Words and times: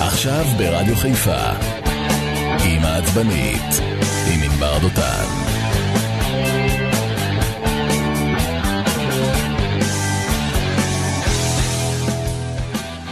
עכשיו 0.00 0.44
ברדיו 0.58 0.96
חיפה, 0.96 1.50
עם 2.64 2.84
העצבנית, 2.84 3.82
עם 4.32 4.42
ענבר 4.42 4.78
דותן. 4.78 5.24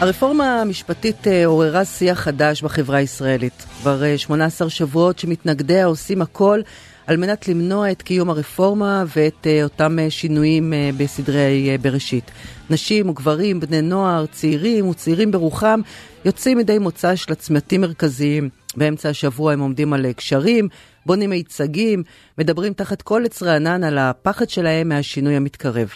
הרפורמה 0.00 0.60
המשפטית 0.60 1.28
אה, 1.28 1.46
עוררה 1.46 1.84
שיח 1.84 2.18
חדש 2.18 2.62
בחברה 2.62 2.96
הישראלית. 2.98 3.66
כבר 3.80 4.16
18 4.16 4.64
אה, 4.66 4.70
שבועות 4.70 5.18
שמתנגדיה 5.18 5.86
עושים 5.86 6.22
הכל 6.22 6.60
על 7.06 7.16
מנת 7.16 7.48
למנוע 7.48 7.90
את 7.90 8.02
קיום 8.02 8.30
הרפורמה 8.30 9.04
ואת 9.16 9.46
uh, 9.46 9.64
אותם 9.64 9.98
uh, 9.98 10.10
שינויים 10.10 10.72
uh, 10.72 10.96
בסדרי 11.02 11.78
בראשית. 11.82 12.30
נשים 12.70 13.08
וגברים, 13.08 13.60
בני 13.60 13.82
נוער, 13.82 14.26
צעירים 14.26 14.88
וצעירים 14.88 15.30
ברוחם 15.30 15.80
יוצאים 16.24 16.58
מדי 16.58 16.78
מוצ"ש 16.78 17.30
לצמתים 17.30 17.80
מרכזיים. 17.80 18.48
באמצע 18.76 19.08
השבוע 19.08 19.52
הם 19.52 19.60
עומדים 19.60 19.92
על 19.92 20.12
קשרים, 20.12 20.68
בונים 21.06 21.30
מיצגים, 21.30 22.02
מדברים 22.38 22.72
תחת 22.72 23.02
כל 23.02 23.24
עץ 23.24 23.42
רענן 23.42 23.84
על 23.84 23.98
הפחד 23.98 24.48
שלהם 24.48 24.88
מהשינוי 24.88 25.36
המתקרב. 25.36 25.88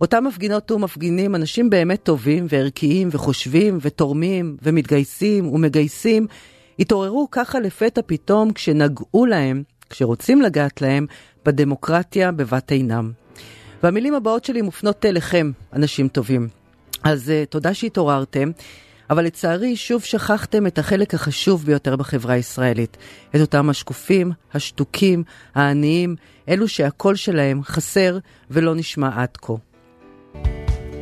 אותם 0.00 0.24
מפגינות 0.24 0.70
ומפגינים, 0.70 1.34
אנשים 1.34 1.70
באמת 1.70 2.02
טובים 2.02 2.46
וערכיים 2.48 3.08
וחושבים 3.12 3.78
ותורמים 3.80 4.56
ומתגייסים 4.62 5.48
ומגייסים, 5.48 6.26
התעוררו 6.78 7.28
ככה 7.30 7.60
לפתע 7.60 8.00
פתאום 8.06 8.52
כשנגעו 8.52 9.26
להם 9.26 9.62
כשרוצים 9.90 10.42
לגעת 10.42 10.82
להם, 10.82 11.06
בדמוקרטיה 11.44 12.32
בבת 12.32 12.70
עינם. 12.70 13.12
והמילים 13.82 14.14
הבאות 14.14 14.44
שלי 14.44 14.62
מופנות 14.62 15.06
אליכם, 15.06 15.50
אנשים 15.72 16.08
טובים. 16.08 16.48
אז 17.04 17.32
uh, 17.32 17.46
תודה 17.50 17.74
שהתעוררתם, 17.74 18.50
אבל 19.10 19.24
לצערי 19.24 19.76
שוב 19.76 20.02
שכחתם 20.02 20.66
את 20.66 20.78
החלק 20.78 21.14
החשוב 21.14 21.64
ביותר 21.64 21.96
בחברה 21.96 22.34
הישראלית. 22.34 22.96
את 23.36 23.40
אותם 23.40 23.70
השקופים, 23.70 24.32
השתוקים, 24.54 25.22
העניים, 25.54 26.16
אלו 26.48 26.68
שהקול 26.68 27.16
שלהם 27.16 27.62
חסר 27.62 28.18
ולא 28.50 28.74
נשמע 28.74 29.10
עד 29.14 29.36
כה. 29.36 29.52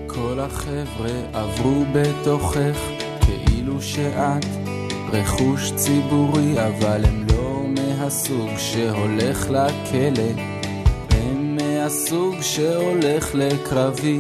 כל 0.07 0.39
החבר'ה 0.41 1.11
עברו 1.33 1.85
בתוכך 1.93 2.79
כאילו 3.21 3.83
שאת 3.83 4.45
רכוש 5.13 5.73
ציבורי, 5.73 6.67
אבל 6.67 7.05
הם 7.05 7.27
לא 7.31 7.58
מהסוג 8.09 8.51
שהולך 8.59 9.51
לכלא, 9.51 10.23
הם 11.11 11.57
מהסוג 11.57 12.35
שהולך 12.43 13.35
לקרבי. 13.35 14.19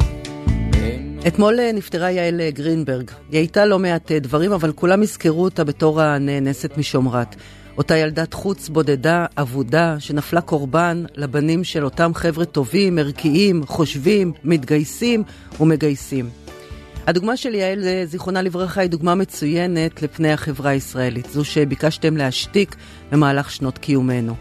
אתמול 1.26 1.60
אה, 1.60 1.72
נפטרה 1.72 2.10
יעל 2.10 2.40
אה, 2.40 2.50
גרינברג. 2.50 3.10
היא 3.30 3.38
הייתה 3.38 3.66
לא 3.66 3.78
מעט 3.78 4.12
אה, 4.12 4.18
דברים, 4.18 4.52
אבל 4.52 4.72
כולם 4.72 5.02
יזכרו 5.02 5.44
אותה 5.44 5.64
בתור 5.64 6.00
הנאנסת 6.00 6.76
משומרת. 6.76 7.36
אותה 7.78 7.96
ילדת 7.96 8.34
חוץ 8.34 8.68
בודדה, 8.68 9.26
אבודה, 9.36 9.96
שנפלה 9.98 10.40
קורבן 10.40 11.04
לבנים 11.14 11.64
של 11.64 11.84
אותם 11.84 12.14
חבר'ה 12.14 12.44
טובים, 12.44 12.98
ערכיים, 12.98 13.66
חושבים, 13.66 14.32
מתגייסים 14.44 15.22
ומגייסים. 15.60 16.47
הדוגמה 17.08 17.36
של 17.36 17.54
יעל, 17.54 17.84
זיכרונה 18.04 18.42
לברכה, 18.42 18.80
היא 18.80 18.90
דוגמה 18.90 19.14
מצוינת 19.14 20.02
לפני 20.02 20.32
החברה 20.32 20.70
הישראלית, 20.70 21.26
זו 21.30 21.44
שביקשתם 21.44 22.16
להשתיק 22.16 22.76
במהלך 23.12 23.50
שנות 23.50 23.78
קיומנו. 23.78 24.34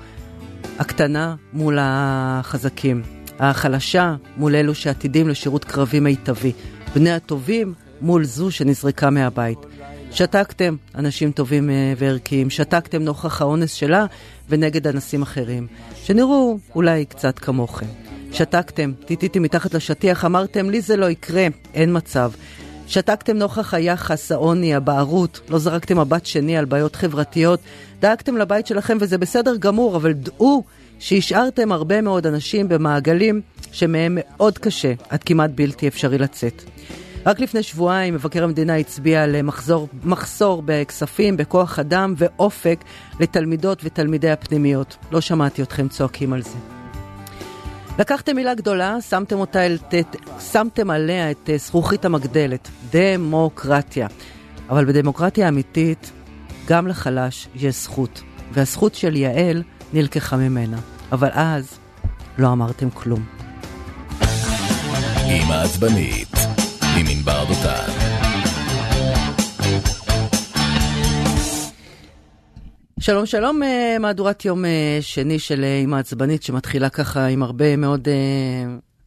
הקטנה 0.79 1.35
מול 1.53 1.77
החזקים, 1.81 3.01
החלשה 3.39 4.15
מול 4.37 4.55
אלו 4.55 4.75
שעתידים 4.75 5.29
לשירות 5.29 5.65
קרבי 5.65 5.99
מיטבי, 5.99 6.51
בני 6.95 7.11
הטובים 7.11 7.73
מול 8.01 8.23
זו 8.23 8.51
שנזרקה 8.51 9.09
מהבית. 9.09 9.59
שתקתם, 10.11 10.75
אנשים 10.95 11.31
טובים 11.31 11.69
אה, 11.69 11.93
וערכיים, 11.97 12.49
שתקתם 12.49 13.01
נוכח 13.01 13.41
האונס 13.41 13.73
שלה 13.73 14.05
ונגד 14.49 14.87
אנסים 14.87 15.21
אחרים, 15.21 15.67
שנראו 15.95 16.57
אולי 16.75 17.05
קצת 17.05 17.39
כמוכם. 17.39 18.06
שתקתם, 18.31 18.91
טיטיתי 19.05 19.39
מתחת 19.39 19.73
לשטיח, 19.73 20.25
אמרתם 20.25 20.69
לי 20.69 20.81
זה 20.81 20.97
לא 20.97 21.09
יקרה, 21.09 21.47
אין 21.73 21.97
מצב. 21.97 22.31
שתקתם 22.87 23.37
נוכח 23.37 23.73
היחס, 23.73 24.31
העוני, 24.31 24.75
הבערות, 24.75 25.39
לא 25.49 25.59
זרקתם 25.59 25.99
מבט 25.99 26.25
שני 26.25 26.57
על 26.57 26.65
בעיות 26.65 26.95
חברתיות, 26.95 27.59
דאגתם 27.99 28.37
לבית 28.37 28.67
שלכם 28.67 28.97
וזה 29.01 29.17
בסדר 29.17 29.55
גמור, 29.55 29.95
אבל 29.95 30.13
דעו 30.13 30.63
שהשארתם 30.99 31.71
הרבה 31.71 32.01
מאוד 32.01 32.27
אנשים 32.27 32.69
במעגלים 32.69 33.41
שמהם 33.71 34.17
מאוד 34.19 34.57
קשה, 34.57 34.93
עד 35.09 35.23
כמעט 35.23 35.49
בלתי 35.55 35.87
אפשרי 35.87 36.17
לצאת. 36.17 36.63
רק 37.25 37.39
לפני 37.39 37.63
שבועיים 37.63 38.13
מבקר 38.13 38.43
המדינה 38.43 38.75
הצביע 38.75 39.23
על 39.23 39.35
מחסור 40.03 40.61
בכספים, 40.65 41.37
בכוח 41.37 41.79
אדם 41.79 42.13
ואופק 42.17 42.83
לתלמידות 43.19 43.81
ותלמידי 43.83 44.29
הפנימיות. 44.29 44.97
לא 45.11 45.21
שמעתי 45.21 45.61
אתכם 45.61 45.87
צועקים 45.87 46.33
על 46.33 46.41
זה. 46.41 46.76
לקחתם 47.99 48.35
מילה 48.35 48.53
גדולה, 48.53 49.01
שמתם, 49.01 49.39
אותה 49.39 49.65
אל, 49.65 49.77
את, 49.99 50.15
שמתם 50.51 50.89
עליה 50.89 51.31
את 51.31 51.49
אה, 51.49 51.57
זכוכית 51.57 52.05
המגדלת, 52.05 52.69
דמוקרטיה. 52.91 54.07
אבל 54.69 54.85
בדמוקרטיה 54.85 55.47
אמיתית, 55.47 56.11
גם 56.67 56.87
לחלש 56.87 57.47
יש 57.55 57.75
זכות, 57.83 58.21
והזכות 58.51 58.95
של 58.95 59.15
יעל 59.15 59.63
נלקחה 59.93 60.37
ממנה. 60.37 60.77
אבל 61.11 61.29
אז 61.33 61.79
לא 62.37 62.51
אמרתם 62.51 62.89
כלום. 62.89 63.25
עם 65.29 65.51
העצבנית, 65.51 66.35
עם 66.97 67.05
ענבר 67.09 67.45
דותן. 67.45 68.06
שלום 73.07 73.25
שלום, 73.25 73.63
אה, 73.63 73.97
מהדורת 73.99 74.45
יום 74.45 74.65
אה, 74.65 74.97
שני 75.01 75.39
של 75.39 75.63
אימא 75.63 75.95
אה, 75.95 75.99
עצבנית 75.99 76.43
שמתחילה 76.43 76.89
ככה 76.89 77.25
עם 77.25 77.43
הרבה 77.43 77.75
מאוד 77.75 78.07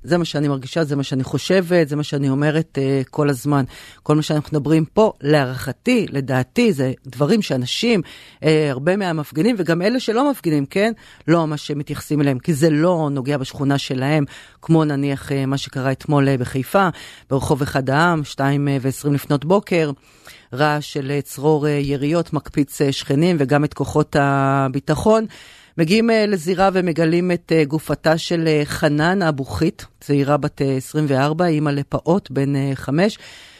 זה 0.02 0.18
מה 0.18 0.24
שאני 0.24 0.48
מרגישה, 0.48 0.84
זה 0.84 0.96
מה 0.96 1.02
שאני 1.02 1.24
חושבת, 1.24 1.88
זה 1.88 1.96
מה 1.96 2.02
שאני 2.02 2.28
אומרת 2.28 2.78
uh, 2.78 3.08
כל 3.10 3.28
הזמן. 3.28 3.64
כל 4.02 4.16
מה 4.16 4.22
שאנחנו 4.22 4.58
מדברים 4.58 4.84
פה, 4.84 5.12
להערכתי, 5.20 6.06
לדעתי, 6.10 6.72
זה 6.72 6.92
דברים 7.06 7.42
שאנשים, 7.42 8.00
uh, 8.40 8.44
הרבה 8.70 8.96
מהמפגינים, 8.96 9.56
וגם 9.58 9.82
אלה 9.82 10.00
שלא 10.00 10.30
מפגינים, 10.30 10.66
כן, 10.66 10.92
לא 11.28 11.46
ממש 11.46 11.70
מתייחסים 11.70 12.20
אליהם, 12.20 12.38
כי 12.38 12.54
זה 12.54 12.70
לא 12.70 13.08
נוגע 13.12 13.38
בשכונה 13.38 13.78
שלהם, 13.78 14.24
כמו 14.62 14.84
נניח 14.84 15.28
uh, 15.28 15.46
מה 15.46 15.58
שקרה 15.58 15.92
אתמול 15.92 16.28
uh, 16.28 16.40
בחיפה, 16.40 16.88
ברחוב 17.30 17.62
אחד 17.62 17.90
העם, 17.90 18.24
2 18.24 18.68
ו-20 18.82 19.10
לפנות 19.10 19.44
בוקר. 19.44 19.90
רעש 20.54 20.92
של 20.92 21.20
צרור 21.22 21.68
יריות 21.68 22.32
מקפיץ 22.32 22.78
שכנים 22.90 23.36
וגם 23.38 23.64
את 23.64 23.74
כוחות 23.74 24.16
הביטחון. 24.18 25.26
מגיעים 25.80 26.10
אה, 26.10 26.26
לזירה 26.26 26.68
ומגלים 26.72 27.32
את 27.32 27.52
אה, 27.52 27.64
גופתה 27.64 28.18
של 28.18 28.44
אה, 28.46 28.62
חנן 28.64 29.22
אבו 29.22 29.44
חיט, 29.44 29.82
צעירה 30.00 30.36
בת 30.36 30.60
24, 30.76 31.46
אימא 31.46 31.70
לפעוט 31.70 32.30
בן 32.30 32.74
5, 32.74 33.18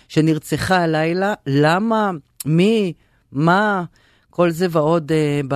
שנרצחה 0.08 0.76
הלילה. 0.76 1.34
למה? 1.47 2.10
מי? 2.47 2.92
מה? 3.32 3.84
כל 4.31 4.50
זה 4.50 4.66
ועוד, 4.70 5.12
ב... 5.48 5.54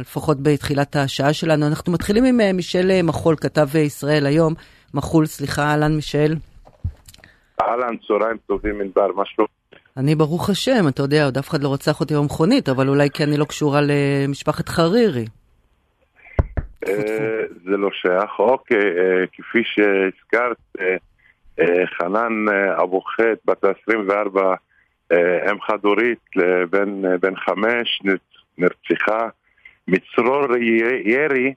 לפחות 0.00 0.42
בתחילת 0.42 0.96
השעה 0.96 1.32
שלנו. 1.32 1.66
אנחנו 1.66 1.92
מתחילים 1.92 2.24
עם 2.24 2.56
מישל 2.56 3.02
מחול, 3.02 3.36
כתב 3.36 3.76
ישראל 3.76 4.26
היום. 4.26 4.54
מחול, 4.94 5.26
סליחה, 5.26 5.62
אהלן 5.62 5.94
מישל. 5.94 6.34
אהלן, 7.62 7.96
צהריים 8.06 8.36
טובים, 8.46 8.80
ענבר, 8.80 9.06
מה 9.16 9.22
שלום? 9.26 9.48
אני 9.96 10.14
ברוך 10.14 10.50
השם, 10.50 10.88
אתה 10.88 11.02
יודע, 11.02 11.24
עוד 11.24 11.38
אף 11.38 11.48
אחד 11.48 11.62
לא 11.62 11.72
רצח 11.72 12.00
אותי 12.00 12.14
במכונית, 12.14 12.68
אבל 12.68 12.88
אולי 12.88 13.10
כי 13.10 13.24
אני 13.24 13.36
לא 13.36 13.44
קשורה 13.44 13.80
למשפחת 13.82 14.68
חרירי. 14.68 15.24
אה, 16.86 17.42
זה 17.64 17.76
לא 17.76 17.90
שייך. 17.92 18.38
אוקיי, 18.38 18.98
אה, 18.98 19.24
כפי 19.32 19.62
שהזכרת, 19.64 20.56
אה, 20.80 21.86
חנן 21.86 22.48
אבו 22.82 23.00
חט, 23.00 23.38
בת 23.44 23.64
24, 23.64 24.54
אם 25.50 25.60
חד-הורית, 25.60 26.24
בן 27.20 27.36
חמש, 27.36 28.02
נרצחה 28.58 29.28
מצרור 29.88 30.56
ירי 31.04 31.54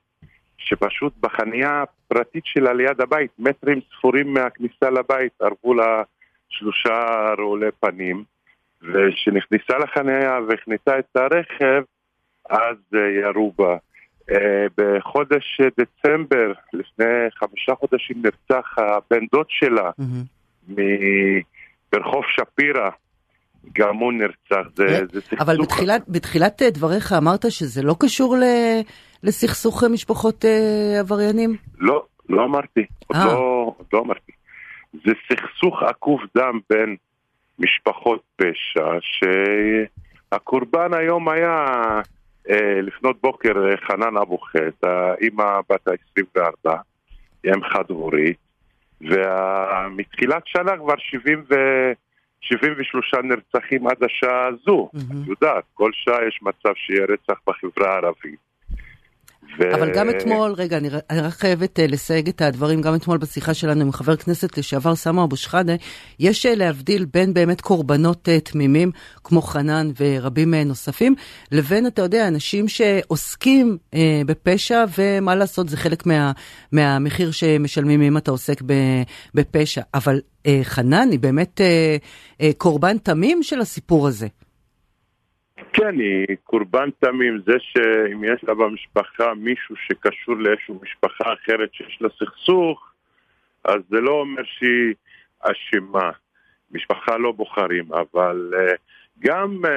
שפשוט 0.57 1.13
בחניה 1.19 1.83
פרטית 2.07 2.45
שלה 2.45 2.73
ליד 2.73 3.01
הבית, 3.01 3.31
מטרים 3.39 3.79
ספורים 3.91 4.33
מהכניסה 4.33 4.89
לבית, 4.89 5.31
ערבו 5.41 5.73
לה 5.73 6.03
שלושה 6.49 7.05
רעולי 7.37 7.69
פנים, 7.79 8.23
וכשנכנסה 8.81 9.77
לחניה 9.77 10.39
והכניסה 10.47 10.99
את 10.99 11.15
הרכב, 11.15 11.83
אז 12.49 12.77
ירו 12.93 13.53
בה. 13.57 13.77
אה, 14.31 14.65
בחודש 14.77 15.61
דצמבר, 15.61 16.53
לפני 16.73 17.29
חמישה 17.33 17.75
חודשים, 17.75 18.21
נרצח 18.23 18.75
הבן 18.77 19.25
דוד 19.31 19.45
שלה 19.49 19.89
mm-hmm. 19.99 20.73
ברחוב 21.91 22.23
שפירא. 22.27 22.89
גם 23.73 23.97
הוא 23.97 24.13
נרצח, 24.13 24.69
זה, 24.75 24.85
אה, 24.85 25.05
זה 25.11 25.21
סכסוך. 25.21 25.41
אבל 25.41 25.57
בתחילת, 25.61 26.01
בתחילת 26.07 26.61
דבריך 26.61 27.13
אמרת 27.13 27.51
שזה 27.51 27.83
לא 27.83 27.95
קשור 27.99 28.37
ל, 28.37 28.43
לסכסוך 29.23 29.83
משפחות 29.83 30.45
אה, 30.45 30.99
עבריינים? 30.99 31.55
לא, 31.77 32.05
לא 32.29 32.45
אמרתי, 32.45 32.85
עוד 33.07 33.17
לא, 33.17 33.75
לא 33.93 33.99
אמרתי. 33.99 34.31
זה 34.93 35.11
סכסוך 35.27 35.83
עקוב 35.83 36.19
דם 36.37 36.59
בין 36.69 36.95
משפחות 37.59 38.21
פשע, 38.35 38.85
שהקורבן 40.31 40.93
היום 40.93 41.29
היה 41.29 41.65
אה, 41.67 42.01
לפנות 42.83 43.21
בוקר 43.21 43.53
חנן 43.87 44.17
אבו 44.17 44.37
חט, 44.37 44.83
האימא 44.83 45.59
בת 45.69 45.87
ה-24, 45.87 46.71
היא 47.43 47.53
אם 47.53 47.63
חד-הורית, 47.63 48.37
ומתחילת 49.01 50.43
שנה 50.47 50.77
כבר 50.77 50.95
70 50.97 51.43
ו... 51.49 51.55
73 52.41 53.13
נרצחים 53.23 53.87
עד 53.87 54.03
השעה 54.03 54.47
הזו. 54.47 54.89
Mm-hmm. 54.95 54.99
את 55.23 55.27
יודעת, 55.27 55.63
כל 55.73 55.91
שעה 55.93 56.27
יש 56.27 56.39
מצב 56.41 56.73
שיהיה 56.75 57.05
רצח 57.05 57.39
בחברה 57.47 57.93
הערבית. 57.93 58.50
ו... 59.59 59.75
אבל 59.75 59.93
גם 59.93 60.09
אתמול, 60.09 60.53
רגע, 60.57 60.77
אני, 60.77 60.89
אני 61.09 61.19
רק 61.21 61.33
חייבת 61.33 61.79
uh, 61.79 61.91
לסייג 61.91 62.27
את 62.27 62.41
הדברים, 62.41 62.81
גם 62.81 62.95
אתמול 62.95 63.17
בשיחה 63.17 63.53
שלנו 63.53 63.81
עם 63.81 63.91
חבר 63.91 64.15
כנסת 64.15 64.57
לשעבר 64.57 64.95
סמא 64.95 65.23
אבו 65.23 65.35
שחאדה, 65.35 65.73
יש 66.19 66.45
uh, 66.45 66.49
להבדיל 66.55 67.05
בין 67.05 67.33
באמת 67.33 67.61
קורבנות 67.61 68.27
uh, 68.27 68.49
תמימים, 68.51 68.91
כמו 69.23 69.41
חנן 69.41 69.91
ורבים 69.99 70.53
נוספים, 70.53 71.15
לבין, 71.51 71.87
אתה 71.87 72.01
יודע, 72.01 72.27
אנשים 72.27 72.67
שעוסקים 72.67 73.77
uh, 73.91 73.97
בפשע, 74.25 74.85
ומה 74.97 75.35
לעשות, 75.35 75.69
זה 75.69 75.77
חלק 75.77 76.05
מה, 76.05 76.31
מהמחיר 76.71 77.31
שמשלמים 77.31 78.01
אם 78.01 78.17
אתה 78.17 78.31
עוסק 78.31 78.61
בפשע. 79.35 79.81
אבל 79.93 80.21
חנן 80.63 81.07
היא 81.11 81.19
באמת 81.19 81.61
קורבן 82.57 82.97
תמים 82.97 83.43
של 83.43 83.61
הסיפור 83.61 84.07
הזה. 84.07 84.27
כן, 85.73 85.99
היא 85.99 86.37
קורבן 86.43 86.89
תמים, 86.99 87.41
זה 87.45 87.53
שאם 87.59 88.23
יש 88.23 88.43
לה 88.43 88.53
במשפחה 88.53 89.33
מישהו 89.33 89.75
שקשור 89.75 90.35
לאיזושהי 90.35 90.75
משפחה 90.81 91.33
אחרת 91.33 91.73
שיש 91.73 91.97
לה 92.01 92.09
סכסוך, 92.09 92.91
אז 93.63 93.81
זה 93.89 94.01
לא 94.01 94.11
אומר 94.11 94.41
שהיא 94.45 94.93
אשמה. 95.39 96.11
משפחה 96.73 97.17
לא 97.17 97.31
בוחרים, 97.31 97.93
אבל 97.93 98.53
uh, 98.53 98.57
גם, 99.19 99.57
uh, 99.65 99.69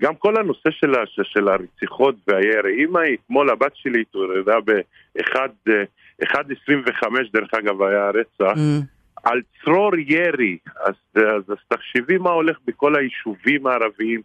גם 0.00 0.14
כל 0.14 0.36
הנושא 0.36 0.70
של, 0.70 0.92
של 1.22 1.48
הרציחות 1.48 2.14
והירי, 2.28 2.84
אם 2.84 2.92
אתמול 3.14 3.50
הבת 3.50 3.76
שלי 3.76 4.00
התעוררה 4.00 4.60
ב-1.25 4.60 7.08
דרך 7.32 7.54
אגב 7.54 7.82
היה 7.82 8.06
הרצח, 8.06 8.56
mm. 8.56 8.84
על 9.24 9.40
צרור 9.64 9.96
ירי, 9.96 10.58
אז, 10.84 10.94
אז, 11.14 11.42
אז 11.48 11.56
תחשבי 11.68 12.18
מה 12.18 12.30
הולך 12.30 12.56
בכל 12.66 12.96
היישובים 12.96 13.66
הערביים. 13.66 14.22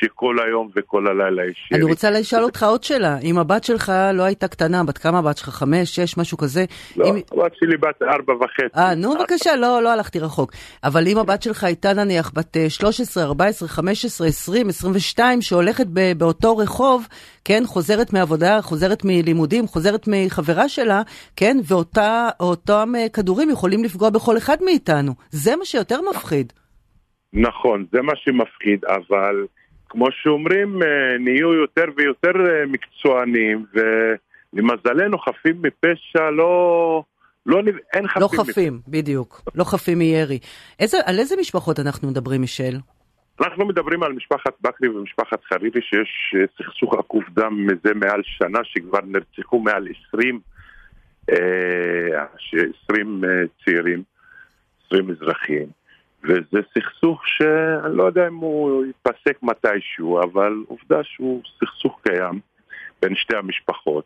שכל 0.00 0.36
היום 0.46 0.70
וכל 0.76 1.06
הלילה 1.06 1.50
יש... 1.50 1.70
אני 1.72 1.82
רוצה 1.82 2.10
לשאול 2.10 2.42
אותך 2.42 2.62
עוד 2.62 2.84
שאלה. 2.84 3.18
אם 3.22 3.38
הבת 3.38 3.64
שלך 3.64 3.92
לא 4.14 4.22
הייתה 4.22 4.48
קטנה, 4.48 4.84
בת 4.84 4.98
כמה 4.98 5.18
הבת 5.18 5.36
שלך? 5.36 5.48
חמש, 5.48 5.96
שש, 5.96 6.18
משהו 6.18 6.38
כזה? 6.38 6.64
לא, 6.96 7.06
אם... 7.08 7.14
הבת 7.32 7.52
שלי 7.54 7.76
בת 7.76 8.02
ארבע 8.02 8.34
וחצי. 8.34 8.76
אה, 8.76 8.94
נו 8.94 9.14
בבקשה, 9.14 9.56
לא, 9.56 9.82
לא 9.82 9.92
הלכתי 9.92 10.18
רחוק. 10.18 10.52
אבל 10.84 11.06
אם 11.06 11.18
הבת 11.18 11.42
שלך 11.42 11.64
הייתה 11.64 11.92
נניח 11.92 12.32
בת 12.34 12.56
13, 12.68 13.24
14, 13.24 13.68
15, 13.68 14.26
20, 14.26 14.68
22, 14.68 15.42
שהולכת 15.42 15.86
באותו 16.16 16.56
רחוב, 16.56 17.06
כן, 17.44 17.62
חוזרת 17.66 18.12
מעבודה, 18.12 18.62
חוזרת 18.62 19.04
מלימודים, 19.04 19.66
חוזרת 19.66 20.08
מחברה 20.08 20.68
שלה, 20.68 21.02
כן, 21.36 21.56
ואותם 21.64 22.92
אה, 22.96 23.08
כדורים 23.08 23.50
יכולים 23.50 23.84
לפגוע 23.84 24.10
בכל 24.10 24.36
אחד 24.36 24.56
מאיתנו. 24.64 25.12
זה 25.30 25.56
מה 25.56 25.64
שיותר 25.64 26.00
מפחיד. 26.10 26.52
נכון, 27.32 27.86
זה 27.92 28.02
מה 28.02 28.12
שמפחיד, 28.16 28.84
אבל... 28.84 29.46
כמו 29.88 30.06
שאומרים, 30.10 30.82
אה, 30.82 31.18
נהיו 31.18 31.54
יותר 31.54 31.84
ויותר 31.96 32.32
אה, 32.46 32.66
מקצוענים, 32.66 33.66
ולמזלנו 33.74 35.18
חפים 35.18 35.62
מפשע 35.62 36.30
לא... 36.30 37.02
לא, 37.46 37.60
אין 37.92 38.08
חפים. 38.08 38.22
לא 38.22 38.28
חפים, 38.28 38.74
מפשע. 38.74 38.90
בדיוק. 38.90 39.42
לא 39.54 39.64
חפים 39.64 39.98
מירי. 39.98 40.38
איזה, 40.80 40.96
על 41.06 41.18
איזה 41.18 41.36
משפחות 41.40 41.80
אנחנו 41.80 42.08
מדברים, 42.08 42.40
מישל? 42.40 42.76
אנחנו 43.40 43.66
מדברים 43.66 44.02
על 44.02 44.12
משפחת 44.12 44.52
בכרי 44.60 44.88
ומשפחת 44.88 45.44
חרירי 45.44 45.82
שיש 45.82 46.34
אה, 46.36 46.44
סכסוך 46.58 46.94
עקוב 46.94 47.22
דם 47.34 47.66
מזה 47.66 47.94
מעל 47.94 48.20
שנה 48.24 48.58
שכבר 48.64 48.98
נרצחו 49.06 49.58
מעל 49.60 49.88
20, 50.08 50.40
20 52.84 53.24
צעירים, 53.64 54.02
20 54.86 55.10
אזרחים. 55.10 55.66
וזה 56.24 56.60
סכסוך 56.74 57.22
שאני 57.26 57.96
לא 57.96 58.02
יודע 58.02 58.28
אם 58.28 58.34
הוא 58.34 58.84
ייפסק 58.84 59.42
מתישהו, 59.42 60.22
אבל 60.22 60.64
עובדה 60.68 61.04
שהוא 61.04 61.42
סכסוך 61.58 62.00
קיים 62.02 62.40
בין 63.02 63.14
שתי 63.16 63.36
המשפחות. 63.36 64.04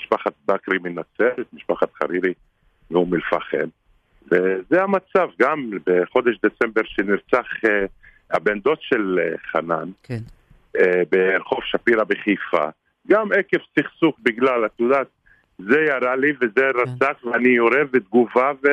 משפחת 0.00 0.32
בכרי 0.48 0.78
מנצרת, 0.78 1.46
משפחת 1.52 1.88
חרירי 1.94 2.32
מאום 2.90 3.14
אל-פחם. 3.14 3.68
וזה 4.26 4.82
המצב, 4.82 5.28
גם 5.40 5.70
בחודש 5.86 6.36
דצמבר 6.44 6.82
שנרצח 6.84 7.46
uh, 7.64 7.68
הבן 8.30 8.60
דוד 8.60 8.78
של 8.80 9.18
uh, 9.18 9.38
חנן, 9.52 9.90
כן. 10.02 10.18
uh, 10.76 10.80
ברחוב 11.10 11.58
שפירא 11.64 12.04
בחיפה, 12.04 12.64
גם 13.08 13.28
עקב 13.32 13.58
סכסוך 13.78 14.16
בגלל, 14.22 14.66
את 14.66 14.80
יודעת, 14.80 15.06
זה 15.58 15.80
ירה 15.80 16.16
לי 16.16 16.32
וזה 16.40 16.70
כן. 16.72 16.78
רצח 16.80 17.24
ואני 17.24 17.48
יורה 17.48 17.84
בתגובה 17.90 18.52
ו... 18.64 18.68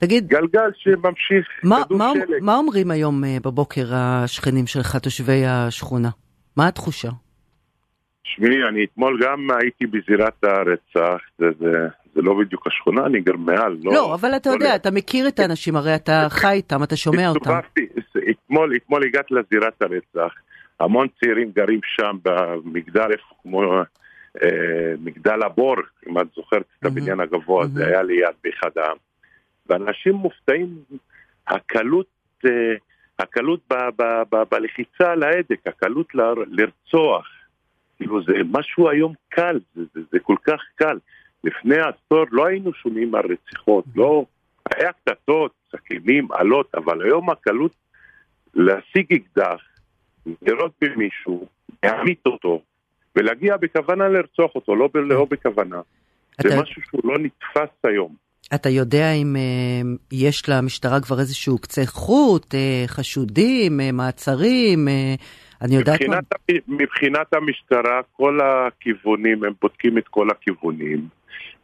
תגיד, 0.00 0.26
גלגל 0.26 0.70
שממשיך, 0.74 1.46
מה, 1.64 1.82
מה, 1.90 2.12
מה 2.40 2.56
אומרים 2.56 2.90
היום 2.90 3.24
אה, 3.24 3.36
בבוקר 3.44 3.84
השכנים 3.94 4.66
שלך, 4.66 4.96
תושבי 4.96 5.46
השכונה? 5.46 6.08
מה 6.56 6.68
התחושה? 6.68 7.08
שמי, 8.24 8.64
אני 8.68 8.84
אתמול 8.84 9.20
גם 9.22 9.48
הייתי 9.60 9.86
בזירת 9.86 10.44
הרצח, 10.44 11.22
זה, 11.38 11.46
זה, 11.58 11.88
זה 12.14 12.22
לא 12.22 12.34
בדיוק 12.34 12.66
השכונה, 12.66 13.06
אני 13.06 13.20
גר 13.20 13.36
מעל. 13.36 13.76
לא, 13.82 13.92
לא 13.92 14.14
אבל 14.14 14.36
אתה 14.36 14.48
לא 14.48 14.54
יודע, 14.54 14.76
אתה 14.76 14.90
מכיר 14.90 15.28
את 15.28 15.38
האנשים, 15.38 15.76
הרי 15.76 15.94
אתה 15.94 16.26
חי 16.28 16.52
איתם, 16.52 16.82
אתה 16.82 16.96
שומע 16.96 17.28
אותם. 17.28 17.50
אתמול, 18.30 18.76
אתמול 18.76 19.04
הגעתי 19.04 19.34
לזירת 19.34 19.82
הרצח, 19.82 20.34
המון 20.80 21.06
צעירים 21.20 21.50
גרים 21.50 21.80
שם 21.82 22.16
במגדל, 22.22 23.12
איפה 23.12 23.34
כמו 23.42 23.62
אה, 24.42 24.94
מגדל 25.00 25.42
הבור, 25.42 25.76
אם 26.08 26.20
את 26.20 26.26
זוכרת 26.36 26.64
את 26.78 26.84
הבניין 26.86 27.20
הגבוה, 27.20 27.66
זה 27.66 27.86
היה 27.86 28.02
ליד 28.02 28.34
באחד 28.44 28.70
העם. 28.76 28.96
ואנשים 29.68 30.14
מופתעים, 30.14 30.78
הקלות, 31.46 32.06
אה, 32.46 32.74
הקלות 33.18 33.60
ב, 33.70 33.74
ב, 33.74 34.02
ב, 34.30 34.42
בלחיצה 34.50 35.12
על 35.12 35.22
ההדק, 35.22 35.66
הקלות 35.66 36.14
ל, 36.14 36.20
לרצוח. 36.46 37.26
כאילו 37.96 38.22
זה 38.24 38.32
משהו 38.50 38.90
היום 38.90 39.14
קל, 39.28 39.60
זה, 39.74 39.82
זה, 39.94 40.00
זה 40.12 40.18
כל 40.18 40.36
כך 40.44 40.60
קל. 40.74 40.98
לפני 41.44 41.76
עשור 41.76 42.24
לא 42.30 42.46
היינו 42.46 42.72
שומעים 42.74 43.14
על 43.14 43.22
רציחות, 43.24 43.84
לא, 43.96 44.24
היה 44.74 44.92
קטטות, 44.92 45.52
סכינים, 45.72 46.32
עלות, 46.32 46.74
אבל 46.74 47.02
היום 47.02 47.30
הקלות 47.30 47.72
להשיג 48.54 49.12
אקדח, 49.12 49.60
לראות 50.42 50.72
במישהו, 50.80 51.46
להמית 51.82 52.26
אותו, 52.26 52.62
ולהגיע 53.16 53.56
בכוונה 53.56 54.08
לרצוח 54.08 54.54
אותו, 54.54 54.76
לא, 54.76 54.88
לא 54.94 55.26
בכוונה. 55.30 55.80
אתה... 56.34 56.48
זה 56.48 56.62
משהו 56.62 56.82
שהוא 56.82 57.00
לא 57.04 57.18
נתפס 57.18 57.84
היום. 57.84 58.27
אתה 58.54 58.68
יודע 58.68 59.12
אם 59.12 59.36
uh, 59.36 59.98
יש 60.12 60.48
למשטרה 60.48 61.00
כבר 61.00 61.20
איזשהו 61.20 61.58
קצה 61.58 61.86
חוט, 61.86 62.54
uh, 62.54 62.56
חשודים, 62.86 63.80
uh, 63.80 63.92
מעצרים? 63.92 64.88
אני 65.62 65.76
יודעת 65.76 66.00
מבחינת, 66.00 66.24
מה... 66.50 66.56
מבחינת 66.68 67.34
המשטרה, 67.34 68.00
כל 68.12 68.38
הכיוונים, 68.40 69.44
הם 69.44 69.52
בודקים 69.62 69.98
את 69.98 70.08
כל 70.08 70.30
הכיוונים. 70.30 71.08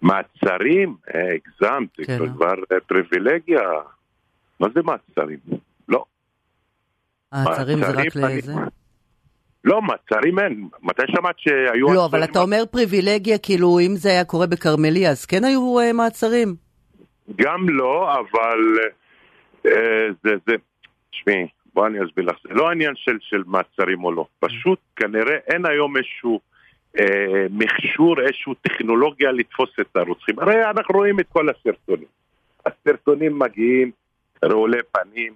מעצרים? 0.02 0.96
הגזמת, 1.08 1.88
זה 1.98 2.04
כן. 2.04 2.32
כבר 2.32 2.54
פריבילגיה. 2.86 3.60
מה 4.60 4.68
זה 4.74 4.80
מעצרים? 4.82 5.38
לא. 5.88 6.04
מעצרים 7.32 7.78
זה 7.78 7.90
רק 7.90 8.16
לאיזה? 8.16 8.52
לא, 9.64 9.82
מעצרים 9.82 10.38
אין. 10.38 10.68
מתי 10.82 11.02
שמעת 11.06 11.38
שהיו... 11.38 11.94
לא, 11.94 12.06
אבל 12.06 12.24
אתה 12.24 12.38
אומר 12.38 12.62
פריבילגיה, 12.70 13.38
כאילו 13.38 13.80
אם 13.80 13.96
זה 13.96 14.08
היה 14.08 14.24
קורה 14.24 14.46
בכרמליה, 14.46 15.10
אז 15.10 15.24
כן 15.24 15.44
היו 15.44 15.76
מעצרים? 15.94 16.63
גם 17.36 17.68
לא, 17.68 18.14
אבל 18.14 18.78
אה, 19.66 20.06
זה, 20.24 20.30
זה, 20.46 20.54
תשמעי, 21.10 21.46
בוא 21.74 21.86
אני 21.86 22.04
אסביר 22.04 22.24
לך, 22.24 22.36
זה 22.42 22.54
לא 22.54 22.70
עניין 22.70 22.92
של, 22.96 23.18
של 23.20 23.42
מעצרים 23.46 24.04
או 24.04 24.12
לא, 24.12 24.26
פשוט 24.40 24.78
כנראה 24.96 25.36
אין 25.46 25.66
היום 25.66 25.96
איזשהו 25.96 26.40
אה, 27.00 27.46
מכשור, 27.50 28.20
איזושהי 28.20 28.52
טכנולוגיה 28.62 29.32
לתפוס 29.32 29.70
את 29.80 29.96
הרוצחים. 29.96 30.38
הרי 30.38 30.64
אנחנו 30.64 30.94
רואים 30.94 31.20
את 31.20 31.26
כל 31.28 31.48
הסרטונים. 31.48 32.08
הסרטונים 32.66 33.38
מגיעים, 33.38 33.90
רעולי 34.44 34.78
פנים, 34.92 35.32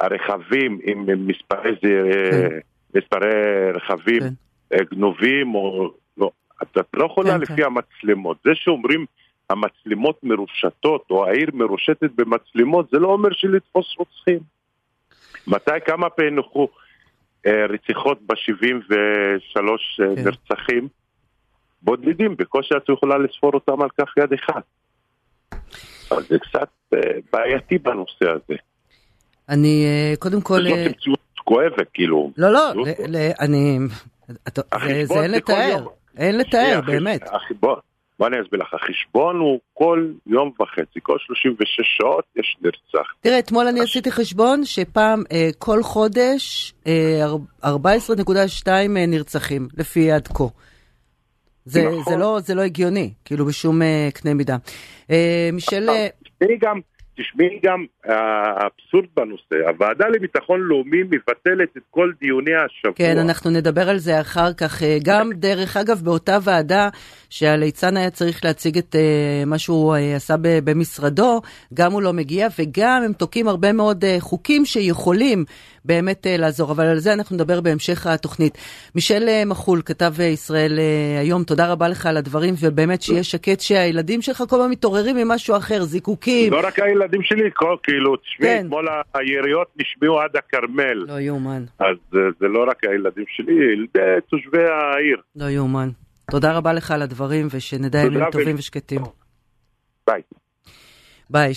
הרכבים 0.00 0.78
עם 0.84 1.26
מספרי, 1.26 1.76
כן. 1.82 2.58
מספרי 2.94 3.30
רכבים 3.74 4.20
כן. 4.20 4.28
אה, 4.72 4.84
גנובים 4.90 5.54
או 5.54 5.90
לא. 6.16 6.30
אתה 6.62 6.80
לא 6.94 7.04
יכולה 7.04 7.30
כן, 7.30 7.40
לפי 7.40 7.56
כן. 7.56 7.62
המצלמות. 7.62 8.36
זה 8.44 8.50
שאומרים 8.54 9.06
המצלמות 9.50 10.18
מרושתות, 10.22 11.04
או 11.10 11.26
העיר 11.26 11.48
מרושתת 11.52 12.10
במצלמות, 12.14 12.90
זה 12.90 12.98
לא 12.98 13.08
אומר 13.08 13.28
שלתפוס 13.32 13.86
רוצחים. 13.98 14.38
מתי, 15.46 15.70
כמה 15.86 16.10
פענחו 16.10 16.68
אה, 17.46 17.66
רציחות 17.66 18.18
ב-73 18.26 18.94
אה, 18.96 20.16
כן. 20.16 20.24
נרצחים? 20.24 20.88
בודדים, 21.82 22.36
בקושי 22.36 22.74
את 22.76 22.88
יכולה 22.88 23.18
לספור 23.18 23.50
אותם 23.54 23.82
על 23.82 23.88
כף 23.98 24.18
יד 24.18 24.32
אחד. 24.32 24.60
אז 26.10 26.28
זה 26.28 26.38
קצת 26.38 26.68
אה, 26.94 26.98
בעייתי 27.32 27.78
בנושא 27.78 28.30
הזה. 28.30 28.58
אני 29.48 29.84
אה, 29.86 30.14
קודם 30.18 30.40
כל... 30.40 30.54
זאת 30.62 30.90
מציאות 30.90 31.20
כואבת, 31.44 31.88
כאילו. 31.94 32.32
לא, 32.36 32.52
לא, 32.52 32.72
אני... 33.40 33.78
זה 35.04 35.22
אין 35.22 35.30
לתאר. 35.30 35.86
אין 36.16 36.38
לתאר, 36.38 36.80
באמת. 36.86 37.22
בוא 38.20 38.28
אני 38.28 38.36
אסביר 38.40 38.60
לך, 38.60 38.74
החשבון 38.74 39.36
הוא 39.36 39.60
כל 39.74 40.06
יום 40.26 40.52
וחצי, 40.60 40.98
כל 41.02 41.16
36 41.18 41.66
שעות 41.98 42.24
יש 42.36 42.56
נרצח. 42.62 43.12
תראה, 43.20 43.38
אתמול 43.38 43.66
אני 43.66 43.80
עשיתי 43.80 44.10
חשבון 44.10 44.64
שפעם, 44.64 45.22
אה, 45.32 45.48
כל 45.58 45.82
חודש, 45.82 46.74
אה, 46.86 47.26
14.2 47.64 48.96
אה, 48.96 49.06
נרצחים, 49.06 49.68
לפי 49.76 50.12
עד 50.12 50.28
כה. 50.28 50.44
זה, 51.64 51.82
נכון. 51.82 52.04
זה, 52.04 52.16
לא, 52.16 52.38
זה 52.40 52.54
לא 52.54 52.62
הגיוני, 52.62 53.12
כאילו 53.24 53.46
בשום 53.46 53.82
אה, 53.82 54.08
קנה 54.14 54.34
מידה. 54.34 54.56
אה, 55.10 55.50
מישל... 55.52 55.86
תשמעי 56.24 56.58
גם, 56.60 56.80
תשמעי 57.20 57.60
גם 57.64 57.84
האבסורד 58.04 59.06
בנושא, 59.16 59.68
הוועדה 59.68 60.08
לביטחון 60.08 60.60
לאומי 60.60 61.02
מבטלת 61.02 61.76
את 61.76 61.82
כל 61.90 62.12
דיוני 62.20 62.50
השבוע. 62.54 62.94
כן, 62.96 63.18
אנחנו 63.18 63.50
נדבר 63.50 63.88
על 63.90 63.98
זה 63.98 64.20
אחר 64.20 64.52
כך. 64.52 64.82
אה, 64.82 64.98
גם, 65.04 65.30
דרך 65.32 65.76
אגב, 65.76 66.00
באותה 66.04 66.38
ועדה 66.42 66.88
שהליצן 67.30 67.96
היה 67.96 68.10
צריך 68.10 68.44
להציג 68.44 68.78
את 68.78 68.94
uh, 68.94 69.46
מה 69.46 69.58
שהוא 69.58 69.94
עשה 70.16 70.34
במשרדו, 70.40 71.40
גם 71.74 71.92
הוא 71.92 72.02
לא 72.02 72.12
מגיע, 72.12 72.48
וגם 72.58 73.02
הם 73.04 73.12
תוקעים 73.12 73.48
הרבה 73.48 73.72
מאוד 73.72 74.04
חוקים 74.20 74.64
שיכולים 74.64 75.44
באמת 75.84 76.26
uh, 76.26 76.40
לעזור, 76.40 76.72
אבל 76.72 76.84
על 76.84 76.98
זה 76.98 77.12
אנחנו 77.12 77.36
נדבר 77.36 77.60
בהמשך 77.60 78.06
התוכנית. 78.06 78.58
מישל 78.94 79.28
uh, 79.28 79.48
מחול, 79.48 79.82
כתב 79.84 80.14
uh, 80.16 80.22
ישראל 80.22 80.78
היום, 81.20 81.44
תודה 81.44 81.72
רבה 81.72 81.88
לך 81.88 82.06
על 82.06 82.16
הדברים, 82.16 82.54
ובאמת 82.60 83.02
שיהיה 83.02 83.24
שקט 83.24 83.60
שהילדים 83.60 84.22
שלך 84.22 84.44
כל 84.48 84.56
הזמן 84.56 84.70
מתעוררים 84.70 85.16
ממשהו 85.16 85.56
אחר, 85.56 85.82
זיקוקים. 85.82 86.52
לא 86.52 86.60
רק 86.66 86.78
הילדים 86.78 87.22
שלי, 87.22 87.50
כל, 87.54 87.76
כאילו, 87.82 88.16
תשמעי, 88.16 88.48
כן. 88.48 88.64
אתמול 88.64 88.88
היריות 89.14 89.68
נשמעו 89.76 90.20
עד 90.20 90.36
הכרמל. 90.36 91.04
לא 91.08 91.20
יאומן. 91.20 91.64
אז 91.78 91.96
זה 92.12 92.48
לא 92.48 92.64
רק 92.68 92.84
הילדים 92.84 93.24
שלי, 93.28 93.52
ילדי 93.72 94.20
תושבי 94.30 94.58
העיר. 94.58 95.16
לא 95.36 95.50
יאומן. 95.50 95.88
תודה 96.30 96.52
רבה 96.52 96.72
לך 96.72 96.90
על 96.90 97.02
הדברים, 97.02 97.48
ושנדע 97.50 97.98
ימים 97.98 98.30
טובים 98.32 98.56
ושקטים. 98.58 99.00
ביי. 100.06 100.22
ביי. 101.30 101.52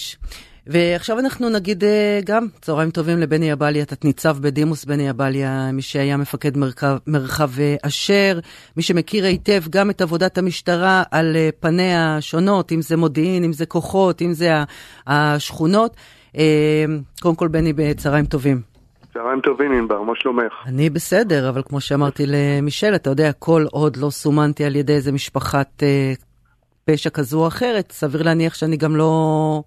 ועכשיו 0.67 1.19
אנחנו 1.19 1.49
נגיד 1.49 1.83
אה, 1.83 2.19
גם 2.25 2.47
צהריים 2.61 2.91
טובים 2.91 3.17
לבני 3.17 3.51
עבליה, 3.51 3.85
תת-ניצב 3.85 4.37
בדימוס 4.41 4.85
בני 4.85 5.09
עבליה, 5.09 5.69
מי 5.73 5.81
שהיה 5.81 6.17
מפקד 6.17 6.57
מרחב, 6.57 6.97
מרחב 7.07 7.49
אה, 7.59 7.75
אשר, 7.81 8.39
מי 8.77 8.83
שמכיר 8.83 9.25
היטב 9.25 9.61
גם 9.69 9.89
את 9.89 10.01
עבודת 10.01 10.37
המשטרה 10.37 11.03
על 11.11 11.35
אה, 11.35 11.49
פניה 11.59 12.17
השונות, 12.17 12.71
אם 12.71 12.81
זה 12.81 12.97
מודיעין, 12.97 13.43
אם 13.43 13.53
זה 13.53 13.65
כוחות, 13.65 14.21
אם 14.21 14.33
זה 14.33 14.51
השכונות. 15.07 15.95
קודם 17.21 17.35
כל 17.35 17.47
בני, 17.47 17.73
צהריים 17.97 18.25
טובים. 18.25 18.61
צהריים 19.13 19.41
טובים 19.41 19.71
ענבר, 19.71 20.01
מה 20.01 20.13
שלומך? 20.15 20.53
אני 20.65 20.89
בסדר, 20.89 21.49
אבל 21.49 21.61
כמו 21.65 21.81
שאמרתי 21.81 22.23
למישל, 22.27 22.95
אתה 22.95 23.09
יודע, 23.09 23.31
כל 23.31 23.65
עוד 23.71 23.97
לא 23.97 24.09
סומנתי 24.09 24.65
על 24.65 24.75
ידי 24.75 24.93
איזה 24.93 25.11
משפחת 25.11 25.83
אה, 25.83 26.13
פשע 26.85 27.09
כזו 27.09 27.39
או 27.39 27.47
אחרת, 27.47 27.91
סביר 27.91 28.21
להניח 28.23 28.53
שאני 28.53 28.77
גם 28.77 28.95
לא, 28.95 29.63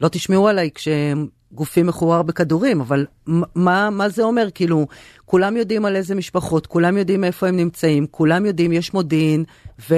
לא 0.00 0.08
תשמעו 0.08 0.48
עליי 0.48 0.70
כשגופי 0.74 1.82
מחורר 1.82 2.22
בכדורים, 2.22 2.80
אבל 2.80 3.06
מה, 3.56 3.88
מה 3.90 4.08
זה 4.08 4.22
אומר? 4.22 4.46
כאילו, 4.54 4.86
כולם 5.24 5.56
יודעים 5.56 5.84
על 5.84 5.96
איזה 5.96 6.14
משפחות, 6.14 6.66
כולם 6.66 6.96
יודעים 6.96 7.24
איפה 7.24 7.46
הם 7.46 7.56
נמצאים, 7.56 8.06
כולם 8.06 8.46
יודעים, 8.46 8.72
יש 8.72 8.94
מודיעין, 8.94 9.44
ו... 9.90 9.94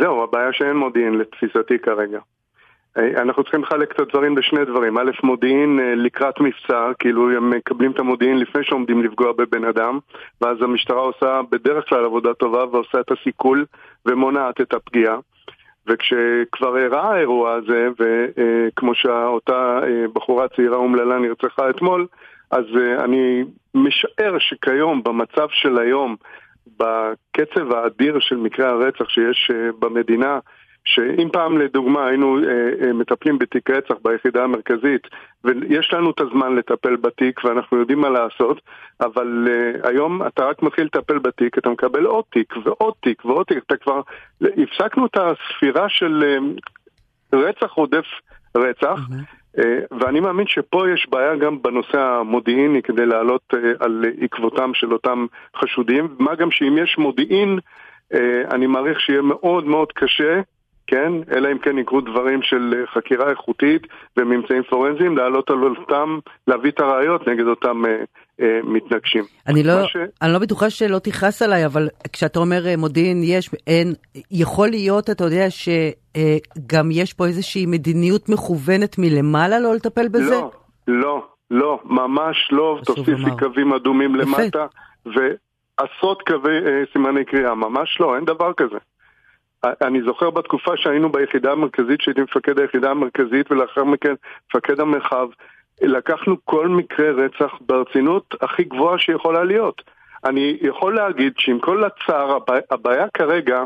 זהו, 0.00 0.22
הבעיה 0.22 0.52
שאין 0.52 0.76
מודיעין 0.76 1.14
לתפיסתי 1.14 1.78
כרגע. 1.78 2.18
אה, 2.98 3.22
אנחנו 3.22 3.42
צריכים 3.42 3.62
לחלק 3.62 3.92
את 3.92 4.00
הדברים 4.00 4.38
לשני 4.38 4.64
דברים. 4.64 4.98
א', 4.98 5.10
מודיעין 5.22 5.80
אה, 5.80 5.94
לקראת 5.94 6.40
מבצע, 6.40 6.90
כאילו 6.98 7.30
הם 7.36 7.50
מקבלים 7.50 7.92
את 7.92 7.98
המודיעין 7.98 8.38
לפני 8.38 8.64
שעומדים 8.64 9.02
לפגוע 9.02 9.32
בבן 9.32 9.64
אדם, 9.64 9.98
ואז 10.40 10.56
המשטרה 10.62 11.00
עושה 11.00 11.40
בדרך 11.50 11.88
כלל 11.88 12.04
עבודה 12.04 12.34
טובה 12.34 12.64
ועושה 12.64 13.00
את 13.00 13.10
הסיכול 13.10 13.64
ומונעת 14.06 14.60
את 14.60 14.74
הפגיעה. 14.74 15.16
וכשכבר 15.86 16.78
אירע 16.78 17.02
האירוע 17.02 17.52
הזה, 17.52 17.88
וכמו 17.98 18.94
שאותה 18.94 19.80
אה, 19.82 20.08
בחורה 20.12 20.48
צעירה 20.48 20.76
אומללה 20.76 21.18
נרצחה 21.18 21.70
אתמול, 21.70 22.06
אז 22.50 22.64
אני 22.98 23.44
משער 23.74 24.38
שכיום, 24.38 25.02
במצב 25.02 25.48
של 25.50 25.78
היום, 25.78 26.16
בקצב 26.78 27.72
האדיר 27.72 28.18
של 28.20 28.36
מקרי 28.36 28.66
הרצח 28.66 29.08
שיש 29.08 29.50
במדינה, 29.78 30.38
שאם 30.86 31.28
פעם 31.32 31.58
לדוגמה 31.58 32.06
היינו 32.06 32.38
אה, 32.38 32.86
אה, 32.86 32.92
מטפלים 32.92 33.38
בתיק 33.38 33.70
רצח 33.70 33.94
ביחידה 34.02 34.44
המרכזית 34.44 35.06
ויש 35.44 35.92
לנו 35.92 36.10
את 36.10 36.20
הזמן 36.20 36.56
לטפל 36.56 36.96
בתיק 36.96 37.44
ואנחנו 37.44 37.78
יודעים 37.78 38.00
מה 38.00 38.08
לעשות 38.08 38.60
אבל 39.00 39.48
אה, 39.48 39.88
היום 39.90 40.26
אתה 40.26 40.44
רק 40.44 40.62
מתחיל 40.62 40.84
לטפל 40.84 41.18
בתיק, 41.18 41.58
אתה 41.58 41.70
מקבל 41.70 42.04
עוד 42.04 42.24
תיק 42.32 42.54
ועוד 42.64 42.94
תיק 43.02 43.24
ועוד 43.24 43.46
תיק, 43.46 43.58
אתה 43.66 43.76
כבר... 43.76 44.00
הפסקנו 44.40 45.06
את 45.06 45.16
הספירה 45.16 45.88
של 45.88 46.24
אה, 46.24 46.38
רצח 47.38 47.70
רודף 47.70 48.06
רצח 48.56 48.98
mm-hmm. 48.98 49.36
אה, 49.58 49.78
ואני 50.00 50.20
מאמין 50.20 50.46
שפה 50.46 50.90
יש 50.94 51.06
בעיה 51.10 51.36
גם 51.36 51.62
בנושא 51.62 51.98
המודיעיני 51.98 52.82
כדי 52.82 53.06
לעלות 53.06 53.54
אה, 53.54 53.58
על 53.80 54.04
עקבותם 54.20 54.70
של 54.74 54.92
אותם 54.92 55.26
חשודים 55.56 56.08
מה 56.18 56.34
גם 56.34 56.50
שאם 56.50 56.78
יש 56.78 56.98
מודיעין 56.98 57.58
אה, 58.14 58.42
אני 58.50 58.66
מעריך 58.66 59.00
שיהיה 59.00 59.22
מאוד 59.22 59.64
מאוד 59.64 59.92
קשה 59.92 60.40
כן? 60.86 61.12
אלא 61.36 61.52
אם 61.52 61.58
כן 61.58 61.78
יקרו 61.78 62.00
דברים 62.00 62.42
של 62.42 62.74
אה, 62.76 62.86
חקירה 62.86 63.30
איכותית 63.30 63.82
וממצאים 64.16 64.62
פורנזיים, 64.62 65.16
להעלות 65.16 65.50
על 65.50 65.58
אותם, 65.64 66.18
להביא 66.46 66.70
את 66.70 66.80
הראיות 66.80 67.28
נגד 67.28 67.46
אותם 67.46 67.86
אה, 67.86 68.04
אה, 68.40 68.60
מתנגשים. 68.64 69.24
אני 69.46 69.62
לא, 69.62 69.86
ש... 69.86 69.96
אני 70.22 70.32
לא 70.32 70.38
בטוחה 70.38 70.70
שלא 70.70 70.98
תכעס 70.98 71.42
עליי, 71.42 71.66
אבל 71.66 71.88
כשאתה 72.12 72.38
אומר 72.38 72.66
אה, 72.66 72.76
מודיעין 72.76 73.22
יש, 73.22 73.50
אין, 73.66 73.94
יכול 74.30 74.68
להיות, 74.68 75.10
אתה 75.10 75.24
יודע, 75.24 75.50
שגם 75.50 76.86
אה, 76.86 76.92
יש 76.94 77.12
פה 77.12 77.26
איזושהי 77.26 77.66
מדיניות 77.66 78.28
מכוונת 78.28 78.98
מלמעלה 78.98 79.60
לא 79.60 79.74
לטפל 79.74 80.08
בזה? 80.08 80.30
לא, 80.30 80.50
לא, 80.88 81.26
לא, 81.50 81.80
ממש 81.84 82.48
לא, 82.52 82.78
תוסיפי 82.84 83.30
קווים 83.38 83.72
אדומים 83.72 84.16
למטה, 84.16 84.66
ועשרות 85.06 86.22
קווי 86.22 86.58
אה, 86.66 86.82
סימני 86.92 87.24
קריאה, 87.24 87.54
ממש 87.54 88.00
לא, 88.00 88.16
אין 88.16 88.24
דבר 88.24 88.52
כזה. 88.56 88.78
אני 89.82 90.02
זוכר 90.02 90.30
בתקופה 90.30 90.76
שהיינו 90.76 91.12
ביחידה 91.12 91.52
המרכזית, 91.52 92.00
שהייתי 92.00 92.20
מפקד 92.20 92.58
היחידה 92.58 92.90
המרכזית 92.90 93.52
ולאחר 93.52 93.84
מכן 93.84 94.14
מפקד 94.48 94.80
המרחב, 94.80 95.28
לקחנו 95.82 96.36
כל 96.44 96.68
מקרה 96.68 97.10
רצח 97.10 97.52
ברצינות 97.60 98.34
הכי 98.40 98.64
גבוהה 98.64 98.98
שיכולה 98.98 99.44
להיות. 99.44 99.82
אני 100.24 100.58
יכול 100.60 100.94
להגיד 100.94 101.32
שעם 101.38 101.58
כל 101.58 101.84
הצער, 101.84 102.38
הבעיה 102.70 103.06
כרגע 103.14 103.64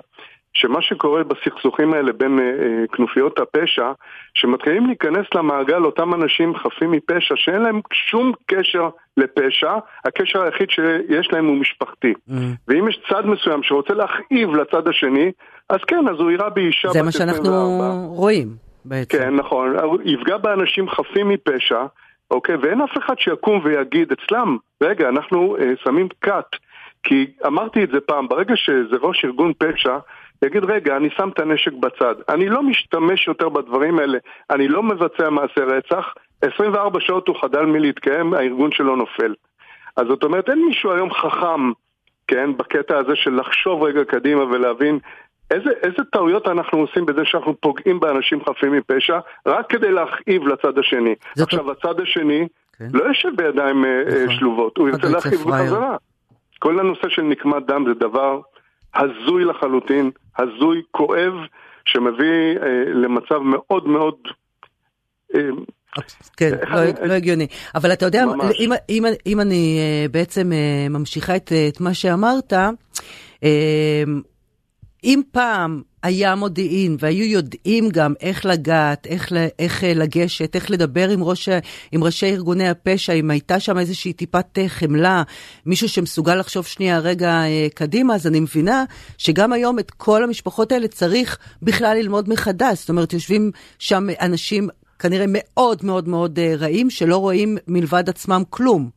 שמה 0.55 0.83
שקורה 0.83 1.25
בסכסוכים 1.25 1.95
האלה 1.95 2.13
בין 2.13 2.39
אה, 2.39 2.45
אה, 2.45 2.87
כנופיות 2.93 3.39
הפשע, 3.39 3.93
שמתחילים 4.35 4.87
להיכנס 4.87 5.27
למעגל 5.35 5.85
אותם 5.85 6.15
אנשים 6.15 6.55
חפים 6.55 6.91
מפשע 6.91 7.35
שאין 7.37 7.63
להם 7.63 7.81
שום 7.93 8.33
קשר 8.47 8.89
לפשע, 9.17 9.75
הקשר 10.05 10.43
היחיד 10.43 10.71
שיש 10.71 11.33
להם 11.33 11.47
הוא 11.47 11.57
משפחתי. 11.57 12.13
Mm. 12.29 12.33
ואם 12.69 12.89
יש 12.89 13.01
צד 13.09 13.27
מסוים 13.27 13.63
שרוצה 13.63 13.95
להכאיב 13.95 14.51
לצד 14.51 14.89
השני, 14.89 15.33
אז 15.71 15.81
כן, 15.87 16.09
אז 16.09 16.17
הוא 16.19 16.31
יירה 16.31 16.51
באישה 16.51 16.89
זה 16.89 17.03
מה 17.03 17.13
שאנחנו 17.13 17.51
רואים 18.09 18.49
בעצם. 18.85 19.19
כן, 19.19 19.35
נכון. 19.35 19.77
יפגע 20.05 20.37
באנשים 20.37 20.89
חפים 20.89 21.29
מפשע, 21.29 21.85
אוקיי? 22.31 22.57
ואין 22.57 22.81
אף 22.81 22.99
אחד 22.99 23.15
שיקום 23.19 23.61
ויגיד 23.65 24.13
אצלם, 24.13 24.57
רגע, 24.83 25.09
אנחנו 25.09 25.57
אה, 25.57 25.73
שמים 25.85 26.09
cut. 26.27 26.57
כי 27.03 27.27
אמרתי 27.47 27.85
את 27.85 27.89
זה 27.93 28.01
פעם, 28.01 28.29
ברגע 28.29 28.57
שזה 28.57 28.97
ראש 29.01 29.25
ארגון 29.25 29.53
פשע, 29.59 29.99
יגיד, 30.45 30.65
רגע, 30.65 30.97
אני 30.97 31.09
שם 31.17 31.29
את 31.29 31.39
הנשק 31.39 31.73
בצד. 31.73 32.15
אני 32.29 32.49
לא 32.49 32.63
משתמש 32.63 33.29
יותר 33.29 33.49
בדברים 33.49 33.99
האלה, 33.99 34.19
אני 34.51 34.69
לא 34.69 34.83
מבצע 34.83 35.31
מעשה 35.31 35.65
רצח, 35.65 36.15
24 36.43 37.01
שעות 37.01 37.29
הוא 37.29 37.37
חדל 37.41 37.63
מלהתקיים, 37.67 38.35
הארגון 38.35 38.73
שלו 38.73 38.97
נופל. 38.97 39.35
אז 39.97 40.07
זאת 40.07 40.25
אומרת, 40.25 40.51
אין 40.51 40.65
מישהו 40.67 40.93
היום 40.93 41.13
חכם, 41.13 41.73
כן, 42.29 42.57
בקטע 42.57 42.99
הזה 42.99 43.17
של 43.17 43.41
לחשוב 43.41 43.83
רגע 43.83 44.05
קדימה 44.05 44.45
ולהבין 44.45 44.99
איזה, 45.51 45.71
איזה 45.83 46.05
טעויות 46.13 46.49
אנחנו 46.49 46.79
עושים 46.79 47.07
בזה 47.07 47.21
שאנחנו 47.25 47.55
פוגעים 47.61 48.01
באנשים 48.01 48.39
חפים 48.49 48.73
מפשע, 48.73 49.19
רק 49.47 49.71
כדי 49.71 49.93
להכאיב 49.93 50.47
לצד 50.47 50.79
השני. 50.79 51.15
עכשיו, 51.39 51.59
טוב. 51.59 51.71
הצד 51.71 52.01
השני 52.01 52.49
כן. 52.79 52.89
לא 52.93 53.05
יושב 53.05 53.29
בידיים 53.37 53.85
אה, 53.85 54.03
נכון. 54.07 54.37
שלובות, 54.37 54.79
הוא 54.79 54.89
ירצה 54.89 55.09
להכאיב 55.09 55.41
בחזרה. 55.41 55.97
כל 56.59 56.81
הנושא 56.81 57.09
של 57.09 57.23
נקמת 57.23 57.67
דם 57.67 57.85
זה 57.89 57.95
דבר 57.95 58.41
הזוי 58.95 59.45
לחלוטין, 59.45 60.11
הזוי, 60.39 60.83
כואב, 60.91 61.33
שמביא 61.85 62.59
אה, 62.63 62.85
למצב 62.87 63.39
מאוד 63.39 63.89
מאוד... 63.89 64.15
אה, 65.35 65.41
כן, 66.37 66.51
לא, 66.71 66.81
לא 67.07 67.13
הגיוני. 67.13 67.47
אבל 67.75 67.93
אתה 67.93 68.07
יודע, 68.07 68.25
אם, 68.59 68.73
אם, 68.89 69.05
אם 69.27 69.41
אני 69.41 69.79
אה, 69.79 70.09
בעצם 70.11 70.53
אה, 70.53 70.87
ממשיכה 70.91 71.37
את, 71.37 71.53
את 71.69 71.81
מה 71.81 71.95
שאמרת, 71.95 72.53
אם 75.05 75.21
פעם 75.33 75.83
היה 76.03 76.35
מודיעין 76.35 76.97
והיו 76.99 77.25
יודעים 77.25 77.89
גם 77.93 78.15
איך 78.21 78.47
לגעת, 78.47 79.07
איך, 79.07 79.33
איך 79.59 79.85
אה, 79.85 79.93
לגשת, 79.95 80.55
איך 80.55 80.71
לדבר 80.71 81.09
עם, 81.09 81.23
ראש, 81.23 81.49
עם 81.93 82.05
ראשי 82.05 82.27
ארגוני 82.27 82.69
הפשע, 82.69 83.13
אם 83.13 83.31
הייתה 83.31 83.61
שם 83.61 83.79
איזושהי 83.79 84.13
טיפת 84.13 84.59
אה, 84.59 84.69
חמלה, 84.69 85.23
מישהו 85.67 85.89
שמסוגל 85.89 86.35
לחשוב 86.35 86.67
שנייה 86.67 86.99
רגע 86.99 87.29
אה, 87.29 87.67
קדימה, 87.75 88.15
אז 88.15 88.27
אני 88.27 88.41
מבינה 88.41 88.85
שגם 89.19 89.53
היום 89.53 89.79
את 89.79 89.91
כל 89.91 90.25
המשפחות 90.25 90.73
האלה 90.73 90.89
צריך 90.89 91.39
בכלל 91.63 91.97
ללמוד 91.97 92.29
מחדש. 92.29 92.79
זאת 92.79 92.89
אומרת, 92.89 93.13
יושבים 93.13 93.51
שם 93.79 94.07
אנשים 94.21 94.69
כנראה 94.99 95.27
מאוד 95.29 95.79
מאוד 95.85 96.09
מאוד 96.09 96.39
רעים, 96.39 96.91
שלא 96.91 97.17
רואים 97.17 97.57
מלבד 97.69 98.09
עצמם 98.09 98.43
כלום. 98.51 98.91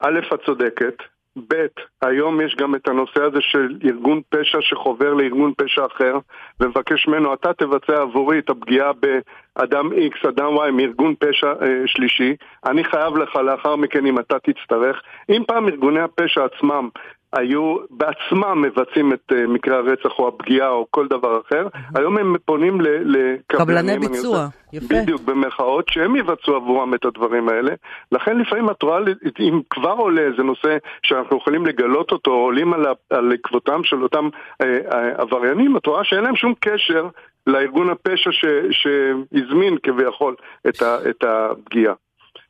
א', 0.00 0.34
את 0.34 0.40
צודקת. 0.46 0.96
ב', 1.36 1.66
היום 2.02 2.40
יש 2.40 2.56
גם 2.56 2.74
את 2.74 2.88
הנושא 2.88 3.22
הזה 3.22 3.38
של 3.40 3.78
ארגון 3.84 4.20
פשע 4.28 4.58
שחובר 4.60 5.14
לארגון 5.14 5.52
פשע 5.56 5.86
אחר 5.86 6.18
ומבקש 6.60 7.08
ממנו, 7.08 7.34
אתה 7.34 7.52
תבצע 7.52 8.02
עבורי 8.02 8.38
את 8.38 8.50
הפגיעה 8.50 8.92
באדם 8.92 9.90
X, 9.92 10.28
אדם 10.28 10.58
Y, 10.58 10.70
מארגון 10.70 11.14
פשע 11.18 11.52
אה, 11.62 11.82
שלישי, 11.86 12.36
אני 12.66 12.84
חייב 12.84 13.16
לך 13.16 13.36
לאחר 13.36 13.76
מכן 13.76 14.06
אם 14.06 14.18
אתה 14.18 14.38
תצטרך. 14.38 15.02
אם 15.28 15.42
פעם 15.46 15.68
ארגוני 15.68 16.00
הפשע 16.00 16.44
עצמם 16.44 16.88
היו 17.32 17.76
בעצמם 17.90 18.62
מבצעים 18.62 19.12
את 19.12 19.32
uh, 19.32 19.34
מקרה 19.48 19.76
הרצח 19.76 20.18
או 20.18 20.28
הפגיעה 20.28 20.68
או 20.68 20.86
כל 20.90 21.08
דבר 21.08 21.40
אחר, 21.40 21.66
היום 21.94 22.18
הם 22.18 22.36
פונים 22.44 22.78
לקבלני 22.80 23.98
ביצוע, 23.98 24.46
יפה. 24.72 24.94
בדיוק, 24.94 25.22
במרכאות, 25.22 25.88
שהם 25.88 26.16
יבצעו 26.16 26.56
עבורם 26.56 26.94
את 26.94 27.04
הדברים 27.04 27.48
האלה. 27.48 27.74
לכן 28.12 28.38
לפעמים 28.38 28.70
את 28.70 28.82
רואה, 28.82 28.98
אם 29.40 29.60
כבר 29.70 29.94
עולה 29.98 30.22
איזה 30.22 30.42
נושא 30.42 30.76
שאנחנו 31.02 31.36
יכולים 31.36 31.66
לגלות 31.66 32.12
אותו, 32.12 32.30
עולים 32.30 32.72
על 33.10 33.32
עקבותם 33.32 33.84
של 33.84 34.02
אותם 34.02 34.28
uh, 34.62 34.66
uh, 34.92 34.94
עבריינים, 35.18 35.76
את 35.76 35.86
רואה 35.86 36.04
שאין 36.04 36.24
להם 36.24 36.36
שום 36.36 36.54
קשר 36.60 37.08
לארגון 37.46 37.90
הפשע 37.90 38.30
שהזמין 38.70 39.76
כביכול 39.82 40.34
את, 40.68 40.82
ה, 40.82 40.96
את 41.10 41.24
הפגיעה. 41.24 41.94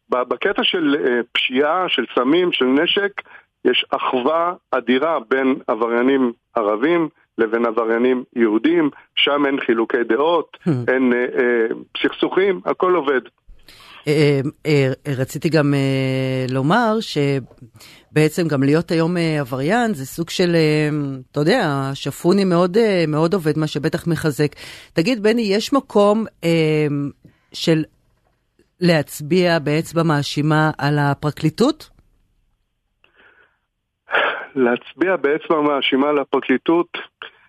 בקטע 0.08 0.64
של 0.64 0.96
פשיעה, 1.32 1.84
של 1.88 2.04
סמים, 2.14 2.52
של 2.52 2.64
נשק, 2.64 3.12
יש 3.64 3.86
אחווה 3.90 4.54
אדירה 4.70 5.18
בין 5.30 5.56
עבריינים 5.66 6.32
ערבים 6.54 7.08
לבין 7.38 7.66
עבריינים 7.66 8.24
יהודים, 8.36 8.90
שם 9.14 9.46
אין 9.46 9.60
חילוקי 9.60 10.04
דעות, 10.08 10.56
hmm. 10.68 10.70
אין 10.88 11.12
אה, 11.12 11.18
אה, 11.18 11.66
סכסוכים, 12.02 12.60
הכל 12.64 12.94
עובד. 12.94 13.20
אה, 14.08 14.40
אה, 14.66 14.92
אה, 15.06 15.12
רציתי 15.14 15.48
גם 15.48 15.74
לומר 16.48 16.98
שבעצם 17.00 18.48
גם 18.48 18.62
להיות 18.62 18.90
היום 18.90 19.16
עבריין 19.40 19.94
זה 19.94 20.06
סוג 20.06 20.30
של, 20.30 20.56
אתה 21.30 21.40
יודע, 21.40 21.90
שפוני 21.94 22.44
מאוד, 22.44 22.76
מאוד 23.08 23.34
עובד, 23.34 23.58
מה 23.58 23.66
שבטח 23.66 24.06
מחזק. 24.06 24.54
תגיד, 24.92 25.22
בני, 25.22 25.42
יש 25.42 25.72
מקום 25.72 26.24
של 27.52 27.84
להצביע 28.80 29.58
באצבע 29.58 30.02
מאשימה 30.02 30.70
על 30.78 30.98
הפרקליטות? 30.98 31.91
להצביע 34.54 35.16
באצבע 35.16 35.60
מאשימה 35.60 36.12
לפרקליטות, 36.12 36.98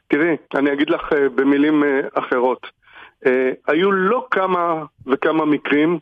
תראי, 0.07 0.35
אני 0.55 0.73
אגיד 0.73 0.89
לך 0.89 1.13
אה, 1.13 1.29
במילים 1.29 1.83
אה, 1.83 1.99
אחרות. 2.13 2.67
אה, 3.25 3.51
היו 3.67 3.91
לא 3.91 4.25
כמה 4.31 4.83
וכמה 5.07 5.45
מקרים 5.45 5.99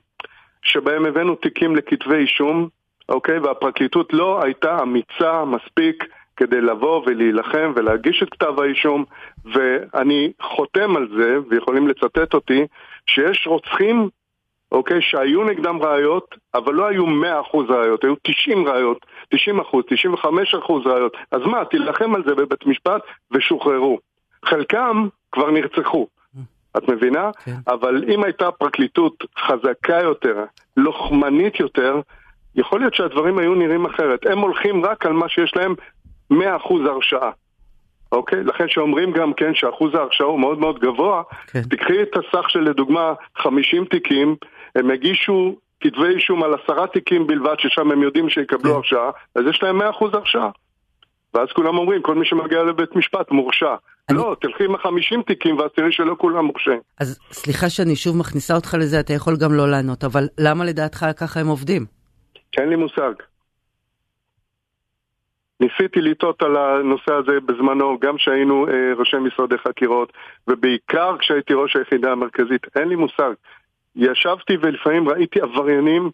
שבהם 0.62 1.06
הבאנו 1.06 1.36
תיקים 1.36 1.76
לכתבי 1.76 2.16
אישום, 2.16 2.68
אוקיי? 3.10 3.40
והפרקליטות 3.40 4.14
לא 4.14 4.44
הייתה 4.44 4.82
אמיצה 4.82 5.46
מספיק 5.46 6.06
כדי 6.38 6.62
לבוא 6.62 7.04
ולהילחם 7.06 7.74
ולהגיש 7.76 8.24
את 8.24 8.30
כתב 8.30 8.60
האישום, 8.60 9.06
ואני 9.46 10.32
חותם 10.42 10.96
על 10.96 11.08
זה, 11.18 11.38
ויכולים 11.50 11.88
לצטט 11.88 12.34
אותי, 12.34 12.66
שיש 13.06 13.48
רוצחים 13.48 14.10
אוקיי? 14.72 15.02
שהיו 15.02 15.44
נגדם 15.44 15.82
ראיות, 15.82 16.36
אבל 16.54 16.74
לא 16.74 16.88
היו 16.88 17.06
100% 17.06 17.10
ראיות, 17.70 18.04
היו 18.04 18.14
90 18.24 18.68
ראיות, 18.68 19.06
90 19.30 19.60
אחוז, 19.60 19.84
95 19.90 20.56
אחוז 20.56 20.86
ראיות. 20.86 21.18
אז 21.32 21.42
מה, 21.46 21.66
תילחם 21.66 22.16
על 22.16 22.24
זה 22.28 22.36
בבית 22.36 22.66
משפט 22.66 23.02
ושוחררו. 23.32 24.00
חלקם 24.46 25.08
כבר 25.32 25.52
נרצחו. 25.52 26.08
את 26.78 26.90
מבינה? 26.90 27.30
כן. 27.46 27.56
אבל 27.68 28.04
אם 28.14 28.24
הייתה 28.24 28.52
פרקליטות 28.52 29.24
חזקה 29.38 30.00
יותר, 30.04 30.44
לוחמנית 30.78 31.60
יותר, 31.60 32.02
יכול 32.56 32.80
להיות 32.80 32.94
שהדברים 32.94 33.38
היו 33.38 33.56
נראים 33.56 33.86
אחרת. 33.86 34.26
הם 34.26 34.40
הולכים 34.40 34.86
רק 34.86 35.06
על 35.06 35.14
מה 35.14 35.30
שיש 35.30 35.54
להם 35.56 35.76
100% 36.34 36.36
הרשעה. 36.86 37.32
אוקיי? 38.12 38.44
לכן 38.44 38.66
שאומרים 38.68 39.12
גם 39.12 39.34
כן 39.34 39.56
שאחוז 39.56 39.96
ההרשעה 39.96 40.28
הוא 40.28 40.40
מאוד 40.40 40.60
מאוד 40.60 40.80
גבוה, 40.80 41.22
כן. 41.48 41.62
תקחי 41.62 42.02
את 42.02 42.18
הסך 42.18 42.50
של 42.50 42.60
לדוגמה 42.60 43.14
50 43.38 43.86
תיקים, 43.86 44.36
הם 44.76 44.92
הגישו 44.92 45.56
כתבי 45.82 46.08
אישום 46.16 46.44
על 46.44 46.54
עשרה 46.54 46.88
תיקים 46.88 47.28
בלבד, 47.28 47.56
ששם 47.60 47.92
הם 47.92 48.04
יודעים 48.04 48.30
שיקבלו 48.30 48.72
כן. 48.72 48.76
הרשעה, 48.76 49.10
אז 49.36 49.44
יש 49.50 49.64
להם 49.64 49.82
100% 49.82 49.84
הרשעה. 50.14 50.50
ואז 51.34 51.48
כולם 51.56 51.78
אומרים, 51.78 52.02
כל 52.02 52.16
מי 52.16 52.26
שמגיע 52.26 52.64
לבית 52.64 52.96
משפט 52.96 53.32
מורשע. 53.32 53.76
אני... 54.10 54.18
לא, 54.18 54.36
תלכי 54.42 54.64
עם 54.66 54.78
50 54.78 55.22
תיקים 55.22 55.58
ואז 55.58 55.70
תראי 55.76 55.92
שלא 55.92 56.16
כולם 56.18 56.46
מורשעים. 56.46 56.80
אז 57.00 57.20
סליחה 57.32 57.70
שאני 57.70 57.96
שוב 57.96 58.18
מכניסה 58.18 58.56
אותך 58.56 58.76
לזה, 58.80 59.00
אתה 59.00 59.14
יכול 59.14 59.38
גם 59.38 59.54
לא 59.54 59.72
לענות, 59.72 60.04
אבל 60.04 60.24
למה 60.38 60.66
לדעתך 60.66 61.06
ככה 61.20 61.40
הם 61.40 61.48
עובדים? 61.48 61.86
אין 62.58 62.70
לי 62.70 62.76
מושג. 62.76 63.14
ניסיתי 65.60 66.02
לטעות 66.02 66.42
על 66.42 66.58
הנושא 66.58 67.14
הזה 67.14 67.40
בזמנו, 67.46 68.00
גם 68.00 68.18
כשהיינו 68.18 68.68
אה, 68.68 68.74
ראשי 68.98 69.18
משרדי 69.18 69.58
חקירות, 69.58 70.14
ובעיקר 70.48 71.18
כשהייתי 71.18 71.54
ראש 71.54 71.76
היחידה 71.76 72.12
המרכזית, 72.12 72.62
אין 72.76 72.88
לי 72.88 72.96
מושג. 72.96 73.34
ישבתי 73.96 74.58
ולפעמים 74.62 75.10
ראיתי 75.10 75.42
עבריינים 75.42 76.10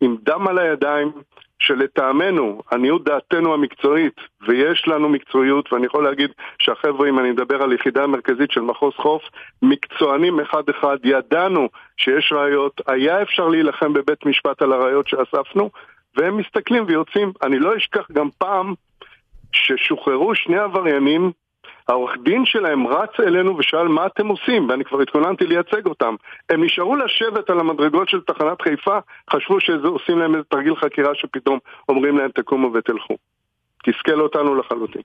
עם 0.00 0.16
דם 0.22 0.48
על 0.48 0.58
הידיים, 0.58 1.12
שלטעמנו, 1.60 2.62
עניות 2.72 3.04
דעתנו 3.04 3.54
המקצועית, 3.54 4.20
ויש 4.48 4.88
לנו 4.88 5.08
מקצועיות, 5.08 5.72
ואני 5.72 5.86
יכול 5.86 6.04
להגיד 6.04 6.30
שהחבר'ה, 6.58 7.08
אם 7.08 7.18
אני 7.18 7.30
מדבר 7.30 7.62
על 7.62 7.72
יחידה 7.72 8.04
המרכזית 8.04 8.50
של 8.50 8.60
מחוז 8.60 8.92
חוף, 8.96 9.22
מקצוענים 9.62 10.40
אחד-אחד, 10.40 10.96
ידענו 11.04 11.68
שיש 11.96 12.32
ראיות, 12.32 12.80
היה 12.86 13.22
אפשר 13.22 13.48
להילחם 13.48 13.92
בבית 13.92 14.26
משפט 14.26 14.62
על 14.62 14.72
הראיות 14.72 15.08
שאספנו, 15.08 15.70
והם 16.16 16.36
מסתכלים 16.36 16.84
ויוצאים. 16.86 17.32
אני 17.42 17.58
לא 17.58 17.76
אשכח 17.76 18.10
גם 18.12 18.28
פעם 18.38 18.74
ששוחררו 19.52 20.34
שני 20.34 20.58
עבריינים, 20.58 21.32
העורך 21.90 22.16
דין 22.24 22.44
שלהם 22.44 22.86
רץ 22.86 23.20
אלינו 23.20 23.56
ושאל 23.58 23.88
מה 23.88 24.06
אתם 24.06 24.28
עושים, 24.28 24.68
ואני 24.68 24.84
כבר 24.84 25.00
התכוננתי 25.00 25.46
לייצג 25.46 25.86
אותם. 25.86 26.14
הם 26.50 26.64
נשארו 26.64 26.96
לשבת 26.96 27.50
על 27.50 27.60
המדרגות 27.60 28.08
של 28.08 28.20
תחנת 28.20 28.62
חיפה, 28.62 28.98
חשבו 29.30 29.60
שעושים 29.60 30.18
להם 30.18 30.34
איזה 30.34 30.44
תרגיל 30.48 30.76
חקירה 30.76 31.14
שפתאום 31.14 31.58
אומרים 31.88 32.18
להם 32.18 32.30
תקומו 32.30 32.72
ותלכו. 32.74 33.16
תסכל 33.84 34.20
אותנו 34.20 34.54
לחלוטין. 34.54 35.02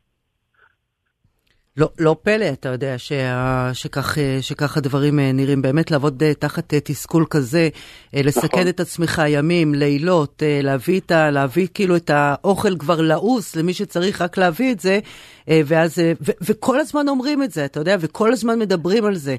לא, 1.77 1.89
לא 1.99 2.15
פלא, 2.23 2.45
אתה 2.53 2.69
יודע, 2.69 2.93
שה, 2.97 3.69
שכך, 3.73 4.17
שכך 4.41 4.77
הדברים 4.77 5.19
אה, 5.19 5.31
נראים. 5.31 5.61
באמת 5.61 5.91
לעבוד 5.91 6.23
אה, 6.23 6.33
תחת 6.33 6.73
אה, 6.73 6.79
תסכול 6.79 7.25
כזה, 7.29 7.69
לסכן 8.13 8.47
נכון. 8.47 8.67
את 8.67 8.79
עצמך 8.79 9.21
ימים, 9.27 9.73
לילות, 9.75 10.43
להביא, 10.63 10.99
את 10.99 11.11
ה, 11.11 11.31
להביא 11.31 11.67
כאילו 11.73 11.95
את 11.95 12.09
האוכל 12.09 12.77
כבר 12.77 13.01
לעוס 13.01 13.55
למי 13.55 13.73
שצריך 13.73 14.21
רק 14.21 14.37
להביא 14.37 14.71
את 14.71 14.79
זה, 14.79 14.99
ואז, 15.47 15.99
ו, 15.99 16.31
וכל 16.41 16.79
הזמן 16.79 17.09
אומרים 17.09 17.43
את 17.43 17.51
זה, 17.51 17.65
אתה 17.65 17.79
יודע, 17.79 17.97
וכל 17.99 18.33
הזמן 18.33 18.59
מדברים 18.59 19.05
על 19.05 19.15
זה. 19.15 19.35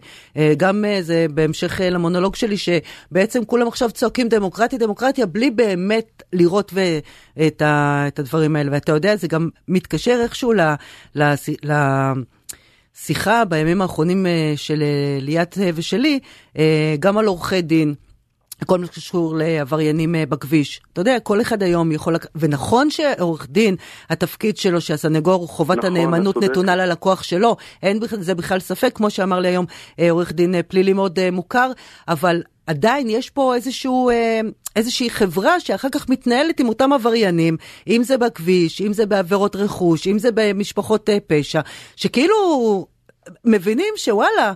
גם 0.57 0.85
זה 1.01 1.27
בהמשך 1.35 1.81
למונולוג 1.85 2.37
שלי, 2.37 2.57
שבעצם 2.57 3.45
כולם 3.45 3.69
עכשיו 3.69 3.91
צועקים 3.91 4.29
דמוקרטיה, 4.29 4.79
דמוקרטיה, 4.79 5.27
בלי 5.27 5.51
באמת 5.51 6.23
לראות 6.33 6.73
ו, 6.75 6.81
את, 7.47 7.63
ה, 7.63 8.05
את 8.09 8.19
הדברים 8.19 8.57
האלה. 8.57 8.73
ואתה 8.73 8.93
יודע, 8.93 9.17
זה 9.17 9.29
גם 9.29 9.49
מתקשר 9.69 10.19
איכשהו 10.23 10.53
ל... 10.53 10.61
ל, 11.15 11.35
ל 11.65 11.73
שיחה 12.99 13.45
בימים 13.45 13.83
האחרונים 13.83 14.27
אה, 14.27 14.53
של 14.57 14.83
אה, 14.83 15.19
ליאת 15.21 15.59
אה, 15.59 15.71
ושלי, 15.75 16.19
גם 17.01 17.19
על 17.19 17.27
עורכי 17.27 17.63
דין. 17.63 17.95
כל 18.67 18.79
מה 18.79 18.87
שקשור 18.87 19.37
לעבריינים 19.37 20.15
בכביש. 20.29 20.81
אתה 20.93 21.01
יודע, 21.01 21.21
כל 21.21 21.41
אחד 21.41 21.63
היום 21.63 21.93
יכול... 21.93 22.15
לק... 22.15 22.27
ונכון 22.35 22.91
שעורך 22.91 23.47
דין, 23.51 23.77
התפקיד 24.11 24.57
שלו, 24.57 24.81
שהסנגור, 24.81 25.49
חובת 25.49 25.79
נכון, 25.79 25.97
הנאמנות 25.97 26.37
נתונה 26.37 26.77
ללקוח 26.77 27.23
שלו, 27.23 27.57
אין 27.83 28.01
בזה 28.01 28.35
בכלל 28.35 28.61
ספק, 28.61 28.93
כמו 28.95 29.11
שאמר 29.11 29.41
לי 29.41 29.49
היום 29.49 29.67
עורך 30.11 30.33
דין 30.33 30.55
פלילי 30.69 30.93
מאוד 30.93 31.31
מוכר, 31.31 31.73
אבל 32.09 32.43
עדיין 32.67 33.11
יש 33.11 33.31
פה 33.31 33.55
איזשהו, 33.55 34.11
איזושהי 34.77 35.11
חברה 35.11 35.61
שאחר 35.61 35.89
כך 35.95 36.09
מתנהלת 36.09 36.61
עם 36.61 36.69
אותם 36.69 36.93
עבריינים, 36.93 37.57
אם 37.89 38.03
זה 38.03 38.19
בכביש, 38.19 38.81
אם 38.81 38.93
זה 38.93 39.07
בעבירות 39.07 39.57
רכוש, 39.57 40.07
אם 40.07 40.19
זה 40.19 40.29
במשפחות 40.35 41.11
פשע, 41.27 41.61
שכאילו 41.97 42.37
מבינים 43.45 43.95
שוואלה, 43.97 44.53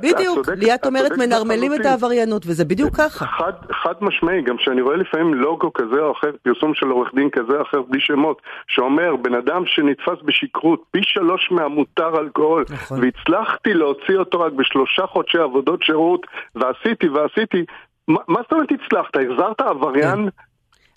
בדיוק, 0.00 0.48
ליאת 0.56 0.86
אומרת 0.86 1.12
מנרמלים 1.18 1.74
את 1.74 1.86
העבריינות, 1.86 2.42
וזה 2.46 2.64
בדיוק 2.64 2.96
ככה. 2.96 3.26
חד, 3.26 3.52
חד 3.82 3.94
משמעי, 4.00 4.42
גם 4.42 4.56
כשאני 4.56 4.80
רואה 4.80 4.96
לפעמים 4.96 5.34
לוגו 5.34 5.72
כזה 5.72 6.00
או 6.00 6.12
אחר, 6.12 6.30
פרסום 6.42 6.74
של 6.74 6.86
עורך 6.86 7.14
דין 7.14 7.30
כזה 7.30 7.56
או 7.56 7.62
אחר, 7.62 7.82
בלי 7.82 8.00
שמות, 8.00 8.42
שאומר, 8.68 9.16
בן 9.16 9.34
אדם 9.34 9.62
שנתפס 9.66 10.22
בשכרות 10.24 10.82
פי 10.90 11.00
שלוש 11.02 11.48
מהמותר 11.50 12.18
אלכוהול, 12.18 12.64
נכון. 12.70 13.00
והצלחתי 13.02 13.74
להוציא 13.74 14.16
אותו 14.16 14.40
רק 14.40 14.52
בשלושה 14.52 15.06
חודשי 15.06 15.38
עבודות 15.38 15.82
שירות, 15.82 16.26
ועשיתי 16.54 17.08
ועשיתי, 17.08 17.64
מה 18.08 18.40
זאת 18.42 18.52
אומרת 18.52 18.68
הצלחת? 18.70 19.16
החזרת 19.16 19.60
עבריין? 19.60 20.30
כן. 20.30 20.42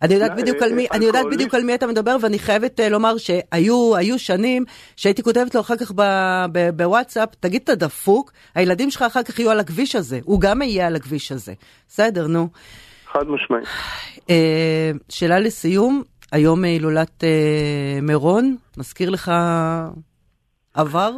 אני 0.02 0.14
יודעת 0.14 0.36
בדיוק 0.36 0.62
על 0.62 0.74
מי, 0.74 0.88
אני 0.92 1.06
יודעת 1.06 1.26
בדיוק 1.32 1.56
על 1.56 1.64
מי 1.64 1.76
אתה 1.76 1.88
מדבר, 1.88 2.18
ואני 2.22 2.40
חייבת 2.40 2.80
אה, 2.80 2.90
לומר 2.90 3.18
שהיו 3.18 4.20
שנים 4.20 4.66
שהייתי 4.96 5.24
כותבת 5.24 5.56
לו 5.56 5.62
אחר 5.62 5.78
כך 5.78 5.92
בוואטסאפ, 6.76 7.30
תגיד 7.40 7.62
אתה 7.64 7.76
דפוק, 7.76 8.32
הילדים 8.56 8.92
שלך 8.92 9.02
אחר 9.02 9.24
כך 9.24 9.40
יהיו 9.40 9.52
על 9.52 9.60
הכביש 9.60 9.96
הזה, 9.96 10.20
הוא 10.24 10.42
גם 10.42 10.62
יהיה 10.62 10.88
על 10.88 10.96
הכביש 10.96 11.32
הזה. 11.32 11.54
בסדר, 11.88 12.28
נו. 12.28 12.48
חד 13.12 13.28
משמעי. 13.28 13.64
אה, 14.30 14.92
שאלה 15.10 15.40
לסיום, 15.40 16.04
היום 16.32 16.64
הילולת 16.64 17.24
אה, 17.24 18.00
מירון, 18.02 18.56
מזכיר 18.78 19.10
לך 19.10 19.32
עבר? 20.74 21.12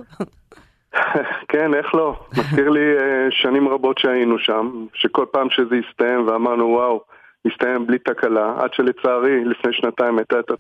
כן, 1.52 1.74
איך 1.74 1.96
לא? 1.96 2.20
מזכיר 2.38 2.70
לי 2.70 2.96
שנים 3.30 3.68
רבות 3.68 3.98
שהיינו 3.98 4.40
שם, 4.40 4.86
שכל 4.94 5.26
פעם 5.32 5.50
שזה 5.50 5.76
הסתיים 5.76 6.28
ואמרנו 6.28 6.66
וואו, 6.66 7.02
הסתיים 7.46 7.88
בלי 7.88 8.00
תקלה, 8.00 8.54
עד 8.58 8.74
שלצערי 8.74 9.46
לפני 9.46 9.74
שנתיים 9.74 10.18
הייתה 10.18 10.40
את, 10.40 10.52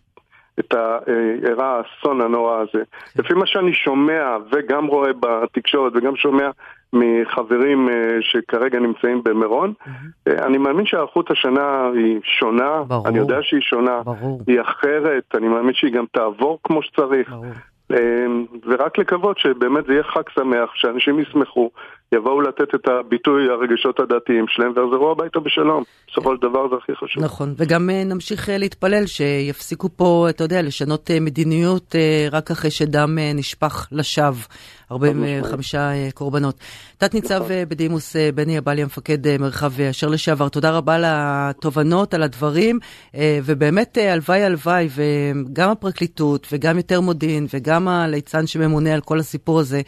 את 0.60 0.74
אירע 1.46 1.65
האסון 1.65 2.22
הנורא 2.22 2.58
הזה. 2.58 2.84
לפי 3.20 3.34
מה 3.34 3.46
שאני 3.46 3.74
שומע 3.74 4.38
וגם 4.52 4.86
רואה 4.86 5.12
בתקשורת 5.20 5.94
וגם 5.96 6.15
שומע 6.15 6.50
מחברים 6.94 7.89
אה, 7.89 8.17
שכרגע 8.22 8.80
נמצאים 8.80 9.24
במירון, 9.24 9.74
אה, 10.28 10.46
אני 10.46 10.58
מאמין 10.58 10.86
שההיערכות 10.86 11.32
השנה 11.32 11.89
היא 11.96 12.20
שונה, 12.24 12.84
ברור, 12.88 13.08
אני 13.08 13.17
יודע 13.17 13.38
שהיא 13.41 13.62
שונה, 13.62 14.02
ברור. 14.04 14.41
היא 14.48 14.62
אחרת, 14.62 15.24
אני 15.36 15.48
מאמין 15.48 15.74
שהיא 15.74 15.94
גם 15.94 16.06
תעבור 16.12 16.60
כמו 16.63 16.84
שצריך. 16.84 17.30
ברור. 17.30 17.46
אמ, 17.93 18.45
ורק 18.65 18.97
לקוות 18.97 19.38
שבאמת 19.38 19.86
זה 19.86 19.93
יהיה 19.93 20.04
חג 20.04 20.30
שמח, 20.36 20.75
שאנשים 20.75 21.19
ישמחו, 21.19 21.71
יבואו 22.15 22.41
לתת 22.41 22.76
את 22.76 22.88
הביטוי 22.88 23.50
הרגשות 23.50 24.00
הדתיים 24.00 24.45
שלהם 24.47 24.74
ויחזרו 24.76 25.12
הביתה 25.12 25.39
בשלום. 25.39 25.84
בסופו 26.12 26.36
של 26.36 26.41
דבר 26.41 26.69
זה 26.69 26.76
הכי 26.76 26.95
חשוב. 26.95 27.24
נכון, 27.24 27.54
וגם 27.58 27.89
אה, 27.89 28.04
נמשיך 28.04 28.50
אה, 28.50 28.58
להתפלל 28.58 29.06
שיפסיקו 29.06 29.89
פה, 29.95 30.28
אתה 30.30 30.43
יודע, 30.43 30.62
לשנות 30.62 31.12
אה, 31.12 31.19
מדיניות 31.19 31.95
רק 32.32 32.52
אחרי 32.52 32.71
שדם 32.71 33.17
נשפך 33.36 33.88
לשווא. 33.91 34.43
45 34.91 35.76
קורבנות. 36.13 36.56
תת-ניצב 36.97 37.36
נכון. 37.36 37.47
בדימוס 37.67 38.15
בני 38.36 38.58
עבליה, 38.58 38.86
מפקד 38.86 39.38
מרחב 39.38 39.82
אשר 39.82 40.08
לשעבר, 40.08 40.50
תודה 40.50 40.71
רבה 40.71 40.95
על 40.95 41.04
התובנות, 41.08 42.13
על 42.13 42.24
הדברים, 42.24 42.80
ובאמת 43.43 43.97
הלוואי 44.02 44.43
הלוואי, 44.43 44.88
וגם 44.95 45.69
הפרקליטות, 45.69 46.47
וגם 46.52 46.78
יותר 46.78 47.02
מודיעין, 47.02 47.47
וגם 47.54 47.88
הליצן 47.88 48.47
שממונה 48.47 48.93
על 48.93 49.02
כל 49.02 49.19
הסיפור 49.19 49.60
הזה. 49.60 49.82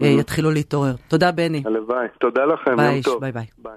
יתחילו 0.00 0.50
להתעורר. 0.50 0.94
תודה, 1.08 1.32
בני. 1.32 1.62
הלוואי. 1.66 2.06
תודה 2.20 2.44
לכם, 2.44 2.76
ביי, 2.76 2.92
יום 2.92 3.02
טוב. 3.02 3.20
ביי 3.20 3.32
ביי. 3.32 3.46
ביי. 3.58 3.72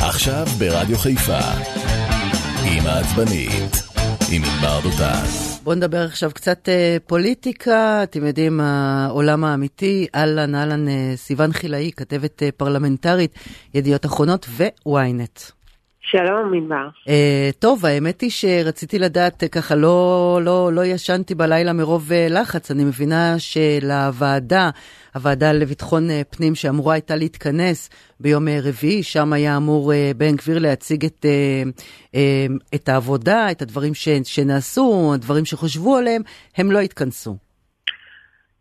עכשיו 0.00 0.46
ברדיו 0.58 0.98
חיפה, 0.98 1.38
עם 2.64 2.86
העצבנית, 2.86 3.72
עם 4.32 4.42
ענבר 4.44 4.80
דותן. 4.82 5.48
בואו 5.64 5.76
נדבר 5.76 6.04
עכשיו 6.04 6.30
קצת 6.34 6.68
אה, 6.68 6.96
פוליטיקה, 7.06 8.02
אתם 8.02 8.26
יודעים, 8.26 8.60
העולם 8.60 9.44
האמיתי, 9.44 10.06
אהלן 10.14 10.54
אהלן 10.54 10.88
אה, 10.88 11.12
סיון 11.16 11.52
חילאי, 11.52 11.90
כתבת 11.96 12.42
אה, 12.42 12.48
פרלמנטרית, 12.56 13.34
ידיעות 13.74 14.06
אחרונות 14.06 14.46
ו-ynet. 14.48 15.57
שלום, 16.10 16.54
ענבר. 16.54 16.88
Uh, 17.06 17.10
טוב, 17.58 17.86
האמת 17.86 18.20
היא 18.20 18.30
שרציתי 18.30 18.98
לדעת, 18.98 19.42
uh, 19.42 19.48
ככה 19.48 19.74
לא, 19.74 20.40
לא, 20.42 20.72
לא 20.72 20.84
ישנתי 20.84 21.34
בלילה 21.34 21.72
מרוב 21.72 22.10
uh, 22.10 22.32
לחץ. 22.32 22.70
אני 22.70 22.84
מבינה 22.84 23.38
שלוועדה, 23.38 24.70
הוועדה 25.14 25.52
לביטחון 25.52 26.08
פנים 26.30 26.54
שאמורה 26.54 26.94
הייתה 26.94 27.16
להתכנס 27.16 27.90
ביום 28.20 28.48
רביעי, 28.62 29.02
שם 29.02 29.32
היה 29.32 29.56
אמור 29.56 29.92
בן 30.16 30.36
גביר 30.36 30.58
להציג 30.58 31.04
את, 31.04 31.26
את 32.74 32.88
העבודה, 32.88 33.50
את 33.50 33.62
הדברים 33.62 33.94
ש, 33.94 34.08
שנעשו, 34.24 35.10
הדברים 35.14 35.44
שחושבו 35.44 35.96
עליהם, 35.96 36.22
הם 36.56 36.72
לא 36.72 36.78
התכנסו. 36.78 37.47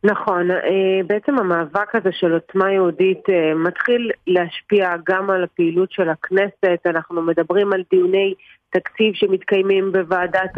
נכון, 0.03 0.51
אה, 0.51 0.99
בעצם 1.07 1.39
המאבק 1.39 1.95
הזה 1.95 2.10
של 2.12 2.33
עוצמה 2.33 2.71
יהודית 2.71 3.29
אה, 3.29 3.53
מתחיל 3.55 4.12
להשפיע 4.27 4.89
גם 5.10 5.29
על 5.29 5.43
הפעילות 5.43 5.91
של 5.91 6.10
הכנסת, 6.10 6.79
אנחנו 6.86 7.21
מדברים 7.21 7.73
על 7.73 7.83
דיוני 7.91 8.33
תקציב 8.69 9.13
שמתקיימים 9.13 9.91
בוועדת, 9.91 10.51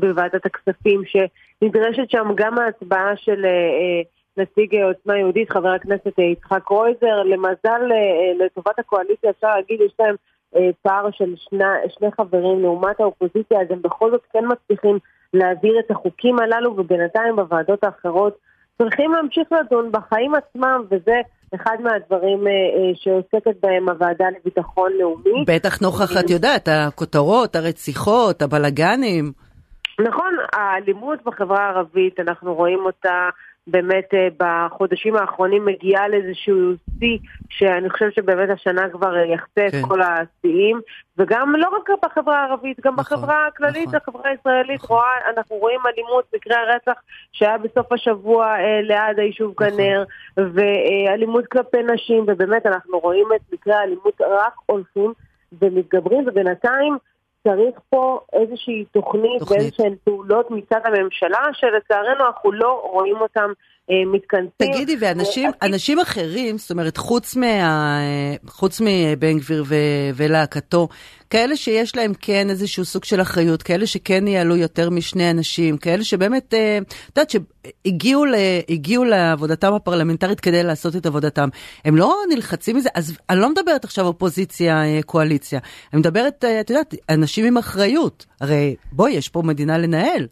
בוועדת 0.00 0.46
הכספים, 0.46 1.02
שנדרשת 1.04 2.10
שם 2.10 2.28
גם 2.34 2.58
ההצבעה 2.58 3.16
של 3.16 3.44
אה, 3.44 4.02
נציג 4.36 4.74
עוצמה 4.82 5.18
יהודית, 5.18 5.50
חבר 5.50 5.68
הכנסת 5.68 6.18
יצחק 6.18 6.62
קרויזר, 6.64 7.22
למזל, 7.22 7.82
לטובת 8.38 8.78
הקואליציה 8.78 9.30
אפשר 9.30 9.54
להגיד, 9.54 9.80
יש 9.80 9.92
להם 9.98 10.14
פער 10.82 11.10
של 11.10 11.34
שני, 11.36 11.64
שני 11.88 12.08
חברים 12.12 12.62
לעומת 12.62 13.00
האופוזיציה, 13.00 13.60
אז 13.60 13.66
הם 13.70 13.82
בכל 13.82 14.10
זאת 14.10 14.22
כן 14.32 14.44
מצליחים 14.48 14.98
להעביר 15.34 15.78
את 15.78 15.90
החוקים 15.90 16.38
הללו, 16.38 16.74
ובינתיים 16.76 17.36
בוועדות 17.36 17.84
האחרות 17.84 18.38
צריכים 18.78 19.12
להמשיך 19.12 19.48
לדון 19.52 19.92
בחיים 19.92 20.32
עצמם, 20.34 20.82
וזה 20.90 21.20
אחד 21.54 21.76
מהדברים 21.80 22.46
אה, 22.46 22.52
אה, 22.52 22.92
שעוסקת 22.94 23.60
בהם 23.62 23.88
הוועדה 23.88 24.24
לביטחון 24.40 24.92
לאומי. 24.98 25.44
בטח 25.46 25.82
נוכח, 25.82 26.10
את 26.24 26.30
יודעת, 26.30 26.68
הכותרות, 26.68 27.56
הרציחות, 27.56 28.42
הבלגנים. 28.42 29.32
נכון, 30.00 30.34
האלימות 30.52 31.18
בחברה 31.24 31.66
הערבית, 31.66 32.20
אנחנו 32.20 32.54
רואים 32.54 32.78
אותה 32.78 33.28
באמת 33.66 34.14
אה, 34.14 34.28
בחודשים 34.36 35.16
האחרונים 35.16 35.64
מגיעה 35.64 36.08
לאיזשהו 36.08 36.72
שיא 36.98 37.18
שאני 37.48 37.90
חושבת 37.90 38.14
שבאמת 38.14 38.50
השנה 38.50 38.88
כבר 38.88 39.16
אה, 39.16 39.24
יחצה 39.24 39.66
כן. 39.70 39.78
את 39.78 39.84
כל 39.88 40.00
השיאים 40.02 40.80
וגם 41.18 41.54
לא 41.56 41.68
רק 41.68 41.88
בחברה 42.04 42.40
הערבית, 42.40 42.80
גם 42.80 42.94
נכון, 42.94 43.04
בחברה 43.04 43.46
הכללית, 43.46 43.86
נכון. 43.88 43.96
החברה 43.96 44.30
הישראלית, 44.30 44.82
נכון. 44.82 44.96
רואה, 44.96 45.30
אנחנו 45.36 45.56
רואים 45.56 45.80
אלימות, 45.86 46.24
מקרי 46.34 46.54
הרצח 46.54 47.00
שהיה 47.32 47.58
בסוף 47.58 47.92
השבוע 47.92 48.46
אה, 48.46 48.80
ליד 48.82 49.18
היישוב 49.18 49.52
נכון. 49.52 49.70
כנר 49.70 50.04
ואלימות 50.36 51.46
כלפי 51.46 51.82
נשים 51.82 52.24
ובאמת 52.26 52.66
אנחנו 52.66 52.98
רואים 52.98 53.26
את 53.36 53.52
מקרי 53.52 53.74
האלימות 53.74 54.20
רק 54.20 54.52
הולכים 54.66 55.12
ומתגברים 55.60 56.24
ובינתיים 56.28 56.98
צריך 57.46 57.80
פה 57.90 58.20
איזושהי 58.32 58.84
תוכנית, 58.84 59.38
תוכנית. 59.40 59.60
ואיזשהן 59.60 59.94
פעולות 60.04 60.50
מצד 60.50 60.80
הממשלה, 60.84 61.38
שלצערנו 61.52 62.26
אנחנו 62.26 62.52
לא 62.52 62.88
רואים 62.92 63.16
אותן 63.20 63.50
מתכנסים. 64.12 64.50
תגידי, 64.56 64.96
ואנשים 65.00 65.50
אנשים 65.62 65.98
אחרים, 65.98 66.58
זאת 66.58 66.70
אומרת, 66.70 66.96
חוץ, 66.96 67.36
מה, 67.36 67.98
חוץ 68.46 68.80
מבן 68.80 69.38
גביר 69.38 69.64
ולהקתו, 70.14 70.88
כאלה 71.30 71.56
שיש 71.56 71.96
להם 71.96 72.12
כן 72.20 72.50
איזשהו 72.50 72.84
סוג 72.84 73.04
של 73.04 73.20
אחריות, 73.20 73.62
כאלה 73.62 73.86
שכן 73.86 74.28
יעלו 74.28 74.56
יותר 74.56 74.90
משני 74.90 75.30
אנשים, 75.30 75.78
כאלה 75.78 76.04
שבאמת, 76.04 76.54
אה, 76.54 76.78
את 76.78 77.18
יודעת, 77.18 77.30
שהגיעו 77.30 79.04
לעבודתם 79.04 79.74
הפרלמנטרית 79.74 80.40
כדי 80.40 80.62
לעשות 80.62 80.96
את 80.96 81.06
עבודתם, 81.06 81.48
הם 81.84 81.96
לא 81.96 82.16
נלחצים 82.28 82.76
מזה? 82.76 82.88
אז 82.94 83.18
אני 83.30 83.40
לא 83.40 83.50
מדברת 83.50 83.84
עכשיו 83.84 84.06
אופוזיציה-קואליציה, 84.06 85.58
אה, 85.58 85.68
אני 85.92 86.00
מדברת, 86.00 86.44
את 86.60 86.70
יודעת, 86.70 86.94
אנשים 87.08 87.44
עם 87.44 87.56
אחריות. 87.56 88.26
הרי 88.40 88.76
בואי, 88.92 89.12
יש 89.12 89.28
פה 89.28 89.42
מדינה 89.42 89.78
לנהל. 89.78 90.26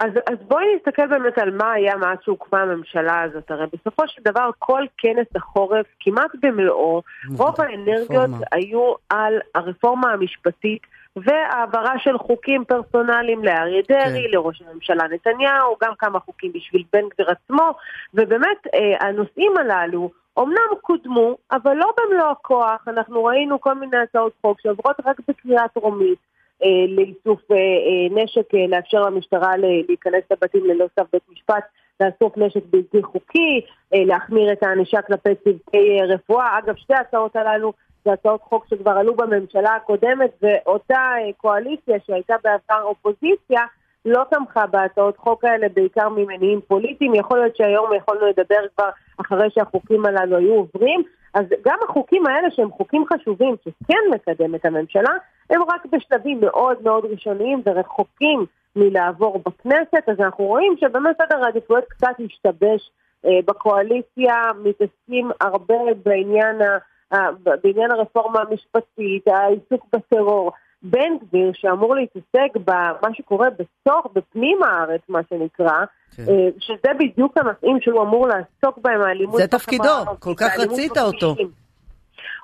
אז, 0.00 0.10
אז 0.26 0.36
בואי 0.48 0.64
נסתכל 0.76 1.06
באמת 1.06 1.38
על 1.38 1.50
מה 1.50 1.72
היה 1.72 1.96
מאז 1.96 2.18
שהוקמה 2.24 2.62
הממשלה 2.62 3.22
הזאת. 3.22 3.50
הרי 3.50 3.66
בסופו 3.72 4.08
של 4.08 4.22
דבר 4.24 4.50
כל 4.58 4.82
כנס 4.98 5.26
החורף, 5.36 5.86
כמעט 6.00 6.30
במלואו, 6.42 7.02
רוב 7.36 7.60
האנרגיות 7.60 8.30
היו 8.52 8.92
על 9.08 9.34
הרפורמה 9.54 10.12
המשפטית 10.12 10.82
והעברה 11.16 11.98
של 11.98 12.18
חוקים 12.18 12.64
פרסונליים 12.64 13.44
לאריה 13.44 13.82
דרעי, 13.88 14.24
כן. 14.24 14.30
לראש 14.30 14.62
הממשלה 14.62 15.04
נתניהו, 15.10 15.76
גם 15.82 15.92
כמה 15.98 16.20
חוקים 16.20 16.52
בשביל 16.52 16.82
בן 16.92 17.08
גביר 17.08 17.30
עצמו, 17.30 17.70
ובאמת 18.14 18.66
אה, 18.74 19.08
הנושאים 19.08 19.52
הללו 19.56 20.10
אמנם 20.38 20.76
קודמו, 20.80 21.36
אבל 21.52 21.74
לא 21.74 21.92
במלוא 21.98 22.30
הכוח. 22.30 22.88
אנחנו 22.88 23.24
ראינו 23.24 23.60
כל 23.60 23.74
מיני 23.74 23.96
הצעות 23.96 24.32
חוק 24.40 24.60
שעוברות 24.60 24.96
רק 25.04 25.20
בקריאה 25.28 25.68
טרומית. 25.68 26.29
אה, 26.64 26.86
לאיסוף 26.88 27.50
אה, 27.50 27.56
אה, 27.56 28.22
נשק, 28.22 28.54
לאפשר 28.68 29.02
למשטרה 29.02 29.56
להיכנס 29.56 30.22
לבתים 30.30 30.64
ללא 30.64 30.86
צו 30.98 31.04
בית 31.12 31.22
משפט, 31.32 31.64
לאסוף 32.00 32.38
נשק 32.38 32.62
בלתי 32.70 33.02
חוקי, 33.02 33.60
להחמיר 33.92 34.52
את 34.52 34.62
הענישה 34.62 35.02
כלפי 35.02 35.34
צוותי 35.34 36.02
רפואה. 36.08 36.58
אגב, 36.58 36.76
שתי 36.76 36.94
ההצעות 36.94 37.36
הללו 37.36 37.72
זה 38.04 38.12
הצעות 38.12 38.42
חוק 38.42 38.66
שכבר 38.70 38.90
עלו 38.90 39.14
בממשלה 39.14 39.74
הקודמת, 39.74 40.30
ואותה 40.42 41.14
קואליציה 41.36 41.96
שהייתה 42.06 42.34
בעבר 42.44 42.82
אופוזיציה, 42.82 43.60
לא 44.04 44.22
תמכה 44.30 44.66
בהצעות 44.66 45.16
חוק 45.16 45.44
האלה 45.44 45.66
בעיקר 45.74 46.08
ממניעים 46.08 46.60
פוליטיים, 46.68 47.14
יכול 47.14 47.38
להיות 47.38 47.56
שהיום 47.56 47.94
יכולנו 47.94 48.26
לדבר 48.26 48.68
כבר 48.76 48.88
אחרי 49.20 49.48
שהחוקים 49.50 50.06
הללו 50.06 50.36
היו 50.36 50.54
עוברים, 50.54 51.02
אז 51.34 51.44
גם 51.64 51.78
החוקים 51.88 52.26
האלה 52.26 52.48
שהם 52.50 52.70
חוקים 52.70 53.04
חשובים, 53.12 53.56
שכן 53.64 54.02
מקדמת 54.10 54.64
הממשלה, 54.64 55.12
הם 55.50 55.62
רק 55.68 55.86
בשלבים 55.92 56.40
מאוד 56.40 56.82
מאוד 56.82 57.04
ראשוניים 57.04 57.62
ורחוקים 57.66 58.46
מלעבור 58.76 59.42
בכנסת, 59.46 60.08
אז 60.08 60.20
אנחנו 60.20 60.44
רואים 60.44 60.74
שבאמת 60.80 61.16
סדר 61.16 61.44
העדיפויות 61.44 61.84
קצת 61.88 62.14
השתבש 62.24 62.90
אה, 63.26 63.30
בקואליציה, 63.44 64.34
מתעסקים 64.64 65.30
הרבה 65.40 65.74
בעניין, 66.04 66.62
ה, 66.62 66.78
ה, 67.16 67.18
בעניין 67.62 67.90
הרפורמה 67.90 68.40
המשפטית, 68.40 69.28
העיסוק 69.28 69.86
בטרור. 69.92 70.52
בן 70.82 71.18
גביר, 71.22 71.50
שאמור 71.54 71.94
להתעסק 71.94 72.56
במה 72.64 73.14
שקורה 73.14 73.48
בתוך, 73.50 74.06
בפנים 74.14 74.62
הארץ, 74.62 75.00
מה 75.08 75.20
שנקרא, 75.30 75.84
כן. 76.16 76.22
אה, 76.28 76.48
שזה 76.58 76.88
בדיוק 76.98 77.36
הנושאים 77.36 77.80
שהוא 77.80 78.02
אמור 78.02 78.28
לעסוק 78.28 78.78
בהם, 78.78 79.00
האלימות... 79.00 79.36
זה 79.36 79.46
תפקידו, 79.46 80.04
כל 80.18 80.34
כך 80.36 80.58
רצית 80.58 80.98
אותו. 80.98 81.34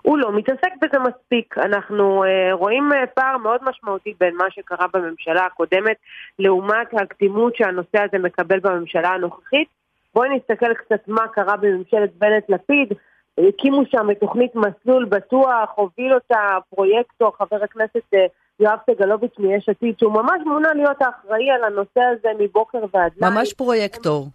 הוא 0.02 0.18
לא 0.18 0.32
מתעסק 0.32 0.72
בזה 0.82 0.98
מספיק. 0.98 1.58
אנחנו 1.58 2.24
uh, 2.24 2.54
רואים 2.54 2.92
uh, 2.92 3.06
פער 3.06 3.38
מאוד 3.38 3.60
משמעותי 3.64 4.14
בין 4.20 4.36
מה 4.36 4.44
שקרה 4.50 4.86
בממשלה 4.94 5.44
הקודמת 5.44 5.96
לעומת 6.38 6.86
הקדימות 6.92 7.56
שהנושא 7.56 7.98
הזה 8.02 8.18
מקבל 8.18 8.58
בממשלה 8.60 9.08
הנוכחית. 9.08 9.68
בואי 10.14 10.28
נסתכל 10.28 10.74
קצת 10.74 11.08
מה 11.08 11.28
קרה 11.28 11.56
בממשלת 11.56 12.10
בנט-לפיד. 12.18 12.92
הקימו 13.38 13.82
שם 13.86 14.10
את 14.10 14.20
תוכנית 14.20 14.52
מסלול 14.54 15.04
בטוח, 15.04 15.72
הוביל 15.74 16.14
אותה 16.14 16.58
פרויקטור, 16.70 17.36
חבר 17.38 17.64
הכנסת 17.64 18.14
uh, 18.14 18.18
יואב 18.60 18.78
סגלוביץ' 18.90 19.38
מיש 19.38 19.68
עתיד, 19.68 19.94
שהוא 19.98 20.12
ממש 20.12 20.40
מונה 20.46 20.74
להיות 20.74 21.02
האחראי 21.02 21.50
על 21.50 21.64
הנושא 21.64 22.00
הזה 22.00 22.28
מבוקר 22.38 22.78
ועד 22.78 23.12
לילה. 23.16 23.30
ממש 23.30 23.52
פרויקטור. 23.52 24.26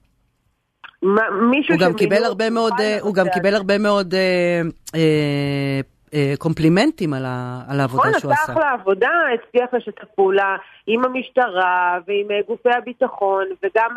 מישהו 1.49 1.75
הוא 1.75 1.81
גם 1.81 1.93
קיבל 1.93 2.23
הרבה 2.23 2.49
מאוד, 2.49 2.73
הוא 3.01 3.15
גם 3.15 3.25
קיבל 3.33 3.55
הרבה 3.55 3.77
מאוד 3.77 4.13
אה, 4.13 4.61
אה, 4.95 5.79
אה, 6.13 6.33
קומפלימנטים 6.37 7.13
על, 7.13 7.25
ה, 7.25 7.61
על 7.69 7.79
העבודה 7.79 8.03
נכון, 8.09 8.19
שהוא 8.19 8.31
עשה. 8.31 8.41
נכון, 8.43 8.53
עשה 8.53 8.61
אחלה 8.61 8.81
עבודה, 8.81 9.09
הצליח 9.33 9.73
לשתף 9.73 10.07
פעולה 10.15 10.55
עם 10.87 11.05
המשטרה 11.05 11.99
ועם 12.07 12.27
גופי 12.47 12.69
הביטחון 12.69 13.45
וגם 13.63 13.89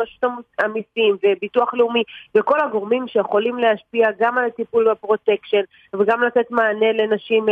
רשות 0.00 0.44
המיסים 0.58 1.16
וביטוח 1.24 1.74
לאומי 1.74 2.02
וכל 2.34 2.60
הגורמים 2.60 3.08
שיכולים 3.08 3.58
להשפיע 3.58 4.08
גם 4.20 4.38
על 4.38 4.44
הטיפול 4.44 4.90
בפרוטקשן 4.90 5.62
וגם 5.94 6.22
לתת 6.22 6.50
מענה 6.50 6.92
לנשים 6.92 7.46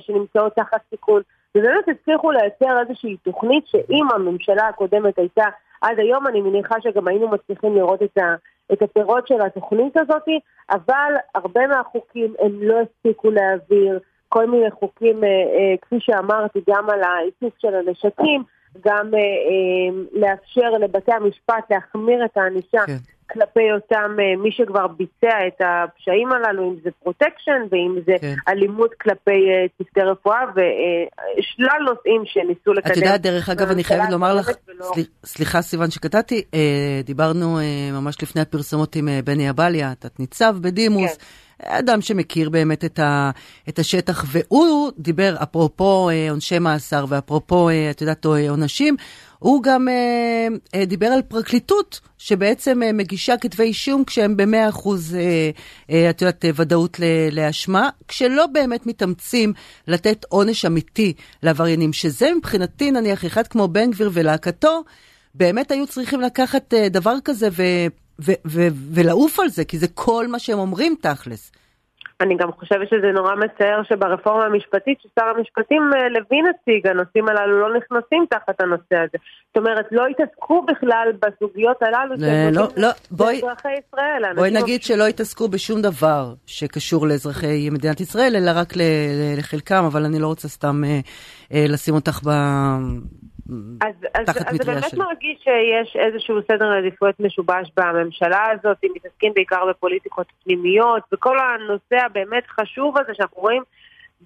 שנמצאות 0.00 0.54
תחת 0.54 0.80
סיכון. 0.90 1.22
ובאמת 1.54 1.84
הצליחו 1.88 2.30
לייצר 2.30 2.80
איזושהי 2.80 3.16
תוכנית 3.16 3.66
שאם 3.66 4.06
הממשלה 4.14 4.68
הקודמת 4.68 5.18
הייתה 5.18 5.44
עד 5.84 5.98
היום 5.98 6.26
אני 6.26 6.40
מניחה 6.40 6.74
שגם 6.80 7.08
היינו 7.08 7.28
מצליחים 7.28 7.76
לראות 7.76 8.02
את, 8.02 8.18
ה, 8.18 8.34
את 8.72 8.82
הפירות 8.82 9.28
של 9.28 9.40
התוכנית 9.40 9.96
הזאת, 9.96 10.28
אבל 10.70 11.12
הרבה 11.34 11.66
מהחוקים 11.66 12.34
הם 12.38 12.62
לא 12.62 12.74
הספיקו 12.80 13.30
להעביר, 13.30 13.98
כל 14.28 14.46
מיני 14.46 14.70
חוקים, 14.70 15.24
אה, 15.24 15.28
אה, 15.28 15.74
כפי 15.82 15.96
שאמרתי, 16.00 16.60
גם 16.68 16.90
על 16.90 17.00
האיסוף 17.02 17.58
של 17.58 17.74
הנשקים, 17.74 18.42
גם 18.84 19.14
אה, 19.14 19.18
אה, 19.20 20.02
לאפשר 20.12 20.70
לבתי 20.70 21.12
המשפט 21.12 21.70
להחמיר 21.70 22.24
את 22.24 22.36
הענישה 22.36 22.86
כן. 22.86 22.96
כלפי 23.30 23.72
אותם 23.72 24.16
אה, 24.20 24.36
מי 24.42 24.52
שכבר 24.52 24.86
ביצע 24.86 25.46
את 25.46 25.60
הפשעים 25.60 26.28
הללו, 26.32 26.70
אם 26.70 26.76
זה 26.84 26.90
פרוטקשן 27.02 27.60
ואם 27.70 27.98
זה 28.06 28.12
כן. 28.20 28.34
אלימות 28.48 28.90
כלפי 29.00 29.30
אה, 29.30 29.66
צוותי 29.78 30.00
רפואה 30.00 30.40
ושלל 30.50 31.78
נושאים 31.88 32.22
שניסו 32.24 32.72
לקדם. 32.72 32.92
את 32.92 32.96
יודעת, 32.96 33.20
דרך 33.20 33.48
אגב, 33.48 33.70
אני 33.70 33.84
חייבת 33.84 34.10
לומר 34.10 34.34
לך, 34.34 34.50
ולא... 34.68 34.92
סליחה 35.24 35.62
סיוון 35.62 35.90
שקטעתי, 35.90 36.42
דיברנו 37.04 37.58
ממש 37.92 38.22
לפני 38.22 38.42
הפרסומות 38.42 38.96
עם 38.96 39.08
בני 39.24 39.50
עבליה, 39.50 39.92
תת-ניצב 39.98 40.56
בדימוס. 40.60 41.16
כן. 41.16 41.24
אדם 41.62 42.00
שמכיר 42.00 42.50
באמת 42.50 42.84
את, 42.84 42.98
ה, 42.98 43.30
את 43.68 43.78
השטח, 43.78 44.24
והוא 44.28 44.90
דיבר, 44.98 45.34
אפרופו 45.42 46.10
עונשי 46.30 46.58
מאסר 46.58 47.04
ואפרופו, 47.08 47.68
את 47.90 48.00
יודעת, 48.00 48.26
עונשים, 48.48 48.96
הוא 49.44 49.62
גם 49.62 49.88
אה, 49.88 50.48
אה, 50.74 50.84
דיבר 50.84 51.06
על 51.06 51.22
פרקליטות 51.22 52.00
שבעצם 52.18 52.82
אה, 52.82 52.92
מגישה 52.92 53.36
כתבי 53.36 53.62
אישום 53.62 54.04
כשהם 54.04 54.36
במאה 54.36 54.68
אחוז, 54.68 55.14
אה, 55.14 55.50
אה, 55.90 56.10
את 56.10 56.22
יודעת, 56.22 56.44
אה, 56.44 56.50
ודאות 56.54 57.00
לאשמה, 57.32 57.88
כשלא 58.08 58.46
באמת 58.46 58.86
מתאמצים 58.86 59.52
לתת 59.88 60.24
עונש 60.28 60.64
אמיתי 60.64 61.12
לעבריינים, 61.42 61.92
שזה 61.92 62.34
מבחינתי 62.36 62.90
נניח 62.90 63.24
אחד 63.24 63.46
כמו 63.46 63.68
בן 63.68 63.90
גביר 63.90 64.10
ולהקתו, 64.12 64.84
באמת 65.34 65.70
היו 65.70 65.86
צריכים 65.86 66.20
לקחת 66.20 66.74
אה, 66.74 66.88
דבר 66.88 67.16
כזה 67.24 67.48
ו, 67.52 67.62
ו, 68.20 68.32
ו, 68.46 68.68
ולעוף 68.90 69.40
על 69.40 69.48
זה, 69.48 69.64
כי 69.64 69.78
זה 69.78 69.86
כל 69.88 70.28
מה 70.28 70.38
שהם 70.38 70.58
אומרים 70.58 70.94
תכלס. 71.00 71.50
אני 72.20 72.36
גם 72.36 72.52
חושבת 72.52 72.88
שזה 72.88 73.12
נורא 73.12 73.34
מצער 73.34 73.82
שברפורמה 73.82 74.44
המשפטית 74.44 74.98
ששר 75.00 75.24
המשפטים 75.36 75.82
אה, 75.96 76.08
לוין 76.08 76.44
הציג, 76.46 76.86
הנושאים 76.86 77.28
הללו 77.28 77.60
לא 77.60 77.76
נכנסים 77.76 78.26
תחת 78.30 78.60
הנושא 78.60 78.96
הזה. 78.96 79.18
זאת 79.48 79.56
אומרת, 79.56 79.86
לא 79.92 80.06
התעסקו 80.06 80.66
בכלל 80.66 81.12
בסוגיות 81.22 81.82
הללו 81.82 82.14
של 82.18 82.50
לא, 82.52 82.68
לא, 82.76 82.88
בואי, 83.10 83.36
אזרחי 83.38 83.68
ישראל. 83.68 84.34
בואי 84.34 84.50
נגיד 84.50 84.82
שלא 84.82 85.06
התעסקו 85.06 85.48
בשום 85.48 85.82
דבר 85.82 86.34
שקשור 86.46 87.06
לאזרחי 87.06 87.70
מדינת 87.70 88.00
ישראל, 88.00 88.36
אלא 88.36 88.50
רק 88.54 88.72
לחלקם, 89.38 89.84
אבל 89.84 90.04
אני 90.04 90.18
לא 90.18 90.26
רוצה 90.26 90.48
סתם 90.48 90.84
אה, 90.84 91.00
אה, 91.52 91.64
לשים 91.68 91.94
אותך 91.94 92.20
ב... 92.26 92.30
אז, 93.80 93.94
אז, 94.14 94.24
אז 94.46 94.56
זה 94.56 94.64
באמת 94.64 94.90
שלי. 94.90 94.98
מרגיש 94.98 95.38
שיש 95.42 95.96
איזשהו 95.96 96.36
סדר 96.52 96.72
עדיפויות 96.72 97.20
משובש 97.20 97.72
בממשלה 97.76 98.44
הזאת, 98.50 98.76
אם 98.84 98.88
מתעסקים 98.94 99.32
בעיקר 99.34 99.66
בפוליטיקות 99.70 100.26
פנימיות, 100.44 101.02
וכל 101.12 101.36
הנושא 101.38 102.06
הבאמת 102.06 102.46
חשוב 102.46 102.98
הזה 102.98 103.14
שאנחנו 103.14 103.42
רואים 103.42 103.62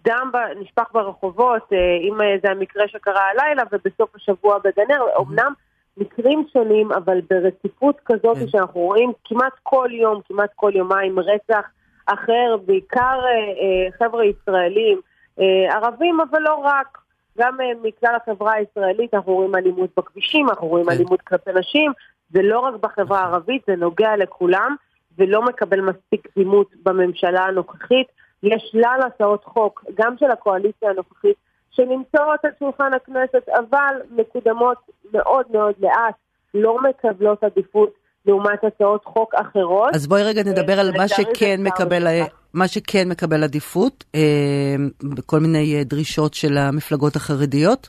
דם 0.04 0.30
נשפך 0.60 0.84
ברחובות, 0.92 1.72
אה, 1.72 1.78
אם 2.00 2.18
זה 2.42 2.50
המקרה 2.50 2.88
שקרה 2.88 3.22
הלילה 3.30 3.62
ובסוף 3.72 4.16
השבוע 4.16 4.58
בגנר, 4.58 5.02
אמנם 5.20 5.52
מקרים 5.96 6.46
שונים, 6.52 6.92
אבל 6.92 7.20
ברציפות 7.30 8.00
כזאת 8.04 8.36
כן. 8.36 8.48
שאנחנו 8.48 8.80
רואים 8.80 9.12
כמעט 9.24 9.52
כל 9.62 9.88
יום, 9.92 10.20
כמעט 10.28 10.50
כל 10.56 10.72
יומיים 10.74 11.18
רצח 11.18 11.66
אחר, 12.06 12.56
בעיקר 12.66 13.20
אה, 13.24 13.30
אה, 13.30 13.92
חבר'ה 13.98 14.24
ישראלים, 14.24 15.00
ערבים, 15.70 16.18
אבל 16.20 16.40
לא 16.42 16.54
רק. 16.54 16.98
גם 17.38 17.60
אה, 17.60 17.66
מכלל 17.82 18.14
החברה 18.14 18.52
הישראלית 18.52 19.14
אנחנו 19.14 19.32
רואים 19.32 19.54
אלימות 19.54 19.90
בכבישים, 19.96 20.48
אנחנו 20.48 20.66
רואים 20.66 20.86
כן. 20.86 20.92
אלימות 20.92 21.20
כלפי 21.20 21.50
נשים, 21.54 21.92
זה 22.30 22.42
לא 22.42 22.60
רק 22.60 22.74
בחברה 22.74 23.20
הערבית, 23.20 23.62
זה 23.66 23.76
נוגע 23.76 24.16
לכולם, 24.16 24.76
ולא 25.18 25.42
מקבל 25.42 25.80
מספיק 25.80 26.26
קדימות 26.26 26.68
בממשלה 26.82 27.44
הנוכחית. 27.44 28.06
יש 28.42 28.68
שלל 28.72 29.00
הצעות 29.06 29.44
חוק, 29.44 29.84
גם 29.94 30.14
של 30.18 30.30
הקואליציה 30.30 30.90
הנוכחית, 30.90 31.36
שנמצאות 31.70 32.44
על 32.44 32.50
שולחן 32.58 32.94
הכנסת, 32.94 33.48
אבל 33.48 33.96
מקודמות 34.10 34.78
מאוד 35.12 35.46
מאוד 35.52 35.74
לאט, 35.80 36.14
לא 36.54 36.78
מקבלות 36.82 37.44
עדיפות 37.44 37.90
לעומת 38.26 38.64
הצעות 38.64 39.04
חוק 39.04 39.34
אחרות. 39.34 39.94
אז 39.94 40.06
בואי 40.06 40.22
רגע 40.22 40.42
נדבר 40.42 40.80
על 40.80 40.90
מה 40.96 41.08
שכן 41.08 41.60
מקבל, 41.62 42.06
מה 42.54 42.68
שכן 42.68 43.08
מקבל 43.08 43.44
עדיפות, 43.44 44.04
אה, 44.14 44.76
בכל 45.16 45.38
מיני 45.40 45.76
אה, 45.76 45.84
דרישות 45.84 46.34
של 46.34 46.56
המפלגות 46.58 47.16
החרדיות. 47.16 47.88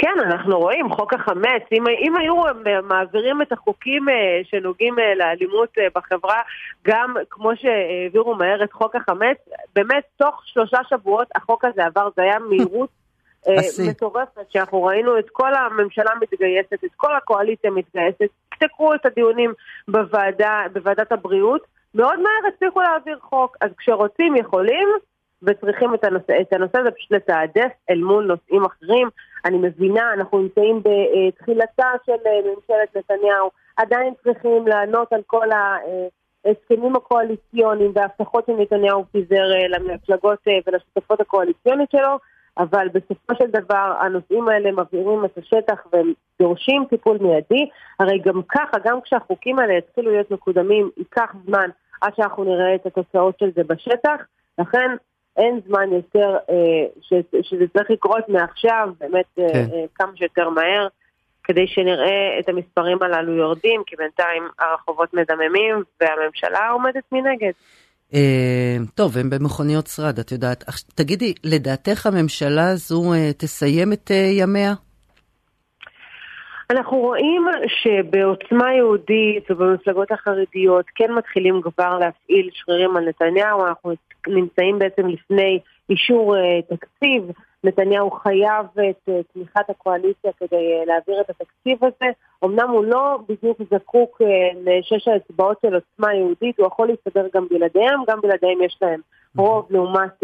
כן, 0.00 0.14
אנחנו 0.26 0.58
רואים, 0.58 0.92
חוק 0.92 1.14
החמץ, 1.14 1.62
אם, 1.72 1.84
אם 1.88 2.16
היו 2.16 2.34
מעבירים 2.82 3.42
את 3.42 3.52
החוקים 3.52 4.08
אה, 4.08 4.14
שנוגעים 4.44 4.94
לאלימות 5.16 5.68
בחברה, 5.94 6.42
גם 6.86 7.14
כמו 7.30 7.50
שהעבירו 7.56 8.34
מהר 8.34 8.64
את 8.64 8.72
חוק 8.72 8.96
החמץ, 8.96 9.38
באמת 9.74 10.04
תוך 10.16 10.42
שלושה 10.44 10.78
שבועות 10.88 11.28
החוק 11.34 11.64
הזה 11.64 11.86
עבר, 11.86 12.08
זה 12.16 12.22
היה 12.22 12.38
מהירות 12.38 12.90
מטורפת, 13.88 14.50
שאנחנו 14.50 14.82
ראינו 14.82 15.18
את 15.18 15.30
כל 15.32 15.54
הממשלה 15.54 16.10
מתגייסת, 16.22 16.84
את 16.84 16.94
כל 16.96 17.16
הקואליציה 17.16 17.70
מתגייסת, 17.70 18.30
תקראו 18.58 18.94
את 18.94 19.06
הדיונים 19.06 19.52
בוועדה, 19.88 20.62
בוועדת 20.72 21.12
הבריאות, 21.12 21.62
מאוד 21.94 22.20
מהר 22.20 22.52
הצליחו 22.54 22.80
להעביר 22.80 23.18
חוק, 23.20 23.56
אז 23.60 23.70
כשרוצים 23.78 24.36
יכולים, 24.36 24.88
וצריכים 25.42 25.94
את 25.94 26.04
הנושא, 26.04 26.40
את 26.40 26.52
הנושא 26.52 26.78
הזה 26.78 26.90
פשוט 26.90 27.12
לתעדף 27.12 27.72
אל 27.90 27.98
מול 27.98 28.24
נושאים 28.24 28.64
אחרים. 28.64 29.08
אני 29.44 29.58
מבינה, 29.58 30.12
אנחנו 30.12 30.38
נמצאים 30.38 30.82
בתחילתה 30.82 31.88
של 32.06 32.12
אה, 32.26 32.40
ממשלת 32.44 32.96
נתניהו, 32.96 33.50
עדיין 33.76 34.14
צריכים 34.24 34.66
לענות 34.66 35.12
על 35.12 35.20
כל 35.26 35.46
ההסכמים 35.50 36.96
הקואליציוניים 36.96 37.92
וההבטחות 37.94 38.46
שנתניהו 38.46 39.04
פיזר 39.12 39.52
אה, 39.54 39.68
למפלגות 39.68 40.38
אה, 40.48 40.58
ולשותפות 40.66 41.20
הקואליציונית 41.20 41.90
שלו. 41.90 42.18
אבל 42.58 42.88
בסופו 42.88 43.34
של 43.38 43.50
דבר 43.50 43.92
הנושאים 44.00 44.48
האלה 44.48 44.72
מבהירים 44.72 45.24
את 45.24 45.38
השטח 45.38 45.86
והם 45.92 46.12
דורשים 46.40 46.84
טיפול 46.90 47.18
מיידי. 47.20 47.68
הרי 48.00 48.18
גם 48.18 48.42
ככה, 48.48 48.78
גם 48.84 49.00
כשהחוקים 49.00 49.58
האלה 49.58 49.74
יתחילו 49.74 50.10
להיות 50.10 50.30
מקודמים, 50.30 50.90
ייקח 50.96 51.34
זמן 51.46 51.70
עד 52.00 52.12
שאנחנו 52.16 52.44
נראה 52.44 52.74
את 52.74 52.86
התוצאות 52.86 53.38
של 53.38 53.50
זה 53.56 53.62
בשטח. 53.64 54.16
לכן 54.58 54.90
אין 55.36 55.60
זמן 55.66 55.92
יותר 55.92 56.36
אה, 56.50 56.86
ש, 57.00 57.12
שזה 57.42 57.64
צריך 57.72 57.90
לקרות 57.90 58.28
מעכשיו, 58.28 58.88
באמת 59.00 59.24
אה, 59.38 59.52
כן. 59.52 59.66
אה, 59.72 59.84
כמה 59.94 60.12
שיותר 60.16 60.48
מהר. 60.48 60.88
כדי 61.44 61.66
שנראה 61.66 62.38
את 62.38 62.48
המספרים 62.48 63.02
הללו 63.02 63.32
יורדים, 63.36 63.82
כי 63.86 63.96
בינתיים 63.96 64.48
הרחובות 64.58 65.14
מדממים 65.14 65.82
והממשלה 66.00 66.68
עומדת 66.68 67.04
מנגד. 67.12 67.52
אה, 68.14 68.76
טוב, 68.94 69.18
הם 69.18 69.30
במכוניות 69.30 69.86
שרד, 69.86 70.18
את 70.18 70.32
יודעת. 70.32 70.64
תגידי, 70.94 71.34
לדעתך 71.44 72.06
הממשלה 72.06 72.70
הזו 72.70 73.12
אה, 73.12 73.32
תסיים 73.38 73.92
את 73.92 74.10
אה, 74.10 74.16
ימיה? 74.16 74.74
אנחנו 76.70 76.96
רואים 76.96 77.46
שבעוצמה 77.68 78.74
יהודית 78.74 79.50
ובמפלגות 79.50 80.12
החרדיות 80.12 80.84
כן 80.94 81.12
מתחילים 81.12 81.60
כבר 81.62 81.98
להפעיל 81.98 82.50
שרירים 82.52 82.96
על 82.96 83.08
נתניהו, 83.08 83.66
אנחנו 83.66 83.92
נמצאים 84.26 84.78
בעצם 84.78 85.06
לפני 85.06 85.58
אישור 85.90 86.36
תקציב, 86.68 87.22
נתניהו 87.64 88.10
חייב 88.10 88.66
את 88.90 89.08
תמיכת 89.32 89.70
הקואליציה 89.70 90.32
כדי 90.32 90.86
להעביר 90.86 91.20
את 91.20 91.30
התקציב 91.30 91.84
הזה. 91.84 92.10
אמנם 92.44 92.70
הוא 92.70 92.84
לא 92.84 93.18
בדיוק 93.28 93.58
זקוק 93.70 94.20
לשש 94.64 95.08
האצבעות 95.08 95.58
של 95.62 95.74
עוצמה 95.74 96.14
יהודית, 96.14 96.58
הוא 96.58 96.66
יכול 96.66 96.88
להסתדר 96.88 97.26
גם 97.34 97.46
בלעדיהם, 97.50 98.00
גם 98.08 98.20
בלעדיהם 98.20 98.62
יש 98.62 98.78
להם 98.82 99.00
רוב 99.36 99.66
לעומת 99.70 100.22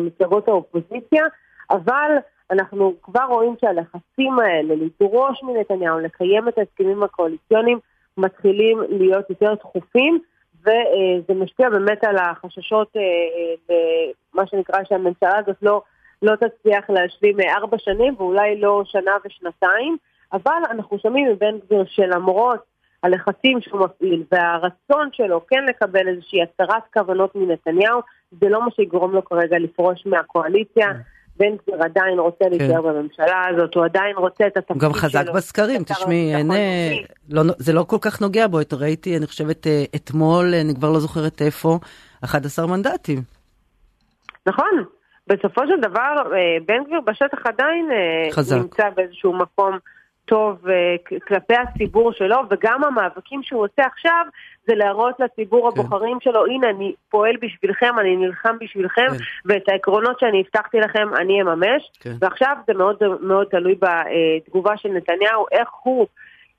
מפלגות 0.00 0.48
האופוזיציה, 0.48 1.24
אבל 1.70 2.10
אנחנו 2.50 2.94
כבר 3.02 3.24
רואים 3.28 3.54
שהלחצים 3.60 4.38
האלה 4.38 4.74
לדרוש 4.74 5.42
מנתניהו 5.42 5.98
לקיים 5.98 6.48
את 6.48 6.58
ההסכמים 6.58 7.02
הקואליציוניים 7.02 7.78
מתחילים 8.16 8.78
להיות 8.88 9.30
יותר 9.30 9.54
דחופים 9.54 10.18
וזה 10.60 11.34
משפיע 11.34 11.70
באמת 11.70 12.04
על 12.04 12.16
החששות, 12.16 12.92
מה 14.34 14.46
שנקרא 14.46 14.84
שהממשלה 14.84 15.38
הזאת 15.38 15.56
לא, 15.62 15.82
לא 16.24 16.34
תצליח 16.36 16.90
להשלים 16.90 17.36
ארבע 17.40 17.76
שנים 17.78 18.14
ואולי 18.18 18.60
לא 18.60 18.82
שנה 18.84 19.12
ושנתיים, 19.24 19.96
אבל 20.32 20.60
אנחנו 20.70 20.98
שומעים 20.98 21.28
מבן 21.32 21.58
גביר 21.66 21.84
שלמרות 21.86 22.60
הלחצים 23.02 23.60
שהוא 23.60 23.80
מפעיל 23.80 24.24
והרצון 24.32 25.08
שלו 25.12 25.46
כן 25.48 25.64
לקבל 25.68 26.08
איזושהי 26.08 26.38
הצהרת 26.42 26.82
כוונות 26.94 27.34
מנתניהו, 27.34 28.00
זה 28.40 28.48
לא 28.48 28.62
מה 28.62 28.70
שיגרום 28.76 29.12
לו 29.12 29.24
כרגע 29.24 29.58
לפרוש 29.58 30.06
מהקואליציה. 30.06 30.88
בן 31.36 31.56
גביר 31.56 31.82
עדיין 31.82 32.18
רוצה 32.18 32.44
כן. 32.44 32.50
להישאר 32.50 32.82
בממשלה 32.82 33.42
הזאת, 33.50 33.74
הוא 33.74 33.84
עדיין 33.84 34.16
רוצה 34.16 34.46
את 34.46 34.56
התפקיד 34.56 34.80
שלו. 34.80 34.88
הוא 34.88 34.94
גם 34.94 35.00
חזק 35.00 35.24
בסקרים, 35.34 35.84
תשמעי, 35.84 36.34
אין, 36.34 36.50
לא, 37.30 37.42
זה 37.58 37.72
לא 37.72 37.82
כל 37.82 37.96
כך 38.00 38.20
נוגע 38.20 38.46
בו, 38.46 38.58
ראיתי, 38.72 39.16
אני 39.16 39.26
חושבת, 39.26 39.66
אה, 39.66 39.84
אתמול, 39.94 40.54
אני 40.54 40.74
כבר 40.74 40.90
לא 40.90 41.00
זוכרת 41.00 41.42
איפה, 41.42 41.78
11 42.24 42.66
מנדטים. 42.66 43.22
נכון, 44.46 44.84
בסופו 45.26 45.66
של 45.66 45.80
דבר, 45.80 46.22
אה, 46.34 46.56
בן 46.66 46.84
גביר 46.84 47.00
בשטח 47.00 47.46
עדיין 47.46 47.90
אה, 47.92 48.32
חזק. 48.32 48.56
נמצא 48.56 48.90
באיזשהו 48.90 49.32
מקום 49.32 49.78
טוב 50.24 50.66
uh, 50.66 51.18
כלפי 51.28 51.54
הציבור 51.54 52.12
שלו, 52.12 52.36
וגם 52.50 52.84
המאבקים 52.84 53.42
שהוא 53.42 53.64
עושה 53.64 53.82
עכשיו 53.86 54.26
זה 54.66 54.74
להראות 54.74 55.20
לציבור 55.20 55.70
כן. 55.70 55.80
הבוחרים 55.80 56.18
שלו, 56.20 56.46
הנה 56.46 56.70
אני 56.70 56.92
פועל 57.10 57.36
בשבילכם, 57.42 57.98
אני 58.00 58.16
נלחם 58.16 58.56
בשבילכם, 58.60 59.06
כן. 59.08 59.24
ואת 59.44 59.68
העקרונות 59.68 60.20
שאני 60.20 60.40
הבטחתי 60.40 60.80
לכם 60.80 61.08
אני 61.16 61.42
אממש, 61.42 61.90
כן. 62.00 62.14
ועכשיו 62.20 62.56
זה 62.66 62.74
מאוד 62.74 62.96
מאוד 63.20 63.46
תלוי 63.46 63.74
בתגובה 63.74 64.76
של 64.76 64.88
נתניהו, 64.88 65.46
איך 65.52 65.68
הוא 65.82 66.06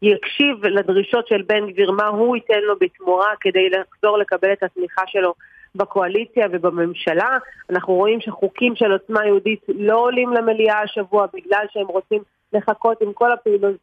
יקשיב 0.02 0.66
לדרישות 0.66 1.28
של 1.28 1.42
בן 1.48 1.72
גביר, 1.72 1.92
מה 1.92 2.08
הוא 2.08 2.36
ייתן 2.36 2.60
לו 2.62 2.74
בתמורה 2.80 3.30
כדי 3.40 3.70
לחזור 3.70 4.18
לקבל 4.18 4.54
את 4.54 4.64
התמיכה 4.64 5.02
שלו 5.08 5.34
בקואליציה 5.76 6.48
ובממשלה. 6.52 7.38
אנחנו 7.70 7.94
רואים 7.94 8.22
שחוקים 8.22 8.76
של 8.76 8.92
עוצמה 8.92 9.26
יהודית 9.26 9.60
לא 9.68 9.98
עולים 9.98 10.34
למליאה 10.34 10.82
השבוע 10.82 11.26
בגלל 11.34 11.66
שהם 11.74 11.88
רוצים 11.88 12.22
לחכות 12.54 13.02
עם 13.02 13.14
כל 13.14 13.32
הפעילות 13.32 13.76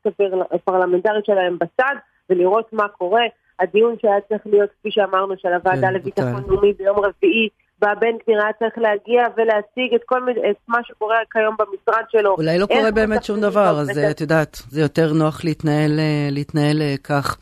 הפרלמנטרית 0.51 1.25
שלהם 1.25 1.59
בצד 1.59 1.95
ולראות 2.31 2.73
מה 2.73 2.89
קורה. 2.89 3.23
הדיון 3.61 3.95
שהיה 4.03 4.21
צריך 4.29 4.41
להיות, 4.47 4.71
כפי 4.79 4.91
שאמרנו, 4.91 5.35
של 5.39 5.49
הוועדה 5.49 5.89
כן, 5.89 5.95
לביטחון 5.95 6.43
לאומי 6.49 6.73
ביום 6.73 6.99
רביעי, 6.99 7.49
בא 7.79 7.95
בן 7.95 8.17
גביר 8.23 8.43
היה 8.43 8.53
צריך 8.59 8.79
להגיע 8.79 9.23
ולהציג 9.37 9.95
את 9.95 10.01
כל 10.07 10.21
את 10.51 10.57
מה 10.69 10.79
שקורה 10.85 11.17
כיום 11.33 11.57
במשרד 11.59 12.05
שלו. 12.09 12.35
אולי 12.39 12.59
לא 12.59 12.67
קורה 12.67 12.91
באמת 12.91 13.25
שום 13.25 13.41
דבר, 13.41 13.81
אז 13.81 13.99
את 14.11 14.21
יודעת, 14.21 14.63
זה 14.69 14.81
יותר 14.81 15.13
נוח 15.13 15.45
להתנהל, 15.45 15.99
אה, 15.99 16.29
להתנהל 16.31 16.83
אה, 16.83 16.95
כך. 17.05 17.37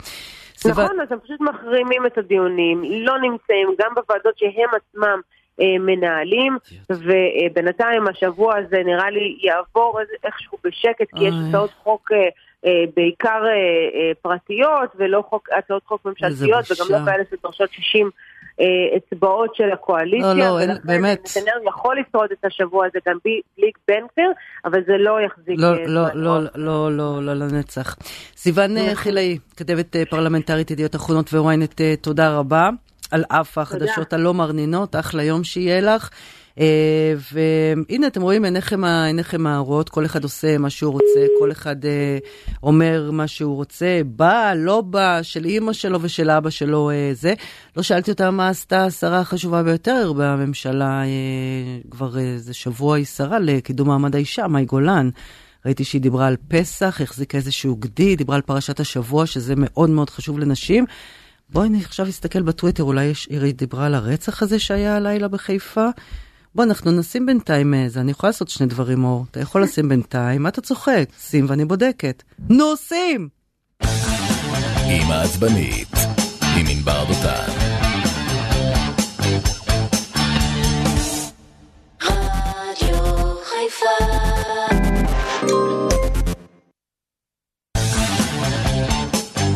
נכון, 0.65 0.99
אז 1.01 1.11
הם 1.11 1.19
פשוט 1.19 1.41
מחרימים 1.41 2.05
את 2.05 2.17
הדיונים, 2.17 2.83
לא 2.83 3.19
נמצאים 3.19 3.69
גם 3.79 3.91
בוועדות 3.95 4.37
שהם 4.37 4.69
עצמם 4.73 5.21
אה, 5.61 5.79
מנהלים, 5.79 6.57
ובינתיים 6.89 8.07
השבוע 8.07 8.57
הזה 8.57 8.81
נראה 8.85 9.09
לי 9.09 9.37
יעבור 9.41 9.99
איכשהו 10.23 10.57
בשקט, 10.63 11.07
כי 11.15 11.23
יש 11.23 11.33
הצעות 11.47 11.71
חוק 11.83 12.11
אה, 12.11 12.17
אה, 12.65 12.83
בעיקר 12.95 13.43
פרטיות, 14.21 14.89
ולא 14.95 15.23
הצעות 15.57 15.83
חוק 15.85 16.05
ממשלתיות, 16.05 16.65
וגם 16.71 16.99
לא 16.99 17.11
כאלה 17.11 17.23
שדורשות 17.31 17.69
60 17.71 18.09
אצבעות 18.97 19.55
של 19.55 19.71
הקואליציה. 19.73 20.33
לא, 20.33 20.39
לא, 20.39 20.59
אין, 20.59 20.69
באמת. 20.83 21.19
נתניהו 21.37 21.63
יכול 21.67 21.97
לשרוד 21.99 22.29
את 22.31 22.45
השבוע 22.45 22.85
הזה 22.85 22.99
גם 23.07 23.17
בלי 23.25 23.71
בן 23.87 24.03
גביר, 24.13 24.31
אבל 24.65 24.79
זה 24.87 24.93
לא 24.97 25.17
יחזיק... 25.25 25.59
לא, 25.59 25.85
לא, 25.85 26.07
לא, 26.13 26.39
לא, 26.55 26.97
לא, 26.97 27.23
לא 27.23 27.33
לנצח. 27.33 27.95
סיוון 28.35 28.93
חילאי, 28.93 29.37
כתבת 29.57 29.95
פרלמנטרית 30.09 30.71
ידיעות 30.71 30.95
אחרונות 30.95 31.33
וויינט, 31.33 31.81
תודה 32.01 32.37
רבה. 32.37 32.69
על 33.11 33.23
אף 33.27 33.57
החדשות 33.57 34.13
הלא 34.13 34.33
מרנינות, 34.33 34.95
אחלה 34.95 35.23
יום 35.23 35.43
שיהיה 35.43 35.81
לך. 35.81 36.09
Uh, 36.55 36.61
והנה 37.33 38.07
אתם 38.07 38.21
רואים 38.21 38.45
עיניכם, 38.45 38.83
עיניכם 38.83 39.47
האורות, 39.47 39.89
כל 39.89 40.05
אחד 40.05 40.23
עושה 40.23 40.57
מה 40.57 40.69
שהוא 40.69 40.93
רוצה, 40.93 41.25
כל 41.39 41.51
אחד 41.51 41.83
uh, 41.83 41.87
אומר 42.63 43.09
מה 43.11 43.27
שהוא 43.27 43.55
רוצה, 43.55 44.01
בא, 44.05 44.53
לא 44.55 44.81
בא, 44.81 45.19
של 45.21 45.45
אימא 45.45 45.73
שלו 45.73 46.01
ושל 46.01 46.29
אבא 46.29 46.49
שלו 46.49 46.91
uh, 46.91 46.93
זה. 47.15 47.33
לא 47.77 47.83
שאלתי 47.83 48.11
אותה 48.11 48.31
מה 48.31 48.49
עשתה 48.49 48.85
השרה 48.85 49.19
החשובה 49.19 49.63
ביותר 49.63 50.13
בממשלה, 50.17 51.03
כבר 51.91 52.19
איזה 52.19 52.53
שבוע 52.53 52.97
היא 52.97 53.05
שרה 53.05 53.39
לקידום 53.39 53.87
מעמד 53.87 54.15
האישה, 54.15 54.47
מאי 54.47 54.65
גולן. 54.65 55.09
ראיתי 55.65 55.83
שהיא 55.83 56.01
דיברה 56.01 56.27
על 56.27 56.35
פסח, 56.47 57.01
החזיקה 57.01 57.37
איזשהו 57.37 57.75
גדי, 57.75 58.15
דיברה 58.15 58.35
על 58.35 58.41
פרשת 58.41 58.79
השבוע, 58.79 59.25
שזה 59.25 59.53
מאוד 59.57 59.89
מאוד 59.89 60.09
חשוב 60.09 60.39
לנשים. 60.39 60.85
בואי 61.49 61.67
אני 61.67 61.79
עכשיו 61.81 62.09
אסתכל 62.09 62.41
בטוויטר, 62.41 62.83
אולי 62.83 63.11
עירית 63.29 63.57
דיברה 63.57 63.85
על 63.85 63.95
הרצח 63.95 64.43
הזה 64.43 64.59
שהיה 64.59 64.95
הלילה 64.95 65.27
בחיפה? 65.27 65.87
בוא, 66.55 66.63
אנחנו 66.63 66.91
נשים 66.91 67.25
בינתיים 67.25 67.73
איזה, 67.73 68.01
אני 68.01 68.11
יכולה 68.11 68.29
לעשות 68.29 68.47
שני 68.47 68.67
דברים, 68.67 69.03
אור. 69.03 69.25
אתה 69.31 69.39
יכול 69.39 69.63
לשים 69.63 69.89
בינתיים, 69.89 70.43
מה 70.43 70.49
אתה 70.49 70.61
צוחק? 70.61 71.05
שים 71.19 71.45
ואני 71.49 71.65
בודקת. 71.65 72.23
נו, 72.49 72.77
שים! 72.77 73.29
עם 74.87 75.11
העצבנית, 75.11 75.87
עם 76.57 76.65
ענבר 76.69 77.03
דותן. 77.07 77.51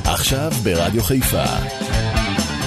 עכשיו 0.06 0.52
ברדיו 0.64 1.04
חיפה, 1.04 1.44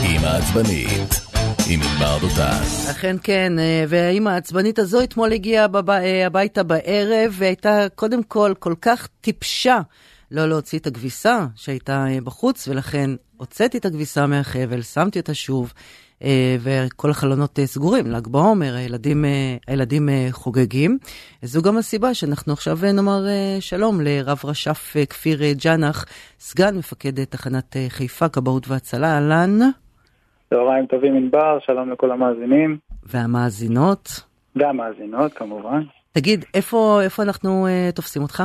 עם 0.02 0.24
העצבנית, 0.24 1.27
עם 1.70 1.80
ענבר 1.82 2.18
דותן. 2.20 2.62
אכן 2.90 3.16
כן, 3.22 3.58
אה, 3.58 3.84
והאימא 3.88 4.30
העצבנית 4.30 4.78
הזו 4.78 5.02
אתמול 5.02 5.32
הגיעה 5.32 5.68
בב... 5.68 5.90
אה, 5.90 6.26
הביתה 6.26 6.62
בערב, 6.62 7.34
והייתה 7.38 7.86
קודם 7.94 8.22
כל 8.22 8.54
כל 8.58 8.74
כך 8.82 9.08
טיפשה 9.20 9.80
לא 10.30 10.48
להוציא 10.48 10.78
את 10.78 10.86
הכביסה 10.86 11.46
שהייתה 11.54 12.06
אה, 12.06 12.20
בחוץ, 12.20 12.68
ולכן 12.68 13.10
הוצאתי 13.36 13.78
את 13.78 13.86
הכביסה 13.86 14.26
מהחבל, 14.26 14.82
שמתי 14.82 15.18
אותה 15.18 15.34
שוב. 15.34 15.72
וכל 16.60 17.10
החלונות 17.10 17.58
סגורים, 17.64 18.10
ל"ג 18.10 18.26
בעומר, 18.26 18.74
הילדים, 18.74 19.24
הילדים 19.66 20.08
חוגגים. 20.30 20.98
זו 21.42 21.62
גם 21.62 21.76
הסיבה 21.78 22.14
שאנחנו 22.14 22.52
עכשיו 22.52 22.78
נאמר 22.92 23.26
שלום 23.60 24.00
לרב 24.00 24.40
רש"ף 24.44 24.96
כפיר 25.10 25.52
ג'אנח, 25.52 26.04
סגן 26.40 26.76
מפקד 26.76 27.24
תחנת 27.24 27.76
חיפה, 27.88 28.28
כבאות 28.28 28.68
והצלה, 28.68 29.14
אהלן. 29.14 29.58
צהריים 30.50 30.86
טובים 30.86 31.14
ענבר, 31.16 31.58
שלום 31.60 31.90
לכל 31.90 32.10
המאזינים. 32.10 32.78
והמאזינות? 33.02 34.20
והמאזינות 34.56 35.32
כמובן. 35.32 35.82
תגיד, 36.12 36.44
איפה, 36.54 37.00
איפה 37.04 37.22
אנחנו 37.22 37.66
uh, 37.66 37.94
תופסים 37.94 38.22
אותך? 38.22 38.42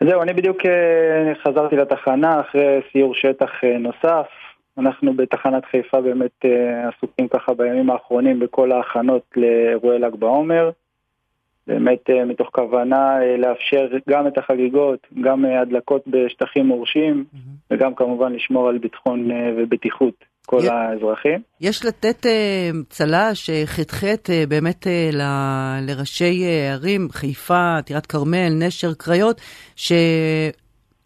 זהו, 0.00 0.22
אני 0.22 0.32
בדיוק 0.32 0.56
uh, 0.60 1.48
חזרתי 1.48 1.76
לתחנה 1.76 2.40
אחרי 2.40 2.80
סיור 2.92 3.14
שטח 3.14 3.50
uh, 3.62 3.78
נוסף. 3.78 4.26
אנחנו 4.78 5.14
בתחנת 5.14 5.64
חיפה 5.64 6.00
באמת 6.00 6.44
אה, 6.44 6.88
עסוקים 6.88 7.28
ככה 7.28 7.54
בימים 7.54 7.90
האחרונים 7.90 8.40
בכל 8.40 8.72
ההכנות 8.72 9.22
לאירועי 9.36 9.98
ל"ג 9.98 10.14
בעומר. 10.14 10.70
באמת 11.66 12.10
אה, 12.10 12.24
מתוך 12.24 12.48
כוונה 12.52 13.22
אה, 13.22 13.36
לאפשר 13.36 13.88
גם 14.08 14.26
את 14.26 14.38
החגיגות, 14.38 15.06
גם 15.20 15.44
הדלקות 15.44 16.02
בשטחים 16.06 16.66
מורשים, 16.66 17.24
mm-hmm. 17.24 17.38
וגם 17.70 17.94
כמובן 17.94 18.32
לשמור 18.32 18.68
על 18.68 18.78
ביטחון 18.78 19.30
ובטיחות 19.56 20.14
כל 20.46 20.60
י... 20.64 20.68
האזרחים. 20.68 21.42
יש 21.60 21.84
לתת 21.84 22.26
צל"ש, 22.90 23.50
ח"ח 23.64 24.04
באמת 24.48 24.86
ל... 25.12 25.22
לראשי 25.82 26.44
ערים, 26.70 27.08
חיפה, 27.12 27.76
טירת 27.84 28.06
כרמל, 28.06 28.48
נשר, 28.58 28.94
קריות, 28.94 29.40
ש... 29.76 29.92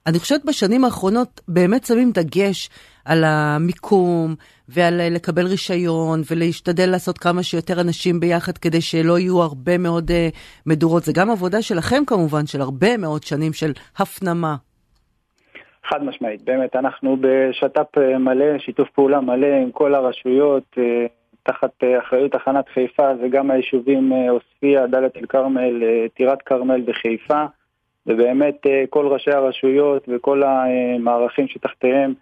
אני 0.07 0.18
חושבת 0.18 0.45
בשנים 0.45 0.84
האחרונות 0.84 1.41
באמת 1.49 1.84
שמים 1.84 2.11
דגש 2.12 2.70
על 3.05 3.24
המיקום 3.24 4.34
ועל 4.68 5.14
לקבל 5.14 5.47
רישיון 5.47 6.22
ולהשתדל 6.30 6.91
לעשות 6.91 7.18
כמה 7.18 7.43
שיותר 7.43 7.80
אנשים 7.80 8.20
ביחד 8.20 8.59
כדי 8.59 8.80
שלא 8.80 9.18
יהיו 9.18 9.43
הרבה 9.43 9.78
מאוד 9.78 10.11
uh, 10.11 10.36
מדורות. 10.66 11.05
זה 11.05 11.12
גם 11.12 11.30
עבודה 11.30 11.62
שלכם 11.62 12.03
כמובן, 12.07 12.47
של 12.47 12.61
הרבה 12.61 12.97
מאוד 12.97 13.22
שנים 13.24 13.53
של 13.53 13.72
הפנמה. 13.97 14.57
חד 15.89 16.05
משמעית, 16.05 16.43
באמת, 16.43 16.76
אנחנו 16.76 17.16
בשת"פ 17.20 17.99
אה, 17.99 18.18
מלא, 18.18 18.59
שיתוף 18.59 18.91
פעולה 18.91 19.20
מלא 19.20 19.47
עם 19.47 19.70
כל 19.70 19.95
הרשויות, 19.95 20.64
אה, 20.78 21.07
תחת 21.43 21.84
אחריות 21.99 22.32
תחנת 22.32 22.68
חיפה, 22.74 23.16
זה 23.20 23.28
גם 23.28 23.51
היישובים 23.51 24.12
עוספיא, 24.12 24.86
דאלית 24.86 25.16
אל 25.16 25.26
כרמל, 25.26 25.82
טירת 26.14 26.43
כרמל 26.43 26.82
וחיפה, 26.86 27.45
ובאמת 28.07 28.57
כל 28.91 29.07
ראשי 29.07 29.30
הרשויות 29.30 30.09
וכל 30.09 30.43
המערכים 30.43 31.49
שתחתיהם 31.49 32.14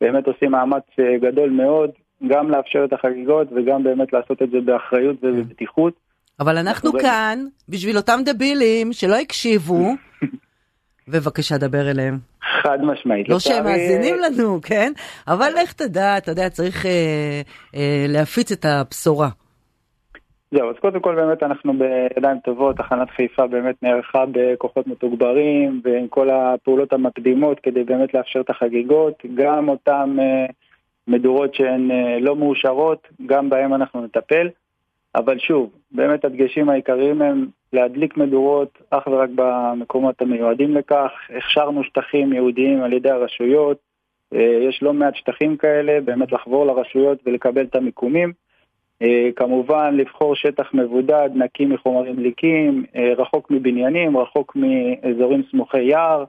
באמת 0.00 0.26
עושים 0.26 0.50
מאמץ 0.50 0.82
אה, 0.98 1.18
גדול 1.18 1.50
מאוד, 1.50 1.90
גם 2.26 2.50
לאפשר 2.50 2.84
את 2.84 2.92
החגיגות 2.92 3.48
וגם 3.56 3.82
באמת 3.82 4.12
לעשות 4.12 4.42
את 4.42 4.50
זה 4.50 4.60
באחריות 4.60 5.20
כן. 5.20 5.26
ובבטיחות. 5.26 5.94
אבל 6.40 6.58
אנחנו 6.58 6.92
כאן 6.92 7.38
בשביל 7.68 7.96
אותם 7.96 8.20
דבילים 8.24 8.92
שלא 8.92 9.16
הקשיבו. 9.16 9.84
בבקשה, 11.08 11.58
דבר 11.58 11.90
אליהם. 11.90 12.18
חד 12.62 12.78
משמעית. 12.82 13.28
לא 13.28 13.38
שהם 13.38 13.64
מאזינים 13.64 14.16
לנו, 14.18 14.60
כן? 14.62 14.92
אבל 15.28 15.48
לך 15.62 15.72
תדע, 15.72 16.18
אתה 16.18 16.30
יודע, 16.30 16.48
צריך 16.48 16.86
אה, 16.86 17.40
אה, 17.74 18.04
להפיץ 18.08 18.52
את 18.52 18.64
הבשורה. 18.64 19.28
זהו, 20.50 20.70
אז 20.70 20.76
קודם 20.80 21.00
כל 21.00 21.14
באמת 21.14 21.42
אנחנו 21.42 21.72
בידיים 21.78 22.38
טובות, 22.44 22.76
תחנת 22.76 23.10
חיפה 23.10 23.46
באמת 23.46 23.82
נערכה 23.82 24.24
בכוחות 24.32 24.86
מתוגברים 24.86 25.80
ועם 25.84 26.08
כל 26.08 26.30
הפעולות 26.30 26.92
המקדימות 26.92 27.60
כדי 27.60 27.84
באמת 27.84 28.14
לאפשר 28.14 28.40
את 28.40 28.50
החגיגות, 28.50 29.22
גם 29.34 29.68
אותן 29.68 30.16
uh, 30.18 30.52
מדורות 31.08 31.54
שהן 31.54 31.90
uh, 31.90 31.94
לא 32.20 32.36
מאושרות, 32.36 33.08
גם 33.26 33.50
בהן 33.50 33.72
אנחנו 33.72 34.04
נטפל, 34.04 34.48
אבל 35.14 35.38
שוב, 35.38 35.70
באמת 35.92 36.24
הדגשים 36.24 36.68
העיקריים 36.68 37.22
הם 37.22 37.46
להדליק 37.72 38.16
מדורות 38.16 38.78
אך 38.90 39.06
ורק 39.06 39.30
במקומות 39.34 40.22
המיועדים 40.22 40.74
לכך, 40.74 41.10
הכשרנו 41.36 41.84
שטחים 41.84 42.32
ייעודיים 42.32 42.82
על 42.82 42.92
ידי 42.92 43.10
הרשויות, 43.10 43.78
uh, 44.34 44.38
יש 44.38 44.82
לא 44.82 44.92
מעט 44.92 45.16
שטחים 45.16 45.56
כאלה, 45.56 46.00
באמת 46.00 46.32
לחבור 46.32 46.66
לרשויות 46.66 47.18
ולקבל 47.26 47.64
את 47.64 47.76
המיקומים. 47.76 48.32
אה, 49.02 49.28
כמובן 49.36 49.96
לבחור 49.96 50.36
שטח 50.36 50.74
מבודד, 50.74 51.30
נקי 51.34 51.66
מחומרים 51.66 52.16
דליקים, 52.16 52.84
אה, 52.96 53.12
רחוק 53.16 53.50
מבניינים, 53.50 54.16
רחוק 54.16 54.56
מאזורים 54.56 55.42
סמוכי 55.50 55.82
יער. 55.82 56.24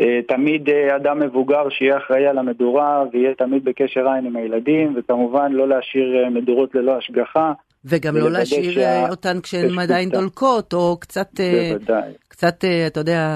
אה, 0.00 0.20
תמיד 0.28 0.70
אדם 0.70 1.20
מבוגר 1.20 1.68
שיהיה 1.68 1.96
אחראי 1.96 2.26
על 2.26 2.38
המדורה 2.38 3.04
ויהיה 3.12 3.34
תמיד 3.34 3.64
בקשר 3.64 4.08
עין 4.08 4.26
עם 4.26 4.36
הילדים, 4.36 4.92
וכמובן 4.96 5.52
לא 5.52 5.68
להשאיר 5.68 6.28
מדורות 6.30 6.74
ללא 6.74 6.96
השגחה. 6.96 7.52
וגם 7.84 8.16
לא 8.16 8.30
להשאיר 8.30 8.72
שה... 8.72 9.10
אותן 9.10 9.40
כשהן 9.42 9.78
עדיין 9.78 10.08
דולקות, 10.08 10.74
או 10.74 10.96
קצת, 11.00 11.40
בוודאי. 11.72 12.12
קצת, 12.28 12.64
אתה 12.86 13.00
יודע, 13.00 13.28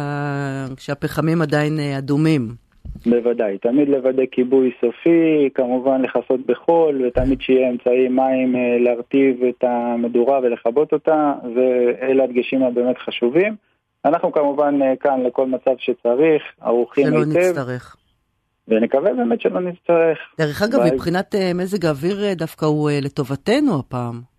כשהפחמים 0.77 1.43
עדיין 1.43 1.81
אדומים. 1.99 2.69
בוודאי, 3.07 3.59
תמיד 3.59 3.89
לוודא 3.89 4.23
כיבוי 4.33 4.71
סופי, 4.81 5.49
כמובן 5.55 6.03
לכסות 6.03 6.47
בחול, 6.47 7.07
ותמיד 7.07 7.41
שיהיה 7.41 7.71
אמצעי 7.71 8.09
מים 8.09 8.57
אה, 8.57 8.79
להרטיב 8.79 9.45
את 9.45 9.65
המדורה 9.65 10.39
ולכבות 10.43 10.93
אותה, 10.93 11.33
ואלה 11.55 12.25
הדגשים 12.25 12.63
הבאמת 12.63 12.99
חשובים. 12.99 13.57
אנחנו 14.05 14.33
כמובן 14.33 14.83
אה, 14.83 14.97
כאן 15.01 15.23
לכל 15.27 15.47
מצב 15.47 15.75
שצריך, 15.79 16.43
ערוכים 16.61 17.07
היטב. 17.07 17.33
שלא 17.33 17.51
נצטרך. 17.51 17.97
ונקווה 18.69 19.15
באמת 19.15 19.41
שלא 19.41 19.61
נצטרך. 19.61 20.19
דרך 20.39 20.63
אגב, 20.63 20.81
ביי. 20.81 20.91
מבחינת 20.91 21.35
אה, 21.35 21.53
מזג 21.55 21.87
האוויר 21.87 22.35
דווקא 22.35 22.65
הוא 22.65 22.91
לטובתנו 23.03 23.79
הפעם. 23.79 24.38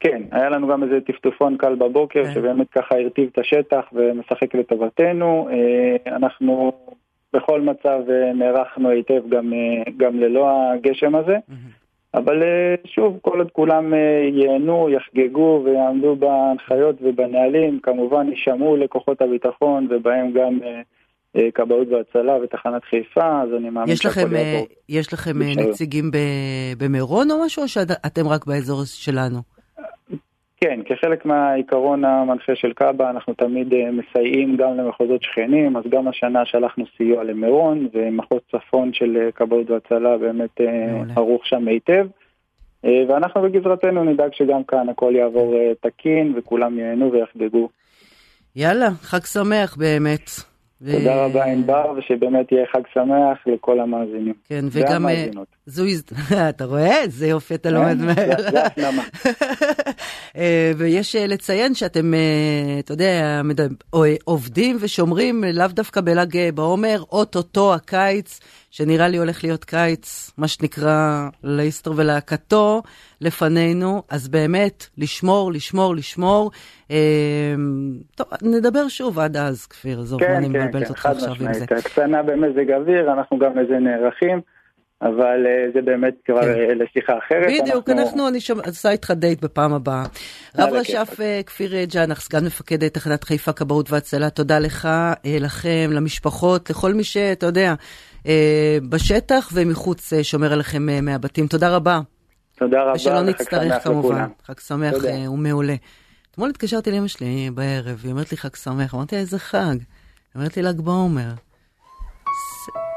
כן, 0.00 0.22
היה 0.30 0.48
לנו 0.48 0.68
גם 0.68 0.82
איזה 0.82 1.00
טפטופון 1.00 1.56
קל 1.56 1.74
בבוקר, 1.74 2.24
כן. 2.24 2.34
שבאמת 2.34 2.66
ככה 2.70 2.94
הרטיב 2.94 3.28
את 3.32 3.38
השטח 3.38 3.84
ומשחק 3.92 4.54
לטובתנו. 4.54 5.48
אנחנו 6.06 6.72
בכל 7.36 7.60
מצב 7.60 8.00
אה, 8.10 8.32
נערכנו 8.32 8.88
היטב 8.88 9.28
גם, 9.28 9.52
אה, 9.52 9.92
גם 9.96 10.20
ללא 10.20 10.48
הגשם 10.72 11.14
הזה. 11.14 11.36
אבל 12.14 12.42
אה, 12.42 12.74
שוב, 12.84 13.18
כל 13.22 13.38
עוד 13.38 13.50
כולם 13.52 13.94
ייהנו, 14.32 14.88
יחגגו 14.90 15.62
ויעמדו 15.64 16.16
בהנחיות 16.16 16.96
ובנהלים, 17.02 17.80
כמובן 17.82 18.28
יישמעו 18.28 18.76
לכוחות 18.76 19.22
הביטחון 19.22 19.88
ובהם 19.90 20.32
גם 20.32 20.58
כבאות 21.54 21.88
והצלה 21.88 22.36
ותחנת 22.42 22.84
חיפה, 22.84 23.42
אז 23.42 23.48
אני 23.58 23.70
מאמין 23.70 23.96
שהכל 23.96 24.20
יעבור. 24.20 24.66
יש 24.88 25.12
לכם 25.12 25.32
נציגים 25.42 26.10
במירון 26.78 27.30
או 27.30 27.44
משהו, 27.46 27.62
או 27.62 27.68
שאתם 27.68 28.28
רק 28.28 28.46
באזור 28.46 28.82
שלנו? 28.84 29.55
כן, 30.60 30.80
כחלק 30.84 31.24
מהעיקרון 31.24 32.04
המנחה 32.04 32.52
של 32.54 32.72
קאבה 32.72 33.10
אנחנו 33.10 33.34
תמיד 33.34 33.72
אה, 33.72 33.90
מסייעים 33.90 34.56
גם 34.56 34.76
למחוזות 34.76 35.22
שכנים, 35.22 35.76
אז 35.76 35.84
גם 35.88 36.08
השנה 36.08 36.46
שלחנו 36.46 36.84
סיוע 36.96 37.24
למירון, 37.24 37.88
ומחוז 37.94 38.40
צפון 38.50 38.92
של 38.92 39.16
אה, 39.16 39.32
כבאות 39.32 39.70
והצלה 39.70 40.18
באמת 40.18 40.60
אה, 40.60 40.92
מעולה. 40.92 41.14
ערוך 41.16 41.46
שם 41.46 41.68
היטב. 41.68 42.06
ואנחנו 43.08 43.42
בגזרתנו 43.42 44.04
נדאג 44.04 44.30
שגם 44.34 44.64
כאן 44.64 44.88
הכל 44.88 45.12
יעבור 45.16 45.54
תקין 45.80 46.34
וכולם 46.36 46.78
ייהנו 46.78 47.12
ויחגגו. 47.12 47.68
יאללה, 48.56 48.88
חג 49.00 49.24
שמח 49.24 49.76
באמת. 49.76 50.30
תודה 50.92 51.24
רבה 51.24 51.44
ענבר, 51.44 51.92
ושבאמת 51.96 52.52
יהיה 52.52 52.66
חג 52.72 52.80
שמח 52.94 53.46
לכל 53.46 53.80
המאזינים. 53.80 54.34
כן, 54.48 54.64
וגם... 54.72 55.08
אה, 55.08 55.26
זו 55.66 55.84
הזדמנות, 55.84 56.32
אתה 56.54 56.64
רואה? 56.64 57.02
איזה 57.02 57.26
יופי 57.26 57.54
אתה 57.54 57.70
לומד 57.70 57.96
מהר. 57.96 58.50
זה 58.50 58.66
הפנמה. 58.66 59.02
אה, 60.36 60.72
ויש 60.76 61.16
אה, 61.16 61.26
לציין 61.26 61.74
שאתם, 61.74 62.12
אתה 62.78 62.92
יודע, 62.92 63.40
עובדים 64.24 64.76
ושומרים 64.80 65.44
לאו 65.52 65.66
דווקא 65.66 66.00
בל"ג 66.00 66.50
בעומר, 66.54 67.02
אוטוטו 67.12 67.74
הקיץ. 67.74 68.40
שנראה 68.70 69.08
לי 69.08 69.16
הולך 69.16 69.44
להיות 69.44 69.64
קיץ, 69.64 70.30
מה 70.38 70.48
שנקרא, 70.48 71.28
לאיסטר 71.44 71.92
ולהקתו 71.96 72.82
לפנינו, 73.20 74.02
אז 74.10 74.28
באמת, 74.28 74.86
לשמור, 74.98 75.52
לשמור, 75.52 75.94
לשמור. 75.94 76.50
אה, 76.90 76.96
טוב, 78.14 78.26
נדבר 78.42 78.88
שוב 78.88 79.18
עד 79.18 79.36
אז, 79.36 79.66
כפיר, 79.66 80.00
עזוב, 80.00 80.20
כן, 80.20 80.34
אני 80.34 80.46
כן, 80.46 80.50
מבלבלת 80.50 80.84
כן, 80.84 80.88
אותך 80.88 81.06
עכשיו 81.06 81.34
עם 81.40 81.52
זה. 81.52 81.66
כן, 81.66 81.80
קטנה 81.80 82.22
במזג 82.22 82.70
אוויר, 82.70 83.12
אנחנו 83.12 83.38
גם 83.38 83.58
לזה 83.58 83.78
נערכים. 83.78 84.40
אבל 85.02 85.46
uh, 85.46 85.74
זה 85.74 85.82
באמת 85.82 86.14
כבר 86.24 86.42
כן. 86.42 86.54
uh, 86.54 86.74
לשיחה 86.74 87.18
אחרת. 87.18 87.62
בדיוק, 87.62 87.88
אנחנו, 87.88 88.02
אנחנו 88.02 88.28
אני 88.28 88.40
שומע, 88.40 88.62
עושה 88.66 88.90
איתך 88.90 89.10
דייט 89.10 89.44
בפעם 89.44 89.72
הבאה. 89.72 90.04
רב 90.58 90.72
רש"ף 90.72 91.10
uh, 91.12 91.42
כפיר 91.46 91.84
ג'אנח, 91.84 92.20
סגן 92.20 92.44
מפקד 92.44 92.88
תחנת 92.88 93.24
חיפה 93.24 93.52
כבאות 93.52 93.90
והצלה, 93.90 94.30
תודה 94.30 94.58
לך, 94.58 94.88
לכם, 95.24 95.90
למשפחות, 95.92 96.70
לכל 96.70 96.94
מי 96.94 97.04
שאתה 97.04 97.46
יודע, 97.46 97.74
אה, 98.26 98.78
בשטח 98.88 99.50
ומחוץ 99.54 100.12
אה, 100.12 100.24
שומר 100.24 100.52
עליכם 100.52 100.88
אה, 100.88 101.00
מהבתים. 101.00 101.46
תודה 101.46 101.76
רבה. 101.76 102.00
תודה 102.58 102.82
רבה. 102.82 102.92
ושלא 102.92 103.22
נצטרך 103.22 103.84
כמובן. 103.84 104.28
חג 104.44 104.60
שמח 104.60 104.94
ומעולה. 105.32 105.74
אתמול 106.30 106.50
התקשרתי 106.50 106.90
לאמא 106.90 107.08
שלי 107.08 107.50
בערב, 107.54 108.00
היא 108.04 108.12
אומרת 108.12 108.30
לי 108.30 108.36
חג 108.36 108.56
שמח, 108.56 108.94
אמרתי 108.94 109.14
לה 109.14 109.20
איזה 109.20 109.38
חג? 109.38 109.56
היא 109.58 110.34
אומרת 110.34 110.56
לי 110.56 110.62
ל"ג 110.62 110.80
בעומר. 110.80 111.30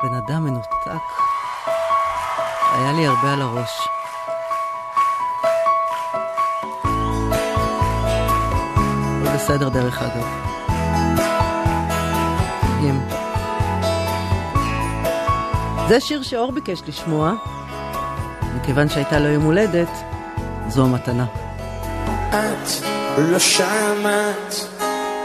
בן 0.04 0.14
אדם 0.14 0.43
מנותק. 0.43 1.28
היה 2.74 2.91
לי 2.91 3.07
הרבה 3.07 3.34
על 3.34 3.41
הראש. 3.41 3.88
בסדר 9.36 9.70
דרך 9.70 10.01
אגב. 10.01 10.49
זה 15.89 15.99
שיר 15.99 16.24
שאור 16.24 16.51
ביקש 16.51 16.82
לשמוע, 16.88 17.34
מכיוון 18.55 18.89
שהייתה 18.89 19.20
לו 19.20 19.28
יום 19.28 19.43
הולדת, 19.43 19.89
זו 20.67 20.86
המתנה. 20.86 21.26
את 22.30 22.86
לא 23.17 23.39
שמעת, 23.39 24.55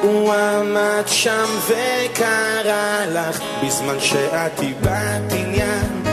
הוא 0.03 0.34
עמד 0.34 1.03
שם 1.07 1.47
וקרא 1.66 3.05
לך 3.09 3.40
בזמן 3.64 4.01
שאת 4.01 4.61
איבדת 4.61 5.32
עניין. 5.32 6.03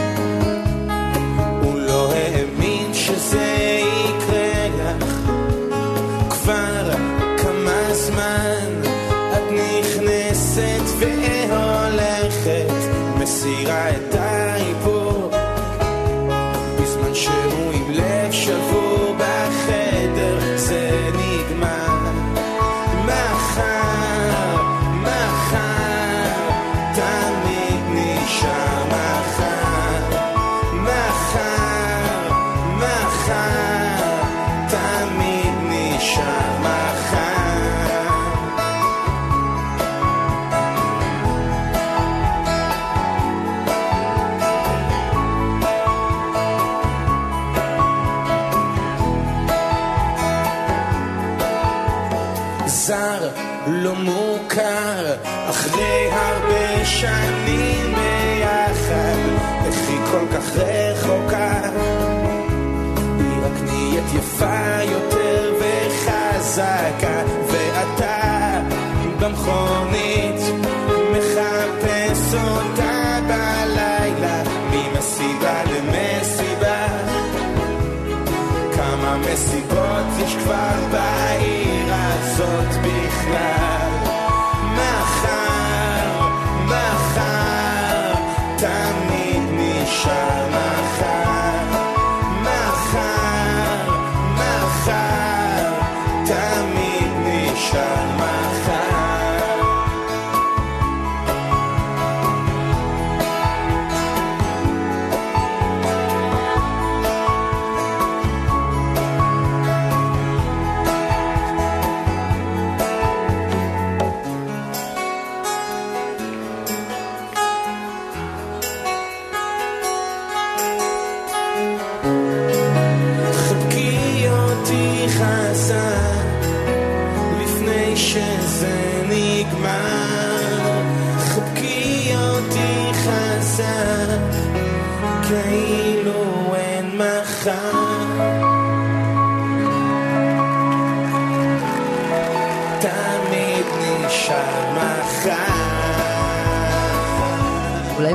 say 3.21 3.70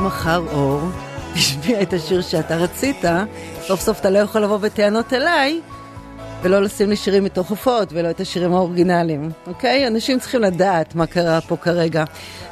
מחר 0.07 0.43
אור 0.51 0.81
תשמיע 1.35 1.81
את 1.81 1.93
השיר 1.93 2.21
שאתה 2.21 2.55
רצית, 2.55 3.05
סוף 3.61 3.81
סוף 3.81 3.99
אתה 3.99 4.09
לא 4.09 4.19
יכול 4.19 4.41
לבוא 4.41 4.57
בטענות 4.57 5.13
אליי 5.13 5.61
ולא 6.41 6.61
לשים 6.61 6.89
לי 6.89 6.95
שירים 6.95 7.23
מתוך 7.23 7.49
הופעות 7.49 7.89
ולא 7.93 8.09
את 8.09 8.19
השירים 8.19 8.53
האורגינליים, 8.53 9.29
אוקיי? 9.47 9.87
אנשים 9.87 10.19
צריכים 10.19 10.41
לדעת 10.41 10.95
מה 10.95 11.05
קרה 11.05 11.41
פה 11.41 11.57
כרגע. 11.57 12.03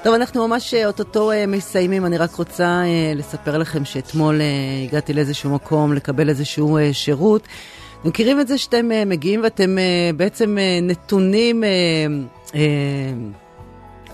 טוב, 0.03 0.13
אנחנו 0.13 0.47
ממש 0.47 0.73
אה, 0.73 0.87
אוטוטו 0.87 1.31
אה, 1.31 1.47
מסיימים, 1.47 2.05
אני 2.05 2.17
רק 2.17 2.35
רוצה 2.35 2.63
אה, 2.63 3.13
לספר 3.15 3.57
לכם 3.57 3.85
שאתמול 3.85 4.41
הגעתי 4.87 5.13
לאיזשהו 5.13 5.49
מקום 5.49 5.93
לקבל 5.93 6.29
איזשהו 6.29 6.77
שירות. 6.91 7.47
אתם 8.01 8.09
מכירים 8.09 8.39
את 8.39 8.47
זה 8.47 8.57
שאתם 8.57 8.89
מגיעים 9.05 9.41
ואתם 9.43 9.77
בעצם 10.17 10.57
נתונים... 10.81 11.63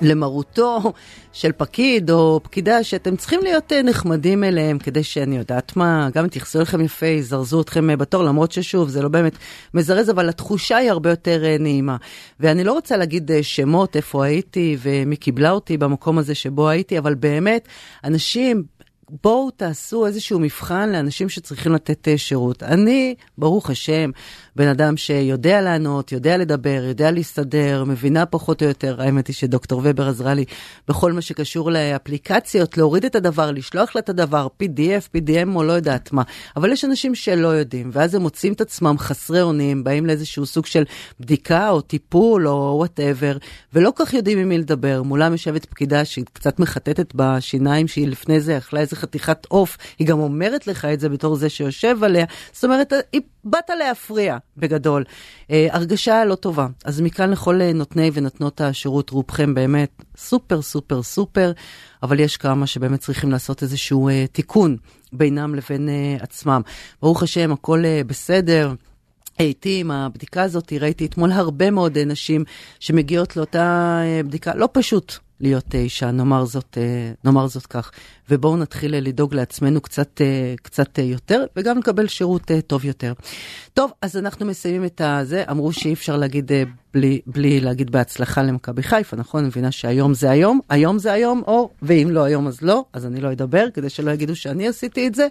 למרותו 0.02 0.94
של 1.34 1.52
פקיד 1.52 2.10
או 2.12 2.40
פקידה 2.44 2.84
שאתם 2.84 3.16
צריכים 3.16 3.40
להיות 3.44 3.72
אה, 3.72 3.82
נחמדים 3.82 4.44
אליהם 4.44 4.80
כדי 4.80 5.04
שאני 5.04 5.38
יודעת 5.38 5.76
מה, 5.76 6.10
גם 6.14 6.26
יתייחסו 6.26 6.60
אליכם 6.60 6.82
יפה, 6.82 7.06
יזרזו 7.06 7.62
אתכם 7.62 7.90
אה, 7.90 7.96
בתור, 7.96 8.24
למרות 8.24 8.52
ששוב, 8.52 8.90
זה 8.90 9.02
לא 9.02 9.10
באמת 9.10 9.34
מזרז, 9.74 10.10
אבל 10.10 10.30
התחושה 10.30 10.78
היא 10.78 10.92
הרבה 10.92 11.10
יותר 11.10 11.46
אה, 11.46 11.56
נעימה. 11.60 11.98
ואני 12.40 12.64
לא 12.64 12.74
רוצה 12.74 12.98
להגיד 12.98 13.32
שמות, 13.42 13.96
איפה 13.96 14.26
הייתי 14.26 14.78
ומי 14.82 15.16
קיבלה 15.16 15.52
אותי 15.52 15.78
במקום 15.78 16.18
הזה 16.18 16.36
שבו 16.36 16.70
הייתי, 16.70 16.98
אבל 16.98 17.16
באמת, 17.16 17.68
אנשים... 18.04 18.64
בואו 19.24 19.52
תעשו 19.52 20.06
איזשהו 20.06 20.40
מבחן 20.40 20.90
לאנשים 20.90 21.30
שצריכים 21.30 21.74
לתת 21.74 22.08
שירות. 22.18 22.64
אני, 22.64 23.16
ברוך 23.38 23.70
השם, 23.70 24.12
בן 24.56 24.68
אדם 24.68 24.98
שיודע 24.98 25.62
לענות, 25.62 26.12
יודע 26.12 26.38
לדבר, 26.38 26.84
יודע 26.88 27.12
להסתדר, 27.12 27.84
מבינה 27.88 28.26
פחות 28.26 28.64
או 28.64 28.68
יותר, 28.68 29.02
האמת 29.02 29.28
היא 29.28 29.34
שדוקטור 29.34 29.82
ובר 29.84 30.08
עזרה 30.08 30.34
לי 30.34 30.46
בכל 30.88 31.14
מה 31.14 31.22
שקשור 31.22 31.72
לאפליקציות, 31.72 32.78
להוריד 32.78 33.06
את 33.06 33.16
הדבר, 33.16 33.52
לשלוח 33.52 33.96
לה 33.96 34.02
את 34.02 34.10
הדבר, 34.10 34.48
PDF, 34.64 35.18
PDM 35.18 35.56
או 35.56 35.64
לא 35.64 35.74
יודעת 35.74 36.14
מה. 36.14 36.22
אבל 36.56 36.72
יש 36.72 36.86
אנשים 36.86 37.16
שלא 37.16 37.48
יודעים, 37.48 37.90
ואז 37.94 38.16
הם 38.16 38.22
מוצאים 38.22 38.54
את 38.54 38.62
עצמם 38.62 38.96
חסרי 38.98 39.42
אונים, 39.42 39.84
באים 39.84 40.06
לאיזשהו 40.06 40.46
סוג 40.46 40.66
של 40.66 40.84
בדיקה 41.20 41.70
או 41.70 41.82
טיפול 41.82 42.48
או 42.48 42.74
whatever, 42.78 43.38
ולא 43.74 43.92
כך 43.96 44.14
יודעים 44.14 44.38
עם 44.38 44.50
מי 44.50 44.58
לדבר. 44.58 45.04
מולם 45.04 45.32
יושבת 45.32 45.66
פקידה 45.66 46.06
שהיא 46.06 46.26
קצת 46.34 46.60
מחטטת 46.60 47.12
בשיניים 47.16 47.88
שהיא 47.88 48.08
לפני 48.08 48.42
זה 48.42 48.58
אכלה 48.58 48.80
איזה 48.80 48.96
חתיכת 48.96 49.46
עוף, 49.46 49.78
היא 50.00 50.08
גם 50.08 50.20
אומרת 50.20 50.68
לך 50.68 50.86
את 50.86 51.00
זה 51.00 51.10
בתור 51.10 51.36
זה 51.36 51.50
שיושב 51.50 52.04
עליה. 52.04 52.26
זאת 52.54 52.64
אומרת, 52.64 52.94
היא, 53.14 53.22
באת 53.44 53.70
להפריע 53.80 54.38
בגדול. 54.58 55.04
אה, 55.52 55.68
הרגשה 55.72 56.26
לא 56.26 56.36
טובה. 56.36 56.68
אז 56.86 57.02
מכאן 57.02 57.30
לכל 57.30 57.62
אה, 57.62 57.74
נותני 57.74 58.12
ונותנות 58.14 58.62
השירות, 58.62 59.10
רובכם 59.10 59.54
באמת 59.54 60.04
סופר 60.18 60.62
סופר 60.62 61.04
סופר, 61.04 61.52
אבל 62.04 62.20
יש 62.20 62.38
כמה 62.38 62.68
שבאמת 62.68 63.00
צריכים 63.00 63.32
לעשות 63.32 63.64
איזשהו 63.64 64.10
אה, 64.10 64.26
תיקון 64.32 64.78
בינם 65.14 65.56
לבין 65.56 65.90
עצמם. 66.20 66.62
ברוך 67.02 67.24
השם, 67.24 67.52
הכל 67.52 67.84
בסדר. 68.08 68.74
הייתי 69.38 69.80
עם 69.80 69.92
הבדיקה 69.92 70.44
הזאת, 70.44 70.74
ראיתי 70.74 71.06
אתמול 71.06 71.32
הרבה 71.32 71.72
מאוד 71.72 71.98
נשים 71.98 72.44
שמגיעות 72.80 73.38
לאותה 73.38 74.00
בדיקה, 74.26 74.56
לא 74.56 74.70
פשוט 74.72 75.14
להיות 75.42 75.76
אה, 75.76 75.80
אישה, 75.80 76.12
נאמר 76.12 76.46
זאת, 76.46 76.78
אה, 76.78 77.12
נאמר 77.24 77.48
זאת 77.48 77.66
כך. 77.66 77.92
ובואו 78.30 78.58
נתחיל 78.58 78.96
אה, 78.96 79.00
לדאוג 79.00 79.36
לעצמנו 79.36 79.82
קצת, 79.82 80.22
קצת 80.62 80.98
יותר, 80.98 81.46
וגם 81.56 81.78
לקבל 81.78 82.08
שירות 82.08 82.52
טוב 82.68 82.86
יותר. 82.86 83.14
טוב, 83.74 83.92
אז 84.02 84.18
אנחנו 84.18 84.46
מסיימים 84.46 84.86
את 84.86 85.02
הזה. 85.02 85.44
אמרו 85.52 85.74
שאי 85.74 85.94
אפשר 85.94 86.18
להגיד 86.18 86.52
בלי, 86.94 87.22
בלי 87.26 87.60
להגיד 87.60 87.92
בהצלחה 87.92 88.44
למכבי 88.44 88.84
חיפה, 88.84 89.18
נכון? 89.18 89.40
אני 89.40 89.48
מבינה 89.48 89.72
שהיום 89.72 90.14
זה 90.14 90.30
היום, 90.30 90.60
היום 90.70 91.00
זה 91.00 91.12
היום, 91.12 91.44
או, 91.48 91.70
ואם 91.82 92.08
לא 92.12 92.24
היום 92.24 92.48
אז 92.48 92.62
לא, 92.62 92.86
אז 92.94 93.06
אני 93.06 93.22
לא 93.22 93.32
אדבר, 93.32 93.66
כדי 93.74 93.90
שלא 93.90 94.12
יגידו 94.12 94.36
שאני 94.36 94.68
עשיתי 94.68 95.08
את 95.08 95.16
זה. 95.16 95.28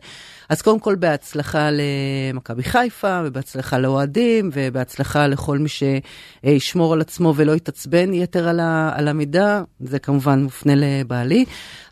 אז 0.49 0.63
קודם 0.63 0.81
כל 0.81 0.95
בהצלחה 0.95 1.69
למכבי 1.73 2.63
חיפה, 2.63 3.21
ובהצלחה 3.25 3.79
לאוהדים, 3.79 4.51
ובהצלחה 4.53 5.27
לכל 5.27 5.59
מי 5.59 5.69
שישמור 5.69 6.93
על 6.93 7.01
עצמו 7.01 7.35
ולא 7.37 7.53
יתעצבן 7.53 8.15
יתר 8.15 8.49
על, 8.49 8.61
ה, 8.61 8.93
על 8.95 9.09
המידה, 9.09 9.63
זה 9.81 9.99
כמובן 10.03 10.43
מופנה 10.43 10.73
לבעלי. 10.77 11.45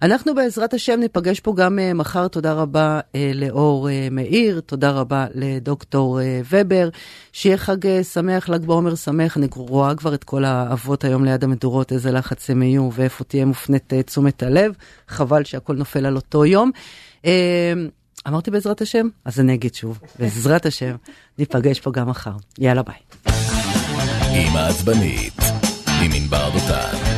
אנחנו 0.03 0.35
בעזרת 0.35 0.75
השם 0.75 1.01
ניפגש 1.01 1.41
פה 1.41 1.55
גם 1.57 1.79
uh, 1.79 1.95
מחר, 1.95 2.29
תודה 2.29 2.53
רבה 2.53 3.01
uh, 3.01 3.17
לאור 3.35 3.89
uh, 3.89 3.91
מאיר, 4.11 4.61
תודה 4.61 4.91
רבה 4.91 5.27
לדוקטור 5.35 6.21
ובר, 6.51 6.89
שיהיה 7.33 7.57
חג 7.57 8.03
שמח, 8.03 8.49
ל"ג 8.49 8.67
בעומר 8.67 8.95
שמח, 8.95 9.37
אני 9.37 9.47
רואה 9.57 9.95
כבר 9.95 10.15
את 10.15 10.25
כל 10.25 10.45
האבות 10.45 11.05
היום 11.05 11.25
ליד 11.25 11.45
המדורות, 11.45 11.93
איזה 11.93 12.13
לחץ 12.13 12.51
הם 12.51 12.63
יהיו 12.63 12.91
ואיפה 12.93 13.25
תהיה 13.25 13.45
מופנית 13.45 13.95
תשומת 14.07 14.43
הלב, 14.43 14.73
חבל 15.09 15.45
שהכל 15.45 15.75
נופל 15.75 16.07
על 16.07 16.17
אותו 16.17 16.45
יום. 16.45 16.71
אמרתי 18.29 18.51
בעזרת 18.51 18.81
השם? 18.81 19.09
אז 19.25 19.41
אני 19.41 19.55
אגיד 19.55 19.75
שוב, 19.75 20.01
בעזרת 20.19 20.67
השם, 20.67 20.97
ניפגש 21.39 21.81
פה 21.81 21.91
גם 21.91 22.09
מחר. 22.09 22.33
יאללה 22.59 22.83
ביי. 22.83 22.97
עם 24.33 24.57
העצבנית, 24.57 25.35
עם 26.05 26.11
ענבר 26.15 26.51
דותן. 26.51 27.18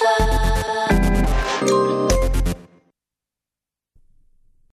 רדיו 0.00 0.38
חיפה 0.38 1.01